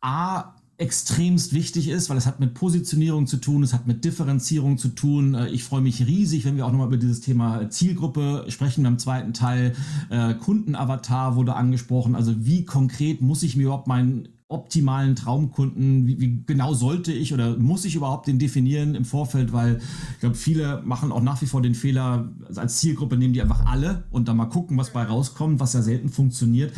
A 0.00 0.56
extremst 0.78 1.52
wichtig 1.52 1.88
ist, 1.88 2.08
weil 2.08 2.16
es 2.16 2.26
hat 2.26 2.38
mit 2.38 2.54
Positionierung 2.54 3.26
zu 3.26 3.38
tun, 3.38 3.64
es 3.64 3.74
hat 3.74 3.88
mit 3.88 4.04
Differenzierung 4.04 4.78
zu 4.78 4.88
tun. 4.88 5.34
Äh, 5.34 5.48
ich 5.48 5.64
freue 5.64 5.80
mich 5.80 6.06
riesig, 6.06 6.44
wenn 6.44 6.56
wir 6.56 6.64
auch 6.64 6.70
nochmal 6.70 6.86
über 6.86 6.96
dieses 6.96 7.20
Thema 7.20 7.68
Zielgruppe 7.68 8.44
sprechen 8.48 8.84
beim 8.84 8.98
zweiten 8.98 9.34
Teil. 9.34 9.74
Äh, 10.08 10.34
Kundenavatar 10.34 11.34
wurde 11.34 11.54
angesprochen. 11.54 12.14
Also 12.14 12.46
wie 12.46 12.64
konkret 12.64 13.20
muss 13.20 13.42
ich 13.42 13.56
mir 13.56 13.64
überhaupt 13.64 13.88
meinen 13.88 14.28
optimalen 14.46 15.14
Traumkunden, 15.14 16.06
wie, 16.06 16.20
wie, 16.20 16.42
genau 16.46 16.72
sollte 16.72 17.12
ich 17.12 17.34
oder 17.34 17.56
muss 17.58 17.84
ich 17.84 17.96
überhaupt 17.96 18.28
den 18.28 18.38
definieren 18.38 18.94
im 18.94 19.04
Vorfeld, 19.04 19.52
weil 19.52 19.80
ich 20.14 20.20
glaube, 20.20 20.36
viele 20.36 20.80
machen 20.86 21.12
auch 21.12 21.20
nach 21.20 21.42
wie 21.42 21.46
vor 21.46 21.60
den 21.60 21.74
Fehler, 21.74 22.30
also 22.46 22.60
als 22.60 22.78
Zielgruppe 22.78 23.18
nehmen 23.18 23.34
die 23.34 23.42
einfach 23.42 23.66
alle 23.66 24.04
und 24.10 24.26
dann 24.26 24.38
mal 24.38 24.46
gucken, 24.46 24.78
was 24.78 24.92
bei 24.92 25.02
rauskommt, 25.02 25.60
was 25.60 25.74
ja 25.74 25.82
selten 25.82 26.08
funktioniert. 26.08 26.72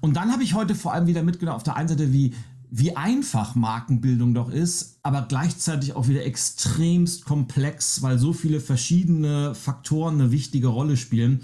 Und 0.00 0.16
dann 0.16 0.30
habe 0.30 0.44
ich 0.44 0.54
heute 0.54 0.74
vor 0.76 0.92
allem 0.92 1.08
wieder 1.08 1.24
mitgenommen 1.24 1.56
auf 1.56 1.64
der 1.64 1.76
einen 1.76 1.88
Seite, 1.88 2.12
wie 2.12 2.32
wie 2.70 2.96
einfach 2.96 3.54
Markenbildung 3.56 4.32
doch 4.32 4.50
ist, 4.50 4.98
aber 5.02 5.22
gleichzeitig 5.28 5.96
auch 5.96 6.06
wieder 6.06 6.24
extremst 6.24 7.24
komplex, 7.24 8.02
weil 8.02 8.18
so 8.18 8.32
viele 8.32 8.60
verschiedene 8.60 9.54
Faktoren 9.54 10.20
eine 10.20 10.30
wichtige 10.30 10.68
Rolle 10.68 10.96
spielen. 10.96 11.40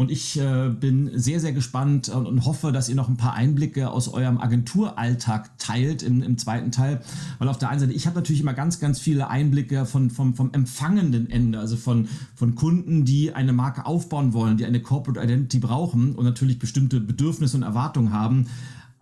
Und 0.00 0.10
ich 0.10 0.40
äh, 0.40 0.70
bin 0.70 1.10
sehr, 1.12 1.40
sehr 1.40 1.52
gespannt 1.52 2.08
und, 2.08 2.24
und, 2.24 2.46
hoffe, 2.46 2.72
dass 2.72 2.88
ihr 2.88 2.94
noch 2.94 3.10
ein 3.10 3.18
paar 3.18 3.34
Einblicke 3.34 3.90
aus 3.90 4.08
eurem 4.08 4.38
Agenturalltag 4.38 5.58
teilt 5.58 6.02
im, 6.02 6.22
im 6.22 6.38
zweiten 6.38 6.72
Teil. 6.72 7.02
Weil 7.38 7.48
auf 7.48 7.58
der 7.58 7.68
einen 7.68 7.80
Seite, 7.80 7.92
ich 7.92 8.06
habe 8.06 8.16
natürlich 8.16 8.40
immer 8.40 8.54
ganz, 8.54 8.80
ganz 8.80 8.98
viele 8.98 9.28
Einblicke 9.28 9.84
von, 9.84 10.08
vom, 10.08 10.34
vom 10.34 10.54
empfangenden 10.54 11.28
Ende, 11.28 11.58
also 11.58 11.76
von, 11.76 12.08
von 12.34 12.54
Kunden, 12.54 13.04
die 13.04 13.34
eine 13.34 13.52
Marke 13.52 13.84
aufbauen 13.84 14.32
wollen, 14.32 14.56
die 14.56 14.64
eine 14.64 14.80
Corporate 14.80 15.22
Identity 15.22 15.58
brauchen 15.58 16.14
und 16.14 16.24
natürlich 16.24 16.58
bestimmte 16.58 16.98
Bedürfnisse 16.98 17.58
und 17.58 17.62
Erwartungen 17.62 18.14
haben. 18.14 18.46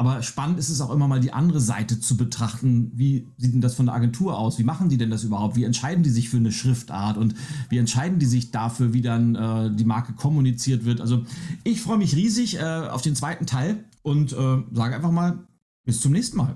Aber 0.00 0.22
spannend 0.22 0.60
ist 0.60 0.68
es 0.68 0.80
auch 0.80 0.90
immer 0.90 1.08
mal 1.08 1.18
die 1.18 1.32
andere 1.32 1.60
Seite 1.60 1.98
zu 1.98 2.16
betrachten. 2.16 2.92
Wie 2.94 3.26
sieht 3.36 3.52
denn 3.52 3.60
das 3.60 3.74
von 3.74 3.86
der 3.86 3.96
Agentur 3.96 4.38
aus? 4.38 4.56
Wie 4.60 4.64
machen 4.64 4.88
die 4.88 4.96
denn 4.96 5.10
das 5.10 5.24
überhaupt? 5.24 5.56
Wie 5.56 5.64
entscheiden 5.64 6.04
die 6.04 6.10
sich 6.10 6.28
für 6.28 6.36
eine 6.36 6.52
Schriftart 6.52 7.18
und 7.18 7.34
wie 7.68 7.78
entscheiden 7.78 8.20
die 8.20 8.26
sich 8.26 8.52
dafür, 8.52 8.92
wie 8.92 9.02
dann 9.02 9.34
äh, 9.34 9.74
die 9.74 9.84
Marke 9.84 10.12
kommuniziert 10.12 10.84
wird? 10.84 11.00
Also 11.00 11.24
ich 11.64 11.82
freue 11.82 11.98
mich 11.98 12.14
riesig 12.14 12.58
äh, 12.58 12.62
auf 12.62 13.02
den 13.02 13.16
zweiten 13.16 13.44
Teil 13.44 13.84
und 14.02 14.32
äh, 14.32 14.62
sage 14.72 14.94
einfach 14.94 15.10
mal 15.10 15.48
bis 15.84 16.00
zum 16.00 16.12
nächsten 16.12 16.36
Mal. 16.36 16.54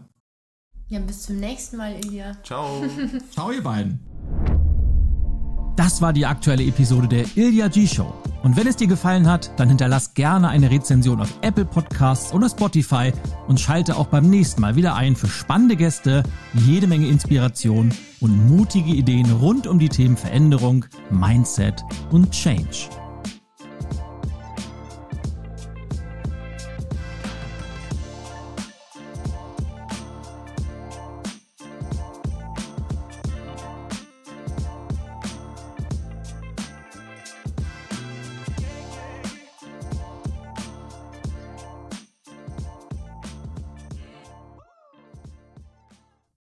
Ja, 0.86 1.00
bis 1.00 1.22
zum 1.22 1.40
nächsten 1.40 1.78
Mal, 1.78 1.96
Ilja. 1.96 2.36
Ciao. 2.44 2.84
Ciao, 3.32 3.50
ihr 3.50 3.62
beiden. 3.62 4.11
Das 5.76 6.02
war 6.02 6.12
die 6.12 6.26
aktuelle 6.26 6.64
Episode 6.64 7.08
der 7.08 7.24
Ilya 7.34 7.68
G 7.68 7.86
Show. 7.86 8.12
Und 8.42 8.56
wenn 8.56 8.66
es 8.66 8.76
dir 8.76 8.88
gefallen 8.88 9.26
hat, 9.26 9.58
dann 9.58 9.68
hinterlass 9.68 10.14
gerne 10.14 10.48
eine 10.48 10.70
Rezension 10.70 11.20
auf 11.20 11.32
Apple 11.42 11.64
Podcasts 11.64 12.32
oder 12.32 12.48
Spotify 12.48 13.12
und 13.48 13.60
schalte 13.60 13.96
auch 13.96 14.06
beim 14.06 14.28
nächsten 14.28 14.60
Mal 14.60 14.76
wieder 14.76 14.94
ein 14.96 15.16
für 15.16 15.28
spannende 15.28 15.76
Gäste, 15.76 16.24
jede 16.52 16.86
Menge 16.86 17.06
Inspiration 17.06 17.92
und 18.20 18.50
mutige 18.50 18.92
Ideen 18.92 19.30
rund 19.30 19.66
um 19.66 19.78
die 19.78 19.88
Themen 19.88 20.16
Veränderung, 20.16 20.84
Mindset 21.10 21.82
und 22.10 22.32
Change. 22.32 22.88